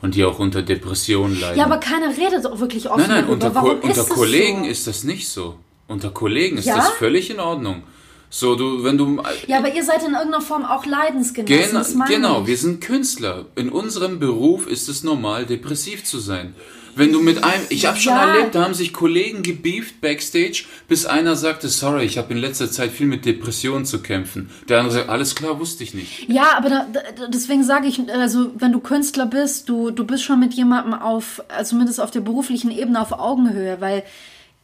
und 0.00 0.14
die 0.14 0.24
auch 0.24 0.38
unter 0.38 0.62
Depressionen 0.62 1.38
leiden. 1.38 1.58
Ja, 1.58 1.66
aber 1.66 1.78
keiner 1.78 2.16
redet 2.16 2.46
auch 2.46 2.60
wirklich 2.60 2.88
offen 2.88 3.02
Nein, 3.02 3.22
nein, 3.22 3.26
unter, 3.26 3.50
Ko 3.50 3.72
unter 3.72 4.04
Kollegen 4.04 4.64
so? 4.64 4.70
ist 4.70 4.86
das 4.86 5.04
nicht 5.04 5.28
so. 5.28 5.56
Unter 5.88 6.10
Kollegen 6.10 6.58
ist 6.58 6.66
ja? 6.66 6.76
das 6.76 6.88
völlig 6.90 7.30
in 7.30 7.38
Ordnung. 7.38 7.82
So, 8.28 8.56
du, 8.56 8.82
wenn 8.82 8.98
du. 8.98 9.22
Ja, 9.46 9.58
aber 9.58 9.72
ihr 9.72 9.84
seid 9.84 10.02
in 10.02 10.12
irgendeiner 10.14 10.40
Form 10.40 10.64
auch 10.64 10.84
Leidensgenossen. 10.84 12.04
Gen 12.06 12.16
genau, 12.16 12.42
ich. 12.42 12.48
wir 12.48 12.56
sind 12.56 12.80
Künstler. 12.80 13.46
In 13.54 13.68
unserem 13.68 14.18
Beruf 14.18 14.66
ist 14.66 14.88
es 14.88 15.04
normal, 15.04 15.46
depressiv 15.46 16.04
zu 16.04 16.18
sein. 16.18 16.54
Wenn 16.96 17.12
du 17.12 17.20
mit 17.20 17.44
einem, 17.44 17.62
ich 17.68 17.84
habe 17.84 17.98
schon 17.98 18.14
ja. 18.14 18.34
erlebt, 18.34 18.54
da 18.54 18.64
haben 18.64 18.72
sich 18.72 18.94
Kollegen 18.94 19.42
gebieft 19.42 20.00
backstage, 20.00 20.64
bis 20.88 21.04
einer 21.04 21.36
sagte, 21.36 21.68
sorry, 21.68 22.04
ich 22.04 22.16
habe 22.16 22.32
in 22.32 22.38
letzter 22.38 22.70
Zeit 22.70 22.90
viel 22.90 23.06
mit 23.06 23.26
Depressionen 23.26 23.84
zu 23.84 24.00
kämpfen. 24.00 24.50
Der 24.70 24.78
andere 24.78 24.94
sagt, 24.94 25.10
alles 25.10 25.34
klar, 25.34 25.60
wusste 25.60 25.84
ich 25.84 25.92
nicht. 25.92 26.26
Ja, 26.28 26.56
aber 26.56 26.70
da, 26.70 26.86
deswegen 27.28 27.64
sage 27.64 27.86
ich, 27.86 28.00
also 28.10 28.50
wenn 28.56 28.72
du 28.72 28.80
Künstler 28.80 29.26
bist, 29.26 29.68
du, 29.68 29.90
du 29.90 30.04
bist 30.04 30.24
schon 30.24 30.40
mit 30.40 30.54
jemandem 30.54 30.94
auf, 30.94 31.42
also 31.48 31.70
zumindest 31.70 32.00
auf 32.00 32.10
der 32.10 32.20
beruflichen 32.20 32.70
Ebene 32.70 32.98
auf 32.98 33.12
Augenhöhe, 33.12 33.76
weil 33.80 34.02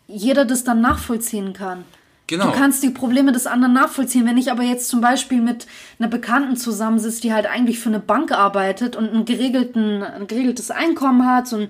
jeder 0.08 0.46
das 0.46 0.64
dann 0.64 0.80
nachvollziehen 0.80 1.52
kann. 1.52 1.84
Genau. 2.28 2.46
Du 2.46 2.52
kannst 2.52 2.82
die 2.82 2.88
Probleme 2.88 3.32
des 3.32 3.46
anderen 3.46 3.74
nachvollziehen. 3.74 4.24
Wenn 4.24 4.38
ich 4.38 4.50
aber 4.50 4.62
jetzt 4.62 4.88
zum 4.88 5.02
Beispiel 5.02 5.42
mit 5.42 5.66
einer 5.98 6.08
Bekannten 6.08 6.56
zusammensitze, 6.56 7.20
die 7.20 7.34
halt 7.34 7.44
eigentlich 7.44 7.78
für 7.78 7.90
eine 7.90 8.00
Bank 8.00 8.32
arbeitet 8.32 8.96
und 8.96 9.10
einen 9.10 9.26
geregelten, 9.26 10.02
ein 10.02 10.26
geregeltes 10.28 10.70
Einkommen 10.70 11.26
hat, 11.26 11.46
so 11.46 11.56
ein 11.56 11.68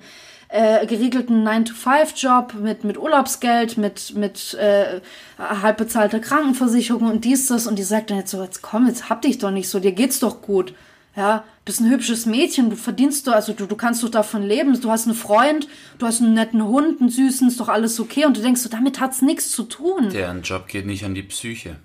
äh, 0.52 0.86
geregelten 0.86 1.48
9-to-5-Job 1.48 2.54
mit, 2.54 2.84
mit 2.84 2.98
Urlaubsgeld, 2.98 3.78
mit, 3.78 4.14
mit 4.14 4.54
äh, 4.54 5.00
halb 5.38 5.78
bezahlter 5.78 6.20
Krankenversicherung 6.20 7.10
und 7.10 7.24
dies, 7.24 7.46
das. 7.48 7.66
Und 7.66 7.78
die 7.78 7.82
sagt 7.82 8.10
dann 8.10 8.18
jetzt 8.18 8.30
so, 8.30 8.42
jetzt 8.42 8.60
komm, 8.60 8.86
jetzt 8.86 9.08
hab 9.08 9.22
dich 9.22 9.38
doch 9.38 9.50
nicht 9.50 9.68
so, 9.68 9.80
dir 9.80 9.92
geht's 9.92 10.20
doch 10.20 10.42
gut. 10.42 10.74
Ja, 11.16 11.44
bist 11.64 11.80
ein 11.80 11.90
hübsches 11.90 12.26
Mädchen, 12.26 12.70
du 12.70 12.76
verdienst 12.76 13.26
du, 13.26 13.32
also 13.32 13.52
du, 13.52 13.66
du 13.66 13.76
kannst 13.76 14.02
doch 14.02 14.08
davon 14.08 14.42
leben, 14.42 14.78
du 14.80 14.90
hast 14.90 15.06
einen 15.06 15.14
Freund, 15.14 15.68
du 15.98 16.06
hast 16.06 16.22
einen 16.22 16.32
netten 16.32 16.64
Hund, 16.64 17.00
einen 17.00 17.10
süßen, 17.10 17.48
ist 17.48 17.60
doch 17.60 17.68
alles 17.68 18.00
okay 18.00 18.24
und 18.24 18.36
du 18.36 18.40
denkst 18.40 18.62
so, 18.62 18.70
damit 18.70 18.98
hat's 18.98 19.20
nichts 19.20 19.50
zu 19.50 19.64
tun. 19.64 20.08
Deren 20.08 20.40
Job 20.40 20.68
geht 20.68 20.86
nicht 20.86 21.04
an 21.04 21.14
die 21.14 21.22
Psyche. 21.22 21.76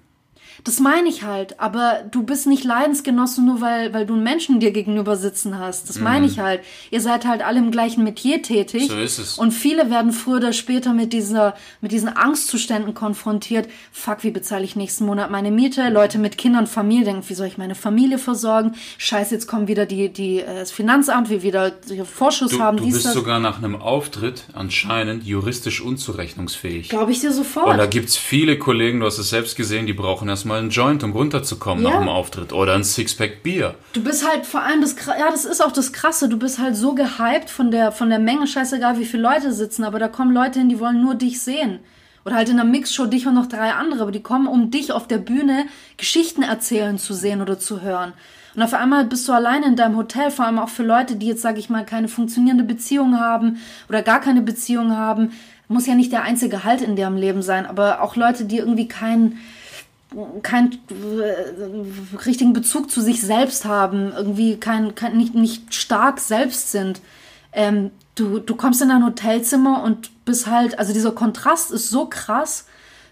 Das 0.67 0.81
meine 0.81 1.07
ich 1.07 1.23
halt, 1.23 1.61
aber 1.61 2.03
du 2.11 2.23
bist 2.23 2.45
nicht 2.45 2.65
Leidensgenosse 2.65 3.41
nur, 3.41 3.61
weil, 3.61 3.93
weil 3.93 4.05
du 4.05 4.15
einen 4.15 4.23
Menschen 4.23 4.59
dir 4.59 4.71
gegenüber 4.71 5.15
sitzen 5.15 5.57
hast. 5.57 5.87
Das 5.87 5.97
meine 5.97 6.25
mhm. 6.25 6.31
ich 6.33 6.39
halt. 6.39 6.59
Ihr 6.91 6.99
seid 6.99 7.25
halt 7.25 7.41
alle 7.41 7.59
im 7.59 7.71
gleichen 7.71 8.03
Metier 8.03 8.41
tätig. 8.41 8.89
So 8.89 8.97
ist 8.97 9.17
es. 9.17 9.37
Und 9.37 9.51
viele 9.51 9.89
werden 9.89 10.11
früher 10.11 10.35
oder 10.35 10.51
später 10.51 10.91
mit 10.91 11.13
dieser, 11.13 11.55
mit 11.79 11.93
diesen 11.93 12.09
Angstzuständen 12.09 12.93
konfrontiert. 12.93 13.69
Fuck, 13.93 14.25
wie 14.25 14.31
bezahle 14.31 14.65
ich 14.65 14.75
nächsten 14.75 15.05
Monat 15.05 15.31
meine 15.31 15.51
Miete? 15.51 15.87
Leute 15.87 16.17
mit 16.17 16.37
Kindern, 16.37 16.67
Familie 16.67 17.05
denken, 17.05 17.23
wie 17.29 17.33
soll 17.33 17.47
ich 17.47 17.57
meine 17.57 17.73
Familie 17.73 18.17
versorgen? 18.17 18.75
Scheiße, 18.97 19.35
jetzt 19.35 19.47
kommen 19.47 19.69
wieder 19.69 19.85
die, 19.85 20.11
die, 20.11 20.41
äh, 20.41 20.53
das 20.53 20.71
Finanzamt, 20.71 21.29
wie 21.29 21.43
wieder 21.43 21.71
Vorschuss 22.03 22.51
du, 22.51 22.59
haben. 22.59 22.75
Du 22.75 22.87
bist 22.87 23.05
das. 23.05 23.13
sogar 23.13 23.39
nach 23.39 23.59
einem 23.59 23.77
Auftritt 23.77 24.43
anscheinend 24.51 25.23
juristisch 25.23 25.79
unzurechnungsfähig. 25.79 26.89
Glaube 26.89 27.13
ich 27.13 27.21
dir 27.21 27.31
sofort. 27.31 27.67
Und 27.67 27.77
da 27.77 27.85
gibt's 27.85 28.17
viele 28.17 28.59
Kollegen, 28.59 28.99
du 28.99 29.05
hast 29.05 29.17
es 29.17 29.29
selbst 29.29 29.55
gesehen, 29.55 29.85
die 29.85 29.93
brauchen 29.93 30.27
erstmal 30.27 30.56
mal 30.57 30.63
einen 30.63 30.69
Joint, 30.71 31.03
um 31.03 31.11
runterzukommen 31.11 31.83
Ja. 31.83 31.91
nach 31.91 31.99
dem 31.99 32.09
Auftritt. 32.09 32.51
Oder 32.53 32.73
ein 32.73 32.83
Sixpack 32.83 33.43
Bier. 33.43 33.75
Du 33.93 34.03
bist 34.03 34.27
halt 34.27 34.45
vor 34.45 34.61
allem 34.61 34.81
das, 34.81 34.95
ja, 35.07 35.29
das 35.29 35.45
ist 35.45 35.63
auch 35.63 35.71
das 35.71 35.93
Krasse. 35.93 36.27
Du 36.29 36.37
bist 36.37 36.59
halt 36.59 36.75
so 36.75 36.93
gehypt 36.95 37.49
von 37.49 37.71
der, 37.71 37.91
von 37.91 38.09
der 38.09 38.19
Menge, 38.19 38.47
scheißegal 38.47 38.99
wie 38.99 39.05
viele 39.05 39.23
Leute 39.23 39.53
sitzen, 39.53 39.83
aber 39.83 39.99
da 39.99 40.07
kommen 40.07 40.33
Leute 40.33 40.59
hin, 40.59 40.69
die 40.69 40.79
wollen 40.79 41.01
nur 41.01 41.15
dich 41.15 41.41
sehen. 41.41 41.79
Oder 42.25 42.35
halt 42.35 42.49
in 42.49 42.57
der 42.57 42.65
Mixshow 42.65 43.05
dich 43.05 43.25
und 43.27 43.35
noch 43.35 43.45
drei 43.45 43.71
andere, 43.71 44.01
aber 44.01 44.11
die 44.11 44.21
kommen, 44.23 44.47
um 44.47 44.69
dich 44.69 44.91
auf 44.91 45.07
der 45.07 45.17
Bühne 45.19 45.65
Geschichten 45.95 46.43
erzählen 46.43 46.97
zu 46.97 47.13
sehen 47.13 47.41
oder 47.41 47.57
zu 47.57 47.81
hören. 47.81 48.11
Und 48.53 48.63
auf 48.63 48.73
einmal 48.73 49.05
bist 49.05 49.27
du 49.29 49.33
alleine 49.33 49.67
in 49.67 49.75
deinem 49.75 49.95
Hotel, 49.95 50.31
vor 50.31 50.45
allem 50.45 50.59
auch 50.59 50.67
für 50.69 50.83
Leute, 50.83 51.15
die 51.15 51.27
jetzt, 51.27 51.41
sage 51.43 51.59
ich 51.59 51.69
mal, 51.69 51.85
keine 51.85 52.07
funktionierende 52.07 52.63
Beziehung 52.63 53.19
haben 53.19 53.57
oder 53.87 54.01
gar 54.01 54.19
keine 54.19 54.41
Beziehung 54.41 54.97
haben. 54.97 55.31
Muss 55.69 55.85
ja 55.85 55.95
nicht 55.95 56.11
der 56.11 56.23
einzige 56.23 56.63
Halt 56.63 56.81
in 56.81 56.95
deren 56.95 57.17
Leben 57.17 57.41
sein, 57.43 57.65
aber 57.65 58.01
auch 58.01 58.15
Leute, 58.15 58.45
die 58.45 58.57
irgendwie 58.57 58.87
keinen 58.87 59.37
keinen 60.41 60.73
äh, 60.89 62.17
richtigen 62.25 62.53
Bezug 62.53 62.89
zu 62.89 63.01
sich 63.01 63.21
selbst 63.21 63.65
haben, 63.65 64.13
irgendwie 64.15 64.57
kein, 64.57 64.95
kein, 64.95 65.17
nicht, 65.17 65.35
nicht 65.35 65.73
stark 65.73 66.19
selbst 66.19 66.71
sind. 66.71 67.01
Ähm, 67.51 67.91
du, 68.15 68.39
du 68.39 68.55
kommst 68.55 68.81
in 68.81 68.89
dein 68.89 69.05
Hotelzimmer 69.05 69.83
und 69.83 70.09
bist 70.25 70.47
halt, 70.47 70.79
also 70.79 70.93
dieser 70.93 71.11
Kontrast 71.11 71.71
ist 71.71 71.89
so 71.89 72.05
krass, 72.05 72.67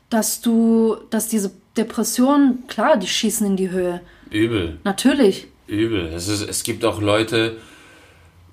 dass 0.10 0.42
du, 0.42 0.98
dass 1.10 1.28
diese 1.28 1.52
Depressionen, 1.78 2.66
klar, 2.68 2.98
die 2.98 3.08
schießen 3.08 3.46
in 3.46 3.58
die 3.58 3.72
Höhe. 3.72 4.02
Übel. 4.32 4.80
Natürlich. 4.84 5.48
Übel. 5.68 6.08
Es, 6.08 6.28
ist, 6.28 6.48
es 6.48 6.64
gibt 6.64 6.86
auch 6.86 7.02
Leute, 7.02 7.58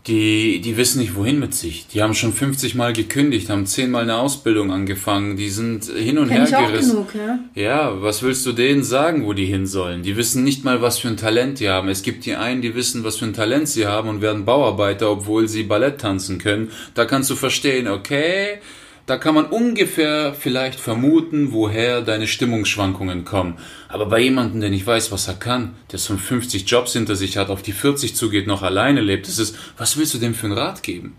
die, 0.07 0.61
die 0.61 0.76
wissen 0.76 1.00
nicht, 1.00 1.14
wohin 1.14 1.38
mit 1.38 1.55
sich. 1.55 1.86
Die 1.86 2.03
haben 2.03 2.14
schon 2.14 2.32
50 2.32 2.74
Mal 2.74 2.92
gekündigt, 2.92 3.48
haben 3.50 3.66
10 3.66 3.90
Mal 3.90 4.03
eine 4.03 4.16
Ausbildung 4.16 4.72
angefangen, 4.72 5.36
die 5.36 5.48
sind 5.48 5.84
hin 5.84 6.18
und 6.18 6.28
Kenn 6.28 6.38
her 6.38 6.48
ich 6.48 6.57
auch 6.57 6.66
gerissen. 6.66 6.90
genug, 6.90 7.14
ja. 7.14 7.38
Ja, 7.55 8.03
was 8.03 8.22
willst 8.22 8.44
du 8.44 8.53
denen 8.53 8.82
sagen, 8.82 9.24
wo 9.24 9.32
die 9.32 9.46
hin 9.46 9.66
sollen? 9.66 10.03
Die 10.03 10.16
wissen 10.16 10.42
nicht 10.42 10.64
mal, 10.64 10.82
was 10.82 10.98
für 10.98 11.09
ein 11.09 11.16
Talent 11.16 11.61
die 11.61 11.68
haben. 11.68 11.88
Es 11.88 12.03
gibt 12.03 12.26
die 12.26 12.34
einen, 12.34 12.62
die 12.62 12.74
wissen, 12.74 13.05
was 13.05 13.16
für 13.18 13.26
ein 13.26 13.32
Talent 13.32 13.68
sie 13.68 13.86
haben 13.86 14.09
und 14.09 14.22
werden 14.22 14.44
Bauarbeiter, 14.44 15.09
obwohl 15.09 15.46
sie 15.46 15.62
Ballett 15.62 16.00
tanzen 16.00 16.38
können. 16.38 16.70
Da 16.94 17.05
kannst 17.05 17.30
du 17.30 17.36
verstehen, 17.36 17.86
okay, 17.86 18.59
da 19.07 19.16
kann 19.16 19.34
man 19.34 19.46
ungefähr 19.46 20.34
vielleicht 20.34 20.78
vermuten, 20.78 21.53
woher 21.53 22.03
deine 22.03 22.28
Stimmungsschwankungen 22.28 23.24
kommen. 23.24 23.59
Aber 23.88 24.07
bei 24.07 24.20
jemandem, 24.20 24.61
der 24.61 24.70
nicht 24.70 24.86
weiß, 24.86 25.11
was 25.11 25.26
er 25.28 25.34
kann, 25.34 25.74
der 25.90 25.98
schon 25.98 26.18
50 26.18 26.70
Jobs 26.70 26.92
hinter 26.92 27.16
sich 27.16 27.36
hat, 27.36 27.50
auf 27.50 27.62
die 27.62 27.72
40 27.72 28.14
zugeht, 28.14 28.46
noch 28.46 28.62
alleine 28.62 29.00
lebt, 29.00 29.26
das 29.26 29.38
ist, 29.38 29.57
was 29.76 29.96
willst 29.96 30.14
du 30.14 30.18
dem 30.18 30.34
für 30.34 30.46
einen 30.46 30.57
Rat 30.57 30.82
geben? 30.82 31.16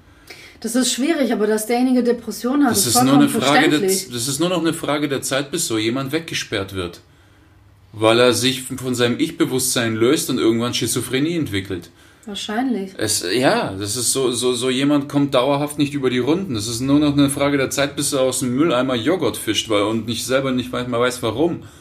Das 0.62 0.76
ist 0.76 0.94
schwierig, 0.94 1.34
aber 1.34 1.46
dass 1.46 1.66
derjenige 1.66 2.04
Depressionen 2.04 2.64
hat, 2.64 2.72
Das 2.72 2.88
ist 2.88 2.96
ist, 2.96 3.04
nur 3.04 3.16
eine 3.16 3.28
Frage 3.28 3.70
der, 3.70 3.82
das 3.82 4.08
ist 4.28 4.40
nur 4.40 4.48
noch 4.48 4.62
eine 4.62 4.74
Frage 4.74 5.10
der 5.10 5.22
Zeit, 5.22 5.52
bis 5.52 5.68
so 5.68 5.78
jemand 5.78 6.14
weggesperrt 6.14 6.74
wird. 6.74 7.02
Weil 7.92 8.18
er 8.18 8.34
sich 8.34 8.64
von 8.64 8.96
seinem 8.96 9.20
Ich-Bewusstsein 9.20 9.94
löst 9.96 10.30
und 10.30 10.40
irgendwann 10.40 10.74
Schizophrenie 10.74 11.36
entwickelt. 11.36 11.90
Wahrscheinlich. 12.26 12.92
Es, 12.98 13.26
ja, 13.34 13.74
das 13.78 13.96
ist 13.98 14.14
so, 14.14 14.32
so, 14.32 14.54
so 14.54 14.70
jemand 14.70 15.10
kommt 15.10 15.34
dauerhaft 15.34 15.78
nicht 15.78 15.94
über 15.94 16.10
die 16.10 16.20
Runden. 16.20 16.54
Das 16.56 16.68
ist 16.68 16.80
nur 16.80 17.00
noch 17.00 17.14
eine 17.14 17.30
Frage 17.30 17.58
der 17.58 17.70
Zeit, 17.70 17.96
bis 17.98 18.14
er 18.14 18.22
aus 18.22 18.40
dem 18.40 18.56
Mülleimer 18.56 18.96
Joghurt 18.96 19.36
fischt, 19.38 19.70
weil 19.70 19.82
und 19.84 20.08
nicht 20.08 20.26
selber 20.26 20.52
nicht 20.52 20.72
weiß, 20.72 20.88
mal 20.88 21.00
weiß 21.00 21.22
warum. 21.24 21.64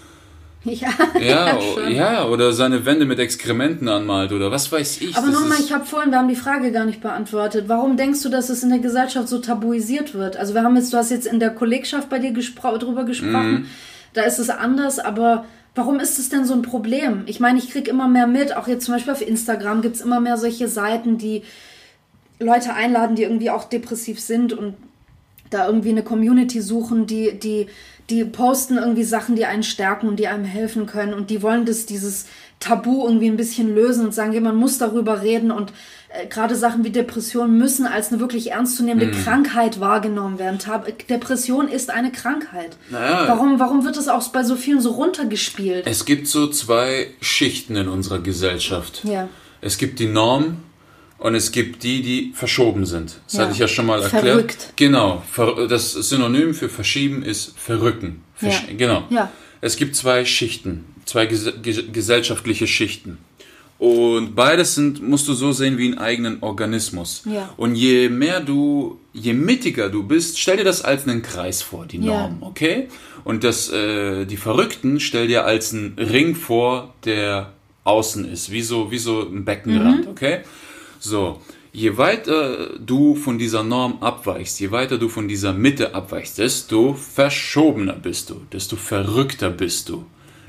Ja, 0.64 0.90
Ja, 1.20 1.58
schon. 1.74 1.92
ja, 1.92 2.24
oder 2.26 2.52
seine 2.52 2.86
Wände 2.86 3.04
mit 3.04 3.18
Exkrementen 3.18 3.88
anmalt 3.88 4.30
oder 4.30 4.52
was 4.52 4.70
weiß 4.70 5.00
ich. 5.00 5.16
Aber 5.16 5.26
nochmal, 5.26 5.58
ich 5.58 5.72
habe 5.72 5.84
vorhin, 5.84 6.12
wir 6.12 6.18
haben 6.18 6.28
die 6.28 6.36
Frage 6.36 6.70
gar 6.70 6.84
nicht 6.84 7.00
beantwortet. 7.00 7.64
Warum 7.66 7.96
denkst 7.96 8.22
du, 8.22 8.28
dass 8.28 8.48
es 8.48 8.62
in 8.62 8.70
der 8.70 8.78
Gesellschaft 8.78 9.26
so 9.28 9.38
tabuisiert 9.38 10.14
wird? 10.14 10.36
Also 10.36 10.54
wir 10.54 10.62
haben 10.62 10.76
jetzt, 10.76 10.92
du 10.92 10.98
hast 10.98 11.10
jetzt 11.10 11.26
in 11.26 11.40
der 11.40 11.50
Kollegschaft 11.50 12.08
bei 12.08 12.20
dir 12.20 12.30
gespro 12.30 12.78
drüber 12.78 13.02
gesprochen, 13.02 13.52
Mhm. 13.52 13.66
da 14.14 14.22
ist 14.22 14.38
es 14.38 14.50
anders, 14.50 15.00
aber 15.00 15.46
warum 15.74 16.00
ist 16.00 16.18
es 16.18 16.28
denn 16.28 16.44
so 16.44 16.54
ein 16.54 16.62
Problem? 16.62 17.22
Ich 17.26 17.40
meine, 17.40 17.58
ich 17.58 17.70
krieg 17.70 17.88
immer 17.88 18.08
mehr 18.08 18.26
mit, 18.26 18.56
auch 18.56 18.68
jetzt 18.68 18.84
zum 18.84 18.94
Beispiel 18.94 19.12
auf 19.12 19.26
Instagram 19.26 19.82
gibt's 19.82 20.00
immer 20.00 20.20
mehr 20.20 20.36
solche 20.36 20.68
Seiten, 20.68 21.18
die 21.18 21.42
Leute 22.38 22.74
einladen, 22.74 23.16
die 23.16 23.22
irgendwie 23.22 23.50
auch 23.50 23.64
depressiv 23.64 24.20
sind 24.20 24.52
und 24.52 24.74
da 25.50 25.66
irgendwie 25.66 25.90
eine 25.90 26.02
Community 26.02 26.60
suchen, 26.60 27.06
die, 27.06 27.38
die, 27.38 27.66
die 28.10 28.24
posten 28.24 28.78
irgendwie 28.78 29.04
Sachen, 29.04 29.36
die 29.36 29.46
einen 29.46 29.62
stärken 29.62 30.08
und 30.08 30.18
die 30.18 30.28
einem 30.28 30.44
helfen 30.44 30.86
können 30.86 31.14
und 31.14 31.30
die 31.30 31.42
wollen 31.42 31.64
das, 31.64 31.86
dieses 31.86 32.26
Tabu 32.58 33.04
irgendwie 33.06 33.28
ein 33.28 33.36
bisschen 33.36 33.74
lösen 33.74 34.06
und 34.06 34.14
sagen, 34.14 34.32
ja, 34.32 34.40
man 34.40 34.56
muss 34.56 34.78
darüber 34.78 35.22
reden 35.22 35.50
und 35.50 35.72
äh, 36.14 36.26
gerade 36.26 36.54
Sachen 36.56 36.84
wie 36.84 36.90
Depression 36.90 37.56
müssen 37.56 37.86
als 37.86 38.10
eine 38.10 38.20
wirklich 38.20 38.50
ernstzunehmende 38.52 39.06
Mhm. 39.16 39.22
Krankheit 39.24 39.80
wahrgenommen 39.80 40.38
werden. 40.38 40.58
Tab 40.58 40.86
Depression 41.08 41.68
ist 41.68 41.90
eine 41.90 42.12
Krankheit. 42.12 42.76
Naja. 42.90 43.24
Warum, 43.28 43.58
warum 43.58 43.84
wird 43.84 43.96
es 43.96 44.08
auch 44.08 44.26
bei 44.28 44.44
so 44.44 44.56
vielen 44.56 44.80
so 44.80 44.90
runtergespielt? 44.90 45.86
Es 45.86 46.04
gibt 46.04 46.26
so 46.28 46.46
zwei 46.48 47.08
Schichten 47.20 47.76
in 47.76 47.88
unserer 47.88 48.18
Gesellschaft. 48.18 49.02
Ja. 49.04 49.28
Es 49.60 49.78
gibt 49.78 49.98
die 50.00 50.06
Norm 50.06 50.58
und 51.18 51.34
es 51.34 51.52
gibt 51.52 51.82
die, 51.84 52.02
die 52.02 52.32
verschoben 52.34 52.84
sind. 52.84 53.20
Das 53.26 53.34
Ja. 53.34 53.40
hatte 53.42 53.52
ich 53.52 53.58
ja 53.58 53.68
schon 53.68 53.86
mal 53.86 54.02
erklärt. 54.02 54.24
Verrückt. 54.24 54.72
Genau. 54.76 55.22
Das 55.68 55.92
Synonym 55.92 56.52
für 56.54 56.68
verschieben 56.68 57.22
ist 57.22 57.56
verrücken. 57.58 58.22
Versch 58.34 58.64
Ja. 58.68 58.74
Genau. 58.76 59.04
Ja. 59.10 59.30
Es 59.60 59.76
gibt 59.76 59.94
zwei 59.94 60.24
Schichten, 60.24 60.84
zwei 61.04 61.26
ges 61.26 61.52
gesellschaftliche 61.92 62.66
Schichten. 62.66 63.18
Und 63.82 64.36
beides 64.36 64.76
sind, 64.76 65.02
musst 65.02 65.26
du 65.26 65.32
so 65.32 65.50
sehen 65.50 65.76
wie 65.76 65.86
einen 65.86 65.98
eigenen 65.98 66.40
Organismus. 66.40 67.24
Ja. 67.24 67.52
Und 67.56 67.74
je 67.74 68.08
mehr 68.08 68.38
du, 68.38 69.00
je 69.12 69.32
mittiger 69.32 69.88
du 69.88 70.04
bist, 70.04 70.38
stell 70.38 70.58
dir 70.58 70.62
das 70.62 70.82
als 70.82 71.08
einen 71.08 71.22
Kreis 71.22 71.62
vor, 71.62 71.84
die 71.84 71.96
Ja. 71.96 72.28
Norm, 72.28 72.44
okay? 72.44 72.86
Und 73.24 73.42
das, 73.42 73.72
äh, 73.72 74.24
die 74.24 74.36
Verrückten 74.36 75.00
stell 75.00 75.26
dir 75.26 75.46
als 75.46 75.74
einen 75.74 75.98
Ring 75.98 76.36
vor, 76.36 76.94
der 77.04 77.54
außen 77.82 78.24
ist, 78.32 78.52
wie 78.52 78.62
so, 78.62 78.92
wie 78.92 78.98
so 78.98 79.22
ein 79.22 79.44
Beckenrand, 79.44 80.06
okay? 80.06 80.42
So, 81.00 81.40
je 81.72 81.98
weiter 81.98 82.78
du 82.78 83.16
von 83.16 83.36
dieser 83.36 83.64
Norm 83.64 83.98
abweichst, 84.00 84.60
je 84.60 84.70
weiter 84.70 84.96
du 84.96 85.08
von 85.08 85.26
dieser 85.26 85.52
Mitte 85.52 85.92
abweichst, 85.92 86.38
desto 86.38 86.94
verschobener 86.94 87.94
bist 87.94 88.30
du, 88.30 88.42
desto 88.52 88.76
verrückter 88.76 89.50
bist 89.50 89.88
du, 89.88 90.04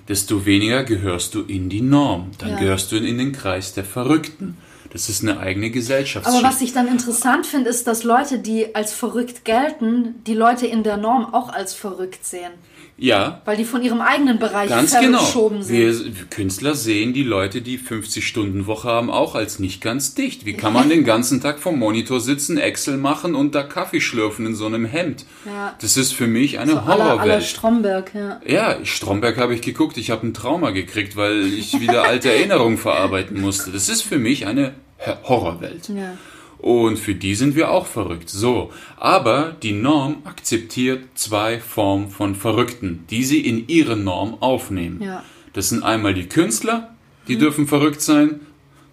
desto 0.07 0.45
weniger 0.45 0.83
gehörst 0.83 1.35
du 1.35 1.41
in 1.41 1.69
die 1.69 1.81
Norm. 1.81 2.31
Dann 2.39 2.51
Ja. 2.51 2.59
gehörst 2.59 2.91
du 2.91 2.97
in 2.97 3.17
den 3.17 3.31
Kreis 3.31 3.73
der 3.73 3.83
Verrückten. 3.85 4.57
Das 4.91 5.09
ist 5.09 5.23
eine 5.23 5.39
eigene 5.39 5.71
Gesellschaftsschicht. 5.71 6.37
Aber 6.43 6.47
was 6.47 6.61
ich 6.61 6.73
dann 6.73 6.87
interessant 6.87 7.47
finde, 7.47 7.69
ist, 7.69 7.87
dass 7.87 8.03
Leute, 8.03 8.37
die 8.37 8.75
als 8.75 8.93
verrückt 8.93 9.43
gelten, 9.43 10.21
die 10.27 10.35
Leute 10.35 10.67
in 10.67 10.83
der 10.83 10.97
Norm 10.97 11.33
auch 11.33 11.49
als 11.49 11.73
verrückt 11.73 12.25
sehen. 12.25 12.51
Ja, 12.97 13.41
Weil 13.45 13.57
die 13.57 13.65
von 13.65 13.81
ihrem 13.81 14.01
eigenen 14.01 14.39
Bereich 14.39 14.69
Ganz 14.69 14.97
genau. 14.97 15.23
sind. 15.23 15.69
Wir, 15.69 15.93
Künstler 16.29 16.75
sehen 16.75 17.13
die 17.13 17.23
Leute, 17.23 17.61
die 17.61 17.79
50-Stunden-Woche 17.79 18.87
haben, 18.87 19.09
auch 19.09 19.35
als 19.35 19.59
nicht 19.59 19.81
ganz 19.81 20.13
dicht. 20.13 20.45
Wie 20.45 20.53
kann 20.53 20.73
man 20.73 20.89
den 20.89 21.03
ganzen 21.03 21.41
Tag 21.41 21.59
vom 21.59 21.79
Monitor 21.79 22.19
sitzen, 22.19 22.57
Excel 22.57 22.97
machen 22.97 23.35
und 23.35 23.55
da 23.55 23.63
Kaffee 23.63 23.99
schlürfen 23.99 24.45
in 24.45 24.55
so 24.55 24.67
einem 24.67 24.85
Hemd? 24.85 25.25
Ja. 25.45 25.75
Das 25.81 25.97
ist 25.97 26.13
für 26.13 26.27
mich 26.27 26.59
eine 26.59 26.83
aller, 26.83 26.91
aller 26.91 27.05
Horrorwelt. 27.13 27.43
Stromberg, 27.43 28.11
ja. 28.13 28.39
Ja, 28.45 28.85
Stromberg 28.85 29.37
habe 29.37 29.55
ich 29.55 29.61
geguckt. 29.61 29.97
Ich 29.97 30.11
habe 30.11 30.27
ein 30.27 30.33
Trauma 30.33 30.69
gekriegt, 30.69 31.15
weil 31.15 31.45
ich 31.45 31.79
wieder 31.79 32.03
alte 32.03 32.31
Erinnerungen 32.31 32.77
verarbeiten 32.77 33.41
musste. 33.41 33.71
Das 33.71 33.89
ist 33.89 34.03
für 34.03 34.19
mich 34.19 34.45
eine 34.45 34.73
Horrorwelt. 35.23 35.89
ja. 35.89 36.13
Und 36.63 36.97
für 36.97 37.13
die 37.13 37.35
sind 37.35 37.57
wir 37.57 37.71
auch 37.71 37.85
verrückt. 37.87 38.29
So. 38.29 38.71
Aber 38.95 39.53
die 39.61 39.73
Norm 39.73 40.19
akzeptiert 40.23 41.03
zwei 41.13 41.59
Formen 41.59 42.09
von 42.09 42.35
Verrückten, 42.35 43.03
die 43.09 43.25
sie 43.25 43.41
in 43.41 43.67
ihre 43.67 43.97
Norm 43.97 44.37
aufnehmen. 44.39 45.01
Ja. 45.01 45.25
Das 45.51 45.67
sind 45.67 45.83
einmal 45.83 46.13
die 46.13 46.29
Künstler, 46.29 46.95
die 47.27 47.37
dürfen 47.37 47.67
verrückt 47.67 48.01
sein. 48.01 48.39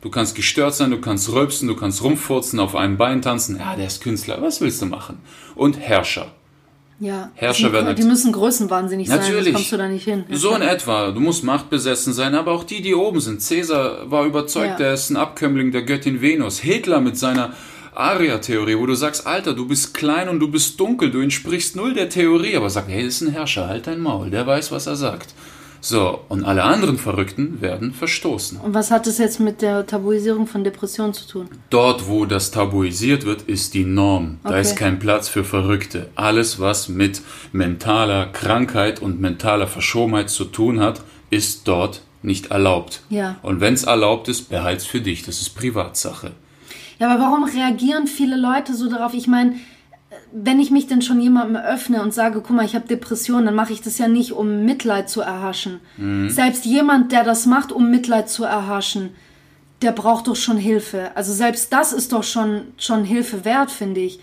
Du 0.00 0.10
kannst 0.10 0.34
gestört 0.34 0.74
sein, 0.74 0.90
du 0.90 1.00
kannst 1.00 1.30
rülpsen, 1.32 1.68
du 1.68 1.76
kannst 1.76 2.02
rumfurzen, 2.02 2.58
auf 2.58 2.74
einem 2.74 2.96
Bein 2.96 3.22
tanzen. 3.22 3.58
Ja, 3.60 3.76
der 3.76 3.86
ist 3.86 4.02
Künstler, 4.02 4.42
was 4.42 4.60
willst 4.60 4.82
du 4.82 4.86
machen? 4.86 5.18
Und 5.54 5.78
Herrscher. 5.78 6.32
Ja. 7.00 7.30
Herrscher 7.34 7.68
die, 7.68 7.72
werden 7.72 7.96
die 7.96 8.02
müssen 8.02 8.30
größenwahnsinnig 8.32 9.08
sein, 9.08 9.18
Natürlich. 9.18 9.44
sonst 9.44 9.54
kommst 9.54 9.72
du 9.72 9.76
da 9.78 9.88
nicht 9.88 10.04
hin. 10.04 10.24
So 10.30 10.54
in 10.54 10.62
etwa. 10.62 11.10
Du 11.12 11.20
musst 11.20 11.42
machtbesessen 11.44 12.12
sein, 12.12 12.34
aber 12.34 12.52
auch 12.52 12.62
die, 12.64 12.82
die 12.82 12.94
oben 12.94 13.20
sind. 13.20 13.40
Cäsar 13.40 14.10
war 14.10 14.24
überzeugt, 14.26 14.66
Ja. 14.72 14.76
der 14.76 14.94
ist 14.94 15.08
ein 15.10 15.16
Abkömmling 15.16 15.72
der 15.72 15.82
Göttin 15.82 16.20
Venus. 16.20 16.58
Hitler 16.60 17.00
mit 17.00 17.16
seiner 17.16 17.54
Aria-Theorie, 17.94 18.78
wo 18.78 18.86
du 18.86 18.94
sagst, 18.94 19.26
Alter, 19.26 19.54
du 19.54 19.66
bist 19.66 19.94
klein 19.94 20.28
und 20.28 20.40
du 20.40 20.48
bist 20.48 20.78
dunkel, 20.78 21.10
du 21.10 21.20
entsprichst 21.20 21.74
null 21.74 21.94
der 21.94 22.08
Theorie, 22.08 22.54
aber 22.56 22.70
sagt, 22.70 22.88
hey, 22.88 23.04
das 23.04 23.14
ist 23.14 23.22
ein 23.22 23.32
Herrscher, 23.32 23.66
halt 23.66 23.86
dein 23.86 24.00
Maul, 24.00 24.30
der 24.30 24.46
weiß, 24.46 24.70
was 24.70 24.86
er 24.86 24.96
sagt. 24.96 25.34
So, 25.82 26.20
und 26.28 26.44
alle 26.44 26.62
anderen 26.64 26.98
Verrückten 26.98 27.60
werden 27.62 27.92
verstoßen. 27.92 28.58
Und 28.60 28.74
was 28.74 28.90
hat 28.90 29.06
das 29.06 29.16
jetzt 29.18 29.40
mit 29.40 29.62
der 29.62 29.86
Tabuisierung 29.86 30.46
von 30.46 30.62
Depressionen 30.62 31.14
zu 31.14 31.26
tun? 31.26 31.48
Dort, 31.70 32.06
wo 32.08 32.26
das 32.26 32.50
tabuisiert 32.50 33.24
wird, 33.24 33.42
ist 33.42 33.72
die 33.74 33.84
Norm. 33.84 34.38
Da 34.42 34.50
Okay. 34.50 34.60
ist 34.60 34.76
kein 34.76 34.98
Platz 34.98 35.28
für 35.28 35.42
Verrückte. 35.44 36.08
Alles, 36.16 36.60
was 36.60 36.88
mit 36.90 37.22
mentaler 37.52 38.26
Krankheit 38.26 39.00
und 39.00 39.20
mentaler 39.20 39.66
Verschobenheit 39.66 40.28
zu 40.30 40.44
tun 40.44 40.80
hat, 40.80 41.00
ist 41.30 41.66
dort 41.66 42.02
nicht 42.22 42.50
erlaubt. 42.50 43.00
Ja. 43.08 43.36
Und 43.42 43.60
wenn 43.60 43.72
es 43.74 43.84
erlaubt 43.84 44.28
ist, 44.28 44.50
behalt's 44.50 44.84
für 44.84 45.00
dich. 45.00 45.22
Das 45.22 45.40
ist 45.40 45.50
Privatsache. 45.54 46.32
Ja, 46.98 47.10
aber 47.10 47.22
warum 47.22 47.44
reagieren 47.44 48.06
viele 48.06 48.36
Leute 48.36 48.74
so 48.74 48.90
darauf? 48.90 49.14
Ich 49.14 49.26
meine, 49.26 49.54
wenn 50.32 50.60
ich 50.60 50.70
mich 50.70 50.86
denn 50.86 51.02
schon 51.02 51.20
jemandem 51.20 51.56
öffne 51.56 52.02
und 52.02 52.14
sage, 52.14 52.40
guck 52.40 52.54
mal, 52.54 52.64
ich 52.64 52.74
habe 52.74 52.86
Depressionen, 52.86 53.46
dann 53.46 53.54
mache 53.54 53.72
ich 53.72 53.80
das 53.80 53.98
ja 53.98 54.08
nicht, 54.08 54.32
um 54.32 54.64
Mitleid 54.64 55.10
zu 55.10 55.20
erhaschen. 55.20 55.80
Selbst 56.28 56.64
jemand, 56.64 57.12
der 57.12 57.24
das 57.24 57.46
macht, 57.46 57.72
um 57.72 57.90
Mitleid 57.90 58.28
zu 58.28 58.44
erhaschen, 58.44 59.10
der 59.82 59.92
braucht 59.92 60.26
doch 60.26 60.36
schon 60.36 60.56
Hilfe. 60.56 61.10
Also 61.14 61.32
selbst 61.32 61.72
das 61.72 61.92
ist 61.92 62.12
doch 62.12 62.22
schon, 62.22 62.62
schon 62.76 63.04
Hilfe 63.04 63.44
wert, 63.44 63.70
finde 63.70 64.00
ich. 64.00 64.20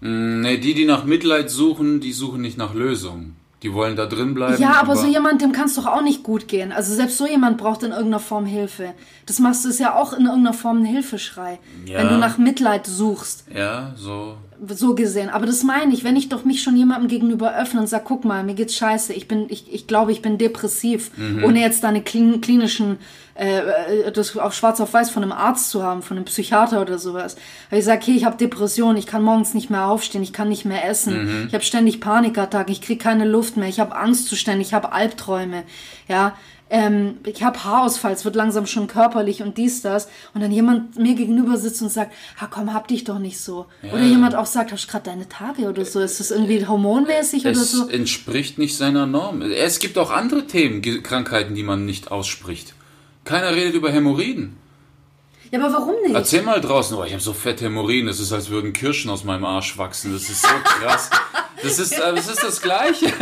Nee, 0.00 0.58
die, 0.58 0.74
die 0.74 0.84
nach 0.84 1.04
Mitleid 1.04 1.50
suchen, 1.50 2.00
die 2.00 2.12
suchen 2.12 2.42
nicht 2.42 2.58
nach 2.58 2.74
Lösung. 2.74 3.34
Die 3.62 3.72
wollen 3.72 3.96
da 3.96 4.04
drin 4.04 4.34
bleiben. 4.34 4.60
Ja, 4.60 4.74
aber 4.74 4.94
so 4.94 5.06
jemand, 5.06 5.40
dem 5.40 5.52
kann 5.52 5.64
es 5.64 5.74
doch 5.76 5.86
auch 5.86 6.02
nicht 6.02 6.22
gut 6.22 6.48
gehen. 6.48 6.70
Also 6.70 6.94
selbst 6.94 7.16
so 7.16 7.26
jemand 7.26 7.56
braucht 7.56 7.82
in 7.82 7.92
irgendeiner 7.92 8.20
Form 8.20 8.44
Hilfe. 8.44 8.92
Das 9.24 9.38
machst 9.38 9.64
du 9.64 9.70
ist 9.70 9.80
ja 9.80 9.94
auch 9.94 10.12
in 10.12 10.26
irgendeiner 10.26 10.52
Form 10.52 10.82
ein 10.82 10.84
Hilfeschrei. 10.84 11.58
Ja. 11.86 12.00
Wenn 12.00 12.08
du 12.10 12.18
nach 12.18 12.36
Mitleid 12.36 12.86
suchst. 12.86 13.46
Ja, 13.54 13.94
so. 13.96 14.36
So 14.68 14.94
gesehen. 14.94 15.30
Aber 15.30 15.46
das 15.46 15.62
meine 15.62 15.92
ich, 15.92 16.04
wenn 16.04 16.16
ich 16.16 16.28
doch 16.28 16.44
mich 16.44 16.62
schon 16.62 16.76
jemandem 16.76 17.08
gegenüber 17.08 17.56
öffne 17.56 17.80
und 17.80 17.86
sage, 17.86 18.04
guck 18.06 18.24
mal, 18.24 18.44
mir 18.44 18.54
geht's 18.54 18.76
scheiße, 18.76 19.12
ich 19.12 19.28
bin, 19.28 19.46
ich, 19.48 19.72
ich 19.72 19.86
glaube, 19.86 20.12
ich 20.12 20.22
bin 20.22 20.38
depressiv, 20.38 21.10
ohne 21.44 21.60
jetzt 21.60 21.84
da 21.84 21.88
eine 21.88 22.02
klin 22.02 22.40
klinischen, 22.40 22.98
äh, 23.34 23.58
äh, 24.06 24.12
das 24.12 24.36
auch 24.36 24.52
schwarz 24.52 24.80
auf 24.80 24.92
weiß 24.92 25.10
von 25.10 25.22
einem 25.22 25.32
Arzt 25.32 25.70
zu 25.70 25.82
haben, 25.82 26.02
von 26.02 26.16
einem 26.16 26.26
Psychiater 26.26 26.80
oder 26.80 26.98
sowas. 26.98 27.36
Weil 27.70 27.80
ich 27.80 27.84
sage, 27.84 28.02
hey, 28.04 28.16
ich 28.16 28.24
habe 28.24 28.36
Depression, 28.36 28.96
ich 28.96 29.06
kann 29.06 29.22
morgens 29.22 29.54
nicht 29.54 29.70
mehr 29.70 29.86
aufstehen, 29.86 30.22
ich 30.22 30.32
kann 30.32 30.48
nicht 30.48 30.64
mehr 30.64 30.88
essen, 30.88 31.46
ich 31.48 31.54
habe 31.54 31.64
ständig 31.64 32.00
Panikattacken, 32.00 32.72
ich 32.72 32.80
kriege 32.80 33.02
keine 33.02 33.24
Luft 33.24 33.56
mehr, 33.56 33.68
ich 33.68 33.80
habe 33.80 33.96
Angstzustände, 33.96 34.62
ich 34.62 34.74
habe 34.74 34.92
Albträume, 34.92 35.64
ja. 36.08 36.36
Ähm, 36.70 37.18
ich 37.26 37.42
habe 37.42 37.62
Haarausfall, 37.62 38.12
es 38.12 38.24
wird 38.24 38.36
langsam 38.36 38.66
schon 38.66 38.86
körperlich 38.86 39.42
und 39.42 39.58
dies, 39.58 39.82
das. 39.82 40.08
Und 40.32 40.40
dann 40.40 40.50
jemand 40.50 40.96
mir 40.98 41.14
gegenüber 41.14 41.58
sitzt 41.58 41.82
und 41.82 41.90
sagt, 41.90 42.12
ha 42.40 42.48
komm, 42.50 42.72
hab 42.72 42.88
dich 42.88 43.04
doch 43.04 43.18
nicht 43.18 43.38
so. 43.38 43.66
Oder 43.92 44.02
jemand 44.02 44.34
auch 44.34 44.46
sagt, 44.46 44.72
hast 44.72 44.86
du 44.86 44.90
gerade 44.90 45.04
deine 45.04 45.28
Tage 45.28 45.68
oder 45.68 45.84
so. 45.84 46.00
Ist 46.00 46.20
das 46.20 46.30
irgendwie 46.30 46.66
hormonmäßig 46.66 47.42
oder 47.42 47.52
Es 47.52 47.70
so? 47.72 47.88
entspricht 47.88 48.58
nicht 48.58 48.76
seiner 48.76 49.06
Norm. 49.06 49.42
Es 49.42 49.78
gibt 49.78 49.98
auch 49.98 50.10
andere 50.10 50.46
Themen, 50.46 50.80
Krankheiten, 51.02 51.54
die 51.54 51.62
man 51.62 51.84
nicht 51.84 52.10
ausspricht. 52.10 52.74
Keiner 53.24 53.54
redet 53.54 53.74
über 53.74 53.92
Hämorrhoiden. 53.92 54.56
Ja, 55.50 55.60
aber 55.62 55.72
warum 55.72 55.94
nicht? 56.02 56.14
Erzähl 56.14 56.42
mal 56.42 56.60
draußen, 56.60 56.96
oh, 56.96 57.04
ich 57.04 57.12
habe 57.12 57.22
so 57.22 57.32
fette 57.34 57.66
Hämorrhoiden, 57.66 58.06
das 58.06 58.18
ist, 58.20 58.32
als 58.32 58.48
würden 58.50 58.72
Kirschen 58.72 59.10
aus 59.10 59.22
meinem 59.22 59.44
Arsch 59.44 59.76
wachsen. 59.78 60.12
Das 60.12 60.28
ist 60.28 60.42
so 60.42 60.48
krass. 60.64 61.10
Das 61.62 61.78
ist, 61.78 61.92
äh, 61.92 62.14
das, 62.14 62.28
ist 62.28 62.42
das 62.42 62.60
Gleiche. 62.60 63.06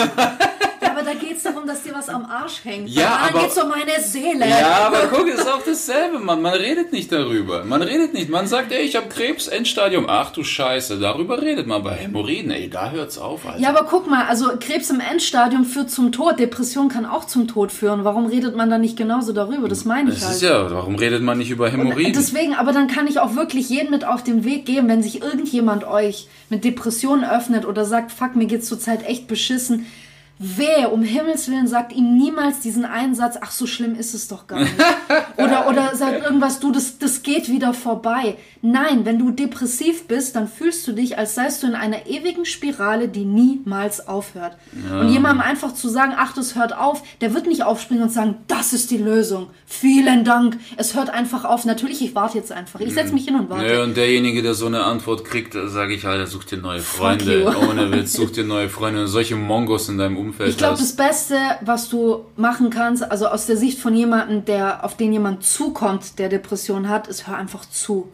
Aber 0.92 1.02
da 1.02 1.14
geht's 1.14 1.42
darum, 1.42 1.66
dass 1.66 1.82
dir 1.82 1.94
was 1.94 2.08
am 2.08 2.26
Arsch 2.26 2.64
hängt. 2.64 2.88
Ja, 2.90 3.18
Dann 3.26 3.34
aber- 3.34 3.40
geht's 3.44 3.62
um 3.62 3.68
meine 3.68 4.00
Seele. 4.02 4.48
Ja, 4.48 4.86
aber 4.86 5.06
guck, 5.10 5.26
es 5.28 5.40
ist 5.40 5.48
auch 5.50 5.62
dasselbe, 5.64 6.18
Mann. 6.18 6.42
Man 6.42 6.54
redet 6.54 6.92
nicht 6.92 7.10
darüber. 7.10 7.64
Man 7.64 7.82
redet 7.82 8.12
nicht. 8.14 8.28
Man 8.28 8.46
sagt, 8.46 8.72
ey, 8.72 8.82
ich 8.82 8.94
habe 8.96 9.08
Krebs, 9.08 9.48
Endstadium. 9.48 10.06
Ach 10.08 10.30
du 10.30 10.44
Scheiße, 10.44 10.98
darüber 10.98 11.40
redet 11.40 11.66
man. 11.66 11.82
Bei 11.82 11.92
Hämorrhoiden, 11.94 12.50
ey, 12.50 12.68
da 12.68 12.90
hört's 12.90 13.16
auf, 13.18 13.46
Alter. 13.46 13.58
Ja, 13.60 13.70
aber 13.70 13.84
guck 13.88 14.08
mal, 14.08 14.26
also 14.26 14.50
Krebs 14.60 14.90
im 14.90 15.00
Endstadium 15.00 15.64
führt 15.64 15.90
zum 15.90 16.12
Tod. 16.12 16.38
Depression 16.38 16.88
kann 16.88 17.06
auch 17.06 17.24
zum 17.24 17.48
Tod 17.48 17.72
führen. 17.72 18.04
Warum 18.04 18.26
redet 18.26 18.54
man 18.56 18.68
da 18.70 18.78
nicht 18.78 18.96
genauso 18.96 19.32
darüber? 19.32 19.68
Das 19.68 19.84
meine 19.84 20.10
ich 20.10 20.16
das 20.20 20.24
halt. 20.26 20.36
ist 20.36 20.42
ja, 20.42 20.70
warum 20.70 20.96
redet 20.96 21.22
man 21.22 21.38
nicht 21.38 21.50
über 21.50 21.70
Hämorrhoiden? 21.70 22.12
Deswegen, 22.12 22.54
aber 22.54 22.72
dann 22.72 22.88
kann 22.88 23.06
ich 23.06 23.18
auch 23.20 23.34
wirklich 23.34 23.68
jeden 23.70 23.90
mit 23.90 24.04
auf 24.04 24.22
den 24.22 24.44
Weg 24.44 24.66
geben, 24.66 24.88
wenn 24.88 25.02
sich 25.02 25.22
irgendjemand 25.22 25.84
euch 25.84 26.28
mit 26.50 26.64
Depressionen 26.64 27.24
öffnet 27.24 27.64
oder 27.64 27.84
sagt, 27.84 28.12
fuck, 28.12 28.36
mir 28.36 28.46
geht's 28.46 28.68
zurzeit 28.68 29.06
echt 29.06 29.26
beschissen. 29.26 29.86
Wehe, 30.44 30.88
um 30.88 31.02
Himmels 31.02 31.48
Willen, 31.48 31.68
sagt 31.68 31.92
ihm 31.92 32.16
niemals 32.16 32.58
diesen 32.58 32.84
einen 32.84 33.14
Satz, 33.14 33.36
ach, 33.40 33.52
so 33.52 33.68
schlimm 33.68 33.94
ist 33.94 34.12
es 34.12 34.26
doch 34.26 34.48
gar 34.48 34.58
nicht. 34.58 34.74
oder, 35.36 35.68
oder 35.68 35.94
sagt 35.94 36.24
irgendwas, 36.24 36.58
du, 36.58 36.72
das, 36.72 36.98
das 36.98 37.22
geht 37.22 37.48
wieder 37.48 37.72
vorbei. 37.74 38.36
Nein, 38.60 39.04
wenn 39.04 39.20
du 39.20 39.30
depressiv 39.30 40.08
bist, 40.08 40.34
dann 40.34 40.48
fühlst 40.48 40.86
du 40.88 40.92
dich, 40.92 41.16
als 41.16 41.36
seist 41.36 41.62
du 41.62 41.68
in 41.68 41.76
einer 41.76 42.06
ewigen 42.06 42.44
Spirale, 42.44 43.08
die 43.08 43.24
niemals 43.24 44.08
aufhört. 44.08 44.56
Und 44.90 45.10
jemandem 45.10 45.42
einfach 45.42 45.74
zu 45.74 45.88
sagen, 45.88 46.14
ach, 46.16 46.34
das 46.34 46.56
hört 46.56 46.76
auf, 46.76 47.02
der 47.20 47.34
wird 47.34 47.46
nicht 47.46 47.62
aufspringen 47.62 48.02
und 48.02 48.10
sagen, 48.10 48.36
das 48.48 48.72
ist 48.72 48.90
die 48.90 48.98
Lösung. 48.98 49.48
Vielen 49.66 50.24
Dank. 50.24 50.58
Es 50.76 50.96
hört 50.96 51.10
einfach 51.10 51.44
auf. 51.44 51.64
Natürlich, 51.64 52.02
ich 52.02 52.16
warte 52.16 52.38
jetzt 52.38 52.50
einfach. 52.50 52.80
Ich 52.80 52.94
setze 52.94 53.14
mich 53.14 53.24
hin 53.24 53.36
und 53.36 53.48
warte. 53.48 53.64
Nö, 53.64 53.82
und 53.84 53.96
derjenige, 53.96 54.42
der 54.42 54.54
so 54.54 54.66
eine 54.66 54.82
Antwort 54.82 55.24
kriegt, 55.24 55.54
sage 55.54 55.94
ich, 55.94 56.04
Alter, 56.04 56.26
such 56.26 56.44
dir 56.44 56.58
neue 56.58 56.80
Freunde. 56.80 57.54
Ohne 57.68 57.92
Witz, 57.92 58.12
such 58.12 58.32
dir 58.32 58.44
neue 58.44 58.68
Freunde. 58.68 59.02
Und 59.02 59.06
solche 59.06 59.36
Mongos 59.36 59.88
in 59.88 59.98
deinem 59.98 60.16
Umfeld 60.16 60.31
Ich 60.40 60.56
glaube, 60.56 60.78
das. 60.78 60.92
Beste, 60.96 61.36
was 61.62 61.88
du 61.88 62.26
machen 62.36 62.70
kannst, 62.70 63.02
also 63.10 63.26
aus 63.26 63.46
der 63.46 63.56
Sicht 63.56 63.78
von 63.78 63.94
jemandem, 63.94 64.44
der 64.44 64.84
auf 64.84 64.96
den 64.96 65.12
jemand 65.12 65.44
zukommt, 65.44 66.18
der 66.18 66.28
Depression 66.28 66.88
hat, 66.88 67.08
ist 67.08 67.26
hör 67.26 67.36
einfach 67.36 67.64
zu. 67.64 68.08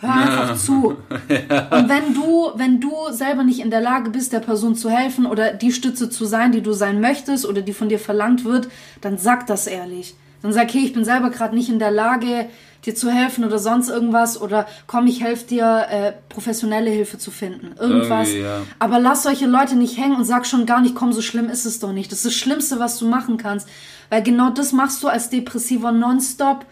Hör 0.00 0.12
einfach 0.12 0.56
zu. 0.56 0.88
Und 1.10 1.88
wenn 1.88 2.14
du, 2.14 2.50
wenn 2.56 2.80
du 2.80 2.92
selber 3.10 3.44
nicht 3.44 3.60
in 3.60 3.70
der 3.70 3.80
Lage 3.80 4.10
bist, 4.10 4.32
der 4.32 4.40
Person 4.40 4.74
zu 4.74 4.90
helfen 4.90 5.26
oder 5.26 5.52
die 5.52 5.72
Stütze 5.72 6.10
zu 6.10 6.24
sein, 6.24 6.52
die 6.52 6.62
du 6.62 6.72
sein 6.72 7.00
möchtest 7.00 7.46
oder 7.46 7.62
die 7.62 7.72
von 7.72 7.88
dir 7.88 7.98
verlangt 7.98 8.44
wird, 8.44 8.68
dann 9.00 9.18
sag 9.18 9.46
das 9.46 9.66
ehrlich. 9.66 10.14
Dann 10.42 10.52
sag, 10.52 10.72
hey, 10.74 10.84
ich 10.84 10.92
bin 10.92 11.04
selber 11.04 11.30
gerade 11.30 11.54
nicht 11.54 11.68
in 11.68 11.78
der 11.78 11.90
Lage, 11.90 12.48
dir 12.84 12.94
zu 12.94 13.10
helfen 13.10 13.44
oder 13.44 13.58
sonst 13.58 13.88
irgendwas 13.88 14.40
oder 14.40 14.66
komm, 14.86 15.06
ich 15.06 15.22
helfe 15.22 15.46
dir, 15.46 15.86
äh, 15.88 16.12
professionelle 16.28 16.90
Hilfe 16.90 17.16
zu 17.16 17.30
finden. 17.30 17.74
Irgendwas. 17.78 18.32
Ja. 18.32 18.62
Aber 18.78 18.98
lass 18.98 19.22
solche 19.22 19.46
Leute 19.46 19.76
nicht 19.76 19.98
hängen 19.98 20.16
und 20.16 20.24
sag 20.24 20.46
schon 20.46 20.66
gar 20.66 20.80
nicht, 20.80 20.94
komm, 20.94 21.12
so 21.12 21.22
schlimm 21.22 21.48
ist 21.48 21.64
es 21.64 21.78
doch 21.78 21.92
nicht. 21.92 22.10
Das 22.10 22.18
ist 22.18 22.26
das 22.26 22.34
Schlimmste, 22.34 22.80
was 22.80 22.98
du 22.98 23.06
machen 23.06 23.36
kannst. 23.36 23.68
Weil 24.10 24.22
genau 24.22 24.50
das 24.50 24.72
machst 24.72 25.02
du 25.02 25.08
als 25.08 25.30
Depressiver 25.30 25.92
nonstop. 25.92 26.66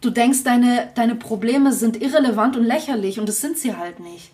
Du 0.00 0.10
denkst, 0.10 0.42
deine, 0.42 0.88
deine 0.96 1.14
Probleme 1.14 1.72
sind 1.72 2.02
irrelevant 2.02 2.56
und 2.56 2.64
lächerlich 2.64 3.20
und 3.20 3.28
das 3.28 3.40
sind 3.40 3.56
sie 3.56 3.76
halt 3.76 4.00
nicht. 4.00 4.32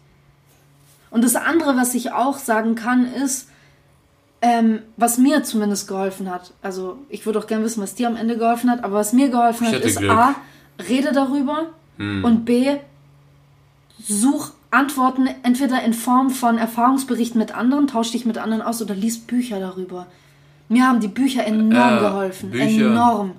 Und 1.10 1.24
das 1.24 1.36
andere, 1.36 1.76
was 1.76 1.94
ich 1.94 2.12
auch 2.12 2.38
sagen 2.38 2.74
kann, 2.74 3.06
ist, 3.06 3.47
ähm, 4.40 4.80
was 4.96 5.18
mir 5.18 5.42
zumindest 5.42 5.88
geholfen 5.88 6.30
hat. 6.30 6.52
Also 6.62 6.98
ich 7.08 7.26
würde 7.26 7.38
auch 7.38 7.46
gerne 7.46 7.64
wissen, 7.64 7.82
was 7.82 7.94
dir 7.94 8.06
am 8.08 8.16
Ende 8.16 8.38
geholfen 8.38 8.70
hat, 8.70 8.84
aber 8.84 8.96
was 8.96 9.12
mir 9.12 9.28
geholfen 9.28 9.66
Ich 9.66 9.74
hat, 9.74 9.82
ist 9.82 9.98
Glück. 9.98 10.10
Hm. 10.10 10.18
A, 10.18 10.34
rede 10.88 11.12
darüber 11.12 11.66
und 11.98 12.44
B, 12.44 12.76
such 14.00 14.52
Antworten 14.70 15.28
entweder 15.42 15.82
in 15.82 15.94
Form 15.94 16.30
von 16.30 16.58
Erfahrungsberichten 16.58 17.38
mit 17.40 17.54
anderen, 17.54 17.88
tausch 17.88 18.12
dich 18.12 18.24
mit 18.24 18.38
anderen 18.38 18.62
aus 18.62 18.80
oder 18.80 18.94
lies 18.94 19.18
Bücher 19.18 19.58
darüber. 19.58 20.06
Mir 20.68 20.84
haben 20.86 21.00
die 21.00 21.08
Bücher 21.08 21.44
enorm 21.44 21.72
Ja, 21.72 21.98
geholfen. 21.98 22.50
Bücher. 22.50 22.86
Enorm. 22.86 23.32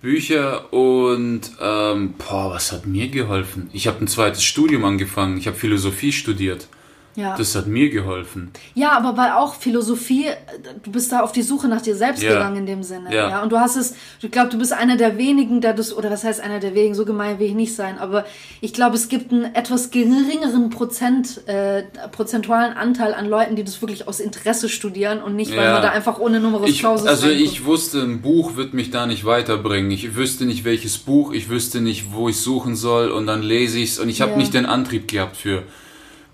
Bücher 0.00 0.72
und, 0.72 1.50
ähm, 1.60 2.14
boah, 2.18 2.52
was 2.54 2.72
hat 2.72 2.86
mir 2.86 3.08
geholfen? 3.08 3.68
Ich 3.72 3.86
habe 3.86 4.04
ein 4.04 4.08
zweites 4.08 4.44
Studium 4.44 4.84
angefangen. 4.84 5.38
Ich 5.38 5.46
habe 5.46 5.56
Philosophie 5.56 6.12
studiert. 6.12 6.68
Ja. 7.16 7.36
Das 7.36 7.54
hat 7.54 7.66
mir 7.66 7.90
geholfen. 7.90 8.50
ja, 8.74 8.92
aber 8.92 9.16
weil 9.16 9.30
auch 9.32 9.54
Philosophie, 9.54 10.26
äh, 10.26 10.34
du 10.82 10.90
bist 10.90 11.12
da 11.12 11.20
auf 11.20 11.32
die 11.32 11.42
Suche 11.42 11.68
nach 11.68 11.80
dir 11.80 11.94
selbst 11.94 12.22
Ja. 12.22 12.32
gegangen 12.34 12.56
in 12.56 12.66
dem 12.66 12.82
Sinne. 12.82 13.14
Ja. 13.14 13.28
Ja. 13.30 13.42
Und 13.42 13.52
du 13.52 13.58
hast 13.60 13.76
es, 13.76 13.94
ich 14.20 14.30
glaube, 14.30 14.50
du 14.50 14.58
bist 14.58 14.72
einer 14.72 14.96
der 14.96 15.16
wenigen, 15.16 15.60
der 15.60 15.74
das, 15.74 15.96
oder 15.96 16.10
was 16.10 16.24
heißt 16.24 16.40
einer 16.40 16.58
der 16.60 16.74
wenigen, 16.74 16.94
so 16.94 17.04
gemein 17.04 17.38
will 17.38 17.46
ich 17.46 17.54
nicht 17.54 17.74
sein, 17.74 17.98
aber 17.98 18.24
ich 18.60 18.72
glaube, 18.72 18.96
es 18.96 19.08
gibt 19.08 19.32
einen 19.32 19.54
etwas 19.54 19.90
geringeren 19.90 20.70
Prozent, 20.70 21.46
äh, 21.46 21.84
prozentualen 22.10 22.72
Anteil 22.76 23.14
an 23.14 23.26
Leuten, 23.26 23.54
die 23.56 23.64
das 23.64 23.80
wirklich 23.80 24.08
aus 24.08 24.18
Interesse 24.20 24.68
studieren 24.68 25.22
und 25.22 25.36
nicht, 25.36 25.56
weil 25.56 25.72
man 25.72 25.82
da 25.82 25.90
einfach 25.90 26.18
ohne 26.18 26.40
Numerus 26.40 26.68
Ich, 26.70 26.80
Clausus 26.80 27.06
also 27.06 27.28
ich 27.28 27.64
wusste, 27.64 28.00
ein 28.02 28.22
Buch 28.22 28.56
wird 28.56 28.74
mich 28.74 28.90
da 28.90 29.06
nicht 29.06 29.24
weiterbringen. 29.24 29.90
Ich 29.90 30.16
wüsste 30.16 30.44
nicht, 30.46 30.64
welches 30.64 30.98
Buch, 30.98 31.32
ich 31.32 31.48
wüsste 31.48 31.80
nicht, 31.80 32.12
wo 32.12 32.28
ich 32.28 32.40
suchen 32.40 32.74
soll 32.76 33.10
und 33.10 33.26
dann 33.26 33.42
lese 33.42 33.78
ich's 33.78 33.98
und 33.98 34.08
ich 34.08 34.20
habe 34.20 34.36
nicht 34.36 34.52
den 34.54 34.66
Antrieb 34.66 35.06
gehabt 35.08 35.36
für 35.36 35.62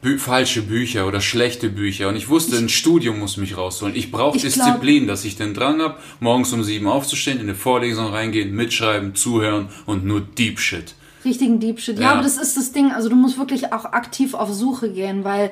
Bü 0.02 0.18
falsche 0.18 0.62
Bücher 0.62 1.06
oder 1.06 1.20
schlechte 1.20 1.68
Bücher 1.68 2.08
und 2.08 2.16
ich 2.16 2.28
wusste, 2.30 2.56
ein 2.56 2.70
Studium 2.70 3.18
muss 3.18 3.36
mich 3.36 3.56
rausholen. 3.58 3.94
Ich 3.94 4.10
brauche 4.10 4.36
Ich 4.38 4.42
glaub- 4.54 4.54
Disziplin, 4.66 5.06
dass 5.06 5.24
ich 5.26 5.36
den 5.36 5.52
Drang 5.52 5.80
habe, 5.82 5.98
morgens 6.20 6.52
um 6.54 6.64
sieben 6.64 6.86
aufzustehen, 6.86 7.36
in 7.38 7.44
eine 7.44 7.54
Vorlesung 7.54 8.06
reingehen, 8.06 8.54
mitschreiben, 8.54 9.14
zuhören 9.14 9.68
und 9.84 10.04
nur 10.06 10.20
Deep 10.22 10.58
Shit. 10.58 10.94
richtigen 11.22 11.60
Deep 11.60 11.80
Shit. 11.80 11.96
Ja, 11.98 12.02
Ja. 12.04 12.12
aber 12.12 12.22
das 12.22 12.38
ist 12.38 12.56
das 12.56 12.72
Ding. 12.72 12.92
Also 12.92 13.10
du 13.10 13.16
musst 13.16 13.36
wirklich 13.38 13.74
auch 13.74 13.84
aktiv 13.84 14.32
auf 14.32 14.50
Suche 14.54 14.90
gehen, 14.90 15.22
weil 15.22 15.50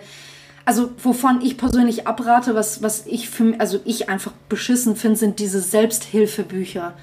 also 0.65 0.91
wovon 1.03 1.41
ich 1.43 1.59
persönlich 1.59 2.07
abrate, 2.07 2.55
was 2.55 2.83
was 2.83 3.07
ich 3.07 3.29
für 3.29 3.55
also 3.59 3.79
ich 3.85 4.09
einfach 4.09 4.33
beschissen 4.49 4.97
finde, 4.97 5.17
sind 5.19 5.39
diese 5.41 5.61
Selbsthilfebücher. 5.61 6.95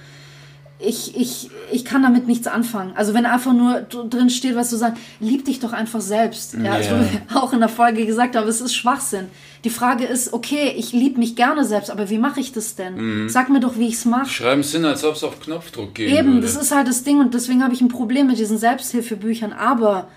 Ich, 0.88 1.16
ich, 1.18 1.50
ich 1.72 1.84
kann 1.86 2.04
damit 2.04 2.28
nichts 2.28 2.48
anfangen. 2.48 2.94
Also 2.96 3.14
wenn 3.14 3.26
einfach 3.26 3.54
nur 3.54 3.82
drin 3.82 4.30
steht, 4.30 4.56
was 4.56 4.70
du 4.70 4.78
sagst, 4.78 5.02
lieb 5.20 5.46
dich 5.46 5.60
doch 5.60 5.74
einfach 5.74 6.02
selbst. 6.02 6.54
Ja, 6.54 6.80
ich 6.80 6.88
Ja. 6.88 6.92
habe 6.98 7.08
auch 7.36 7.54
in 7.54 7.60
der 7.60 7.70
Folge 7.70 8.06
gesagt, 8.06 8.36
aber 8.36 8.48
es 8.48 8.62
ist 8.62 8.76
Schwachsinn. 8.76 9.28
Die 9.64 9.70
Frage 9.72 10.06
ist, 10.06 10.32
okay, 10.34 10.74
ich 10.78 10.92
liebe 10.94 11.18
mich 11.20 11.36
gerne 11.36 11.66
selbst, 11.66 11.90
aber 11.90 12.10
wie 12.12 12.20
mache 12.20 12.40
ich 12.40 12.52
das 12.52 12.76
denn? 12.76 13.28
Sag 13.30 13.50
mir 13.50 13.60
doch, 13.60 13.78
wie 13.78 13.88
ich 13.88 13.96
es 13.96 14.06
mache. 14.06 14.30
Schreiben 14.30 14.62
es 14.62 14.72
hin, 14.72 14.86
als 14.86 15.04
ob 15.04 15.16
es 15.16 15.24
auf 15.24 15.40
Knopfdruck 15.40 15.96
gehen 15.96 16.16
Eben, 16.16 16.34
würde. 16.36 16.42
das 16.42 16.56
ist 16.56 16.72
halt 16.74 16.88
das 16.88 17.04
Ding 17.04 17.20
und 17.20 17.34
deswegen 17.34 17.64
habe 17.64 17.74
ich 17.74 17.82
ein 17.82 17.88
Problem 17.88 18.28
mit 18.28 18.38
diesen 18.38 18.58
Selbsthilfebüchern. 18.60 19.54
Aber 19.54 20.08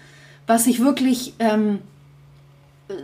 was 0.47 0.67
ich 0.67 0.81
wirklich 0.81 1.33
ähm, 1.39 1.79
äh, 2.89 2.95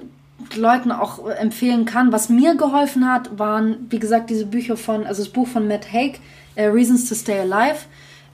Leuten 0.56 0.92
auch 0.92 1.28
empfehlen 1.28 1.84
kann, 1.84 2.12
was 2.12 2.28
mir 2.28 2.56
geholfen 2.56 3.10
hat, 3.10 3.38
waren, 3.38 3.86
wie 3.90 3.98
gesagt, 3.98 4.30
diese 4.30 4.46
Bücher 4.46 4.76
von, 4.76 5.06
also 5.06 5.22
das 5.22 5.32
Buch 5.32 5.48
von 5.48 5.68
Matt 5.68 5.92
Haig, 5.92 6.20
äh, 6.54 6.66
Reasons 6.66 7.08
to 7.08 7.14
Stay 7.14 7.40
Alive, 7.40 7.78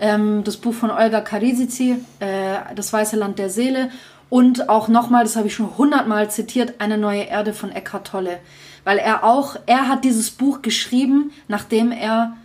ähm, 0.01 0.43
das 0.45 0.57
Buch 0.57 0.75
von 0.75 0.91
Olga 0.91 1.21
Karisici, 1.21 1.97
äh, 2.21 2.75
Das 2.75 2.93
Weiße 2.93 3.17
Land 3.17 3.39
der 3.39 3.51
Seele 3.51 3.91
Und 4.31 4.69
auch 4.69 4.89
nochmal, 4.89 5.25
das 5.25 5.37
habe 5.37 5.49
ich 5.49 5.55
schon 5.55 5.77
hundertmal 5.77 6.31
zitiert, 6.31 6.75
Eine 6.81 6.97
neue 6.97 7.23
Erde 7.23 7.53
von 7.53 7.71
Eckhart 7.71 8.07
Tolle. 8.07 8.39
Weil 8.85 8.99
er 8.99 9.25
auch, 9.25 9.57
er 9.67 9.89
hat 9.89 10.05
dieses 10.05 10.31
Buch 10.31 10.63
geschrieben, 10.63 11.33
nachdem 11.49 11.93
er 11.93 12.37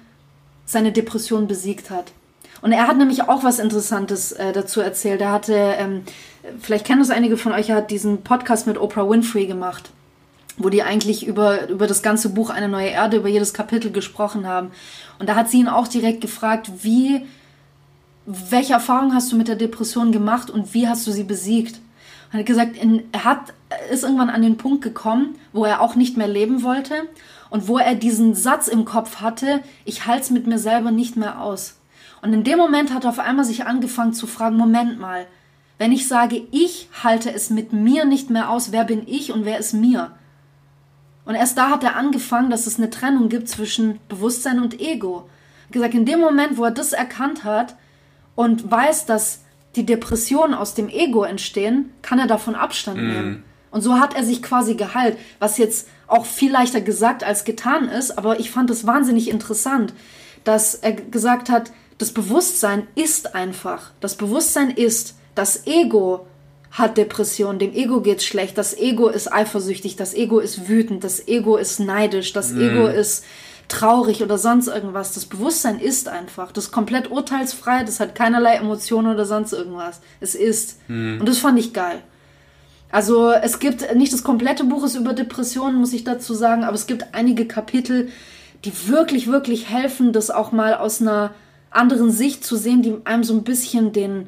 seine 0.65 0.91
Depression 0.91 1.47
besiegt 1.47 1.89
hat. 1.89 2.11
Und 2.61 2.71
er 2.71 2.87
hat 2.87 2.97
nämlich 2.97 3.23
auch 3.23 3.43
was 3.43 3.59
Interessantes 3.59 4.31
äh, 4.31 4.53
dazu 4.53 4.81
erzählt. 4.81 5.21
Er 5.21 5.31
hatte, 5.31 5.53
ähm, 5.53 6.03
vielleicht 6.59 6.85
kennen 6.85 6.99
das 6.99 7.09
einige 7.09 7.37
von 7.37 7.51
euch, 7.51 7.69
er 7.69 7.77
hat 7.77 7.91
diesen 7.91 8.23
Podcast 8.23 8.67
mit 8.67 8.77
Oprah 8.77 9.09
Winfrey 9.09 9.45
gemacht, 9.45 9.91
wo 10.57 10.69
die 10.69 10.83
eigentlich 10.83 11.27
über, 11.27 11.67
über 11.69 11.87
das 11.87 12.01
ganze 12.01 12.29
Buch 12.29 12.49
Eine 12.49 12.69
neue 12.69 12.89
Erde, 12.89 13.17
über 13.17 13.27
jedes 13.27 13.53
Kapitel 13.53 13.91
gesprochen 13.91 14.47
haben. 14.47 14.71
Und 15.19 15.29
da 15.29 15.35
hat 15.35 15.49
sie 15.49 15.59
ihn 15.59 15.67
auch 15.67 15.87
direkt 15.87 16.21
gefragt, 16.21 16.71
wie, 16.81 17.25
welche 18.25 18.73
Erfahrung 18.73 19.13
hast 19.13 19.31
du 19.31 19.35
mit 19.35 19.47
der 19.47 19.55
Depression 19.55 20.11
gemacht 20.11 20.49
und 20.49 20.73
wie 20.73 20.87
hast 20.87 21.05
du 21.05 21.11
sie 21.11 21.23
besiegt? 21.23 21.75
Und 22.31 22.33
er 22.33 22.39
hat 22.39 22.45
gesagt, 22.45 22.77
in, 22.77 23.03
er 23.11 23.25
hat, 23.25 23.53
ist 23.91 24.03
irgendwann 24.03 24.29
an 24.29 24.41
den 24.41 24.57
Punkt 24.57 24.81
gekommen, 24.81 25.35
wo 25.53 25.65
er 25.65 25.81
auch 25.81 25.95
nicht 25.95 26.17
mehr 26.17 26.27
leben 26.27 26.63
wollte 26.63 26.95
und 27.49 27.67
wo 27.67 27.77
er 27.77 27.95
diesen 27.95 28.33
Satz 28.33 28.67
im 28.67 28.85
Kopf 28.85 29.17
hatte, 29.17 29.61
ich 29.85 30.05
halte 30.07 30.23
es 30.23 30.29
mit 30.31 30.47
mir 30.47 30.59
selber 30.59 30.91
nicht 30.91 31.15
mehr 31.15 31.41
aus. 31.41 31.75
Und 32.25 32.33
in 32.33 32.43
dem 32.43 32.57
Moment 32.57 32.91
hat 32.91 33.03
er 33.03 33.11
auf 33.11 33.19
einmal 33.19 33.45
sich 33.45 33.65
angefangen 33.65 34.13
zu 34.13 34.25
fragen, 34.25 34.57
Moment 34.57 34.99
mal, 34.99 35.27
wenn 35.77 35.91
ich 35.91 36.07
sage, 36.07 36.41
ich 36.49 36.89
halte 37.03 37.31
es 37.31 37.51
mit 37.51 37.71
mir 37.71 38.03
nicht 38.05 38.31
mehr 38.31 38.49
aus, 38.49 38.71
wer 38.71 38.83
bin 38.83 39.03
ich 39.05 39.31
und 39.31 39.45
wer 39.45 39.59
ist 39.59 39.73
mir? 39.73 40.11
Und 41.25 41.35
erst 41.35 41.55
da 41.57 41.69
hat 41.69 41.83
er 41.83 41.95
angefangen, 41.95 42.49
dass 42.49 42.65
es 42.65 42.77
eine 42.79 42.89
Trennung 42.89 43.29
gibt 43.29 43.47
zwischen 43.47 43.99
Bewusstsein 44.09 44.59
und 44.59 44.81
Ego. 44.81 45.29
Hat 45.65 45.71
gesagt, 45.71 45.93
in 45.93 46.05
dem 46.05 46.19
Moment, 46.19 46.57
wo 46.57 46.63
er 46.63 46.71
das 46.71 46.93
erkannt 46.93 47.43
hat 47.43 47.75
und 48.33 48.71
weiß, 48.71 49.05
dass 49.05 49.41
die 49.75 49.85
Depressionen 49.85 50.55
aus 50.55 50.73
dem 50.73 50.89
Ego 50.89 51.23
entstehen, 51.25 51.91
kann 52.01 52.17
er 52.17 52.27
davon 52.27 52.55
Abstand 52.55 52.97
Mhm. 53.01 53.07
nehmen. 53.07 53.43
Und 53.69 53.81
so 53.81 53.99
hat 53.99 54.15
er 54.15 54.23
sich 54.23 54.41
quasi 54.41 54.73
geheilt, 54.73 55.17
was 55.37 55.59
jetzt 55.59 55.89
auch 56.07 56.25
viel 56.25 56.51
leichter 56.51 56.81
gesagt 56.81 57.23
als 57.23 57.43
getan 57.43 57.87
ist, 57.87 58.17
aber 58.17 58.39
ich 58.39 58.49
fand 58.49 58.71
es 58.71 58.87
wahnsinnig 58.87 59.29
interessant, 59.29 59.93
dass 60.43 60.73
er 60.73 60.93
gesagt 60.93 61.49
hat, 61.49 61.71
das 61.97 62.11
Bewusstsein 62.11 62.87
ist 62.95 63.35
einfach. 63.35 63.91
Das 63.99 64.15
Bewusstsein 64.15 64.71
ist, 64.71 65.15
das 65.33 65.65
Ego 65.65 66.27
hat 66.71 66.97
Depression, 66.97 67.57
dem 67.57 67.73
Ego 67.73 68.01
geht's 68.01 68.25
schlecht, 68.25 68.57
das 68.57 68.77
Ego 68.77 69.07
ist 69.07 69.31
eifersüchtig, 69.31 69.95
das 69.95 70.13
Ego 70.13 70.39
ist 70.39 70.67
wütend, 70.67 71.05
das 71.05 71.25
Ego 71.27 71.55
ist 71.55 71.79
neidisch, 71.79 72.33
das 72.33 72.51
Ego 72.51 72.87
ist 72.87 73.23
traurig 73.67 74.21
oder 74.21 74.37
sonst 74.37 74.67
irgendwas. 74.67 75.13
Das 75.13 75.25
Bewusstsein 75.25 75.79
ist 75.79 76.07
einfach. 76.07 76.51
Das 76.51 76.65
ist 76.65 76.71
komplett 76.71 77.09
urteilsfrei, 77.09 77.83
das 77.83 77.99
hat 77.99 78.13
keinerlei 78.13 78.55
Emotionen 78.55 79.13
oder 79.13 79.25
sonst 79.25 79.53
irgendwas. 79.53 80.01
Es 80.19 80.35
ist. 80.35 80.79
Und 81.19 81.25
das 81.27 81.37
fand 81.37 81.57
ich 81.59 81.73
geil. 81.73 82.01
Also 82.91 83.31
es 83.31 83.59
gibt 83.59 83.95
nicht 83.95 84.13
das 84.13 84.23
komplette 84.23 84.63
Buch 84.63 84.83
ist 84.85 84.95
über 84.95 85.13
Depressionen, 85.13 85.79
muss 85.79 85.93
ich 85.93 86.03
dazu 86.03 86.33
sagen, 86.33 86.63
aber 86.63 86.75
es 86.75 86.87
gibt 86.87 87.13
einige 87.13 87.45
Kapitel, 87.45 88.09
die 88.63 88.87
wirklich, 88.87 89.27
wirklich 89.27 89.69
helfen, 89.69 90.13
das 90.13 90.29
auch 90.29 90.51
mal 90.51 90.75
aus 90.75 91.01
einer 91.01 91.33
anderen 91.75 92.11
Sicht 92.11 92.43
zu 92.43 92.55
sehen, 92.55 92.81
die 92.81 92.95
einem 93.05 93.23
so 93.23 93.33
ein 93.33 93.43
bisschen 93.43 93.91
den, 93.93 94.27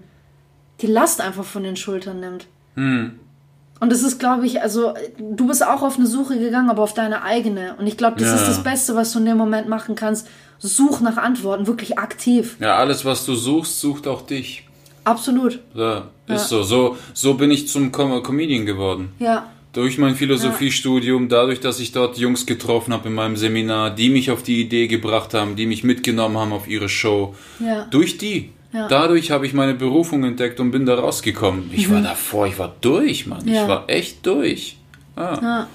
die 0.82 0.88
Last 0.88 1.22
einfach 1.22 1.44
von 1.46 1.64
den 1.64 1.76
Schultern 1.76 2.20
nimmt. 2.20 2.48
Und 2.76 3.92
das 3.92 4.04
ist, 4.04 4.20
glaube 4.20 4.46
ich, 4.46 4.62
also 4.62 4.94
du 5.20 5.48
bist 5.48 5.66
auch 5.66 5.82
auf 5.82 5.98
eine 5.98 6.08
Suche 6.08 6.38
gegangen, 6.40 6.70
aber 6.70 6.84
auf 6.84 6.94
deine 6.94 7.24
eigene. 7.24 7.76
Und 7.78 7.88
ich 7.88 7.98
glaube, 7.98 8.18
das 8.20 8.30
Ja. 8.30 8.36
ist 8.36 8.48
das 8.48 8.64
Beste, 8.64 8.96
was 8.96 9.12
du 9.14 9.20
in 9.20 9.26
dem 9.26 9.38
Moment 9.38 9.68
machen 9.68 9.96
kannst. 9.96 10.28
Such 10.60 11.02
nach 11.02 11.18
Antworten, 11.18 11.68
wirklich 11.68 12.00
aktiv. 12.00 12.58
Ja, 12.60 12.76
alles, 12.78 13.06
was 13.06 13.26
du 13.26 13.36
suchst, 13.36 13.80
sucht 13.80 14.08
auch 14.08 14.24
dich. 14.24 14.68
Absolut. 15.04 15.60
Ja, 15.74 16.08
ist 16.28 16.50
so. 16.50 16.64
so. 16.64 16.98
So 17.14 17.36
bin 17.36 17.50
ich 17.52 17.68
zum 17.68 17.92
Com 17.92 18.22
Comedian 18.24 18.66
geworden. 18.66 19.12
Ja. 19.20 19.46
Durch 19.78 20.00
mein 20.00 20.16
Philosophiestudium, 20.16 21.30
dadurch, 21.30 21.60
dass 21.60 21.80
ich 21.80 21.92
dort 21.92 22.18
Jungs 22.18 22.48
getroffen 22.48 22.94
habe 22.94 23.10
in 23.10 23.14
meinem 23.14 23.38
Seminar, 23.38 23.92
die 23.92 24.10
mich 24.10 24.32
auf 24.32 24.42
die 24.42 24.60
Idee 24.60 24.88
gebracht 24.88 25.36
haben, 25.36 25.56
die 25.56 25.68
mich 25.68 25.84
mitgenommen 25.84 26.36
haben 26.36 26.52
auf 26.52 26.68
ihre 26.68 26.90
Show. 26.90 27.36
Ja. 27.60 27.86
Durch 27.92 28.18
die. 28.18 28.50
Ja. 28.74 28.88
Dadurch 28.88 29.30
habe 29.30 29.46
ich 29.46 29.54
meine 29.54 29.76
Berufung 29.76 30.24
entdeckt 30.24 30.60
und 30.60 30.72
bin 30.72 30.88
da 30.88 30.96
rausgekommen. 30.96 31.70
Ich 31.72 31.92
war 31.92 32.02
davor, 32.02 32.48
ich 32.48 32.58
war 32.58 32.76
durch, 32.82 33.28
Mann. 33.28 33.46
Mhm. 33.46 33.54
Ja. 33.54 33.62
Ich 33.62 33.70
war 33.70 33.84
echt 33.88 34.26
durch. 34.26 34.78
Ah. 35.16 35.68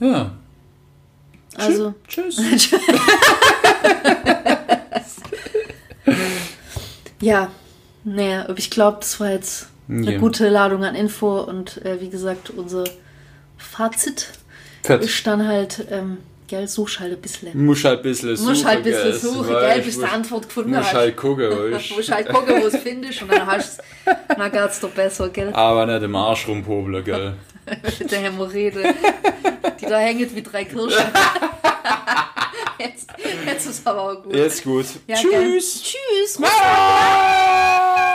Ja. 0.00 0.08
Ja. 0.08 0.32
Also. 1.54 1.94
Tschüss. 2.08 2.42
Ja, 7.20 7.52
naja, 8.02 8.46
aber 8.48 8.58
ich 8.58 8.70
glaube, 8.70 8.96
das 9.00 9.20
war 9.20 9.30
jetzt 9.30 9.68
eine 9.90 10.12
Ja. 10.12 10.18
gute 10.18 10.48
Ladung 10.48 10.84
an 10.84 10.94
Info 10.94 11.40
und 11.40 11.84
äh, 11.84 12.00
wie 12.00 12.08
gesagt, 12.10 12.50
unser 12.50 12.84
Fazit 13.58 14.28
Fett. 14.82 15.02
ist 15.04 15.26
dann 15.26 15.46
halt, 15.46 15.86
ähm, 15.90 16.18
gell, 16.46 16.66
such 16.68 17.00
halt 17.00 17.12
ein 17.12 17.20
bisschen. 17.20 17.64
Muss 17.66 17.84
halt 17.84 17.98
ein 18.00 18.02
bisschen 18.02 18.36
suchen. 18.36 18.48
Muss 18.48 18.64
halt 18.64 18.76
ein 18.78 18.82
bisschen 18.84 19.02
gell, 19.10 19.18
suchen, 19.20 19.48
gell, 19.48 19.80
bis 19.82 19.94
du 19.96 20.00
die 20.02 20.08
Antwort 20.08 20.48
gefunden 20.48 20.70
Muss 20.70 20.78
hast. 20.86 20.94
halt 20.94 21.16
gucken, 21.16 21.50
weißt. 21.72 21.90
Muss 21.96 22.10
halt 22.10 22.28
gucken, 22.28 22.54
wo 22.62 22.66
es 22.66 22.76
findest 22.76 23.22
und 23.22 23.32
dann 23.32 23.46
hast 23.46 23.78
du 23.78 24.12
dann 24.36 24.50
geht's 24.52 24.80
doch 24.80 24.90
besser, 24.90 25.28
gell? 25.28 25.52
Aber 25.52 25.86
nicht 25.86 26.02
im 26.02 26.16
Arsch 26.16 26.48
rumpobeln, 26.48 27.04
gell. 27.04 27.34
Mit 27.98 28.10
der 28.10 28.18
Hämorrhoide, 28.20 28.94
die 29.80 29.86
da 29.86 29.98
hängt 29.98 30.34
wie 30.34 30.42
drei 30.42 30.64
Kirschen. 30.64 30.90
jetzt, 32.78 33.06
jetzt 33.46 33.66
ist 33.66 33.86
aber 33.86 34.00
auch 34.02 34.22
gut. 34.22 34.34
Jetzt 34.34 34.64
gut. 34.64 34.86
Ja, 35.06 35.16
gell. 35.22 35.58
Tschüss. 35.58 35.82
Tschüss. 35.82 36.40
Ah! 36.42 38.06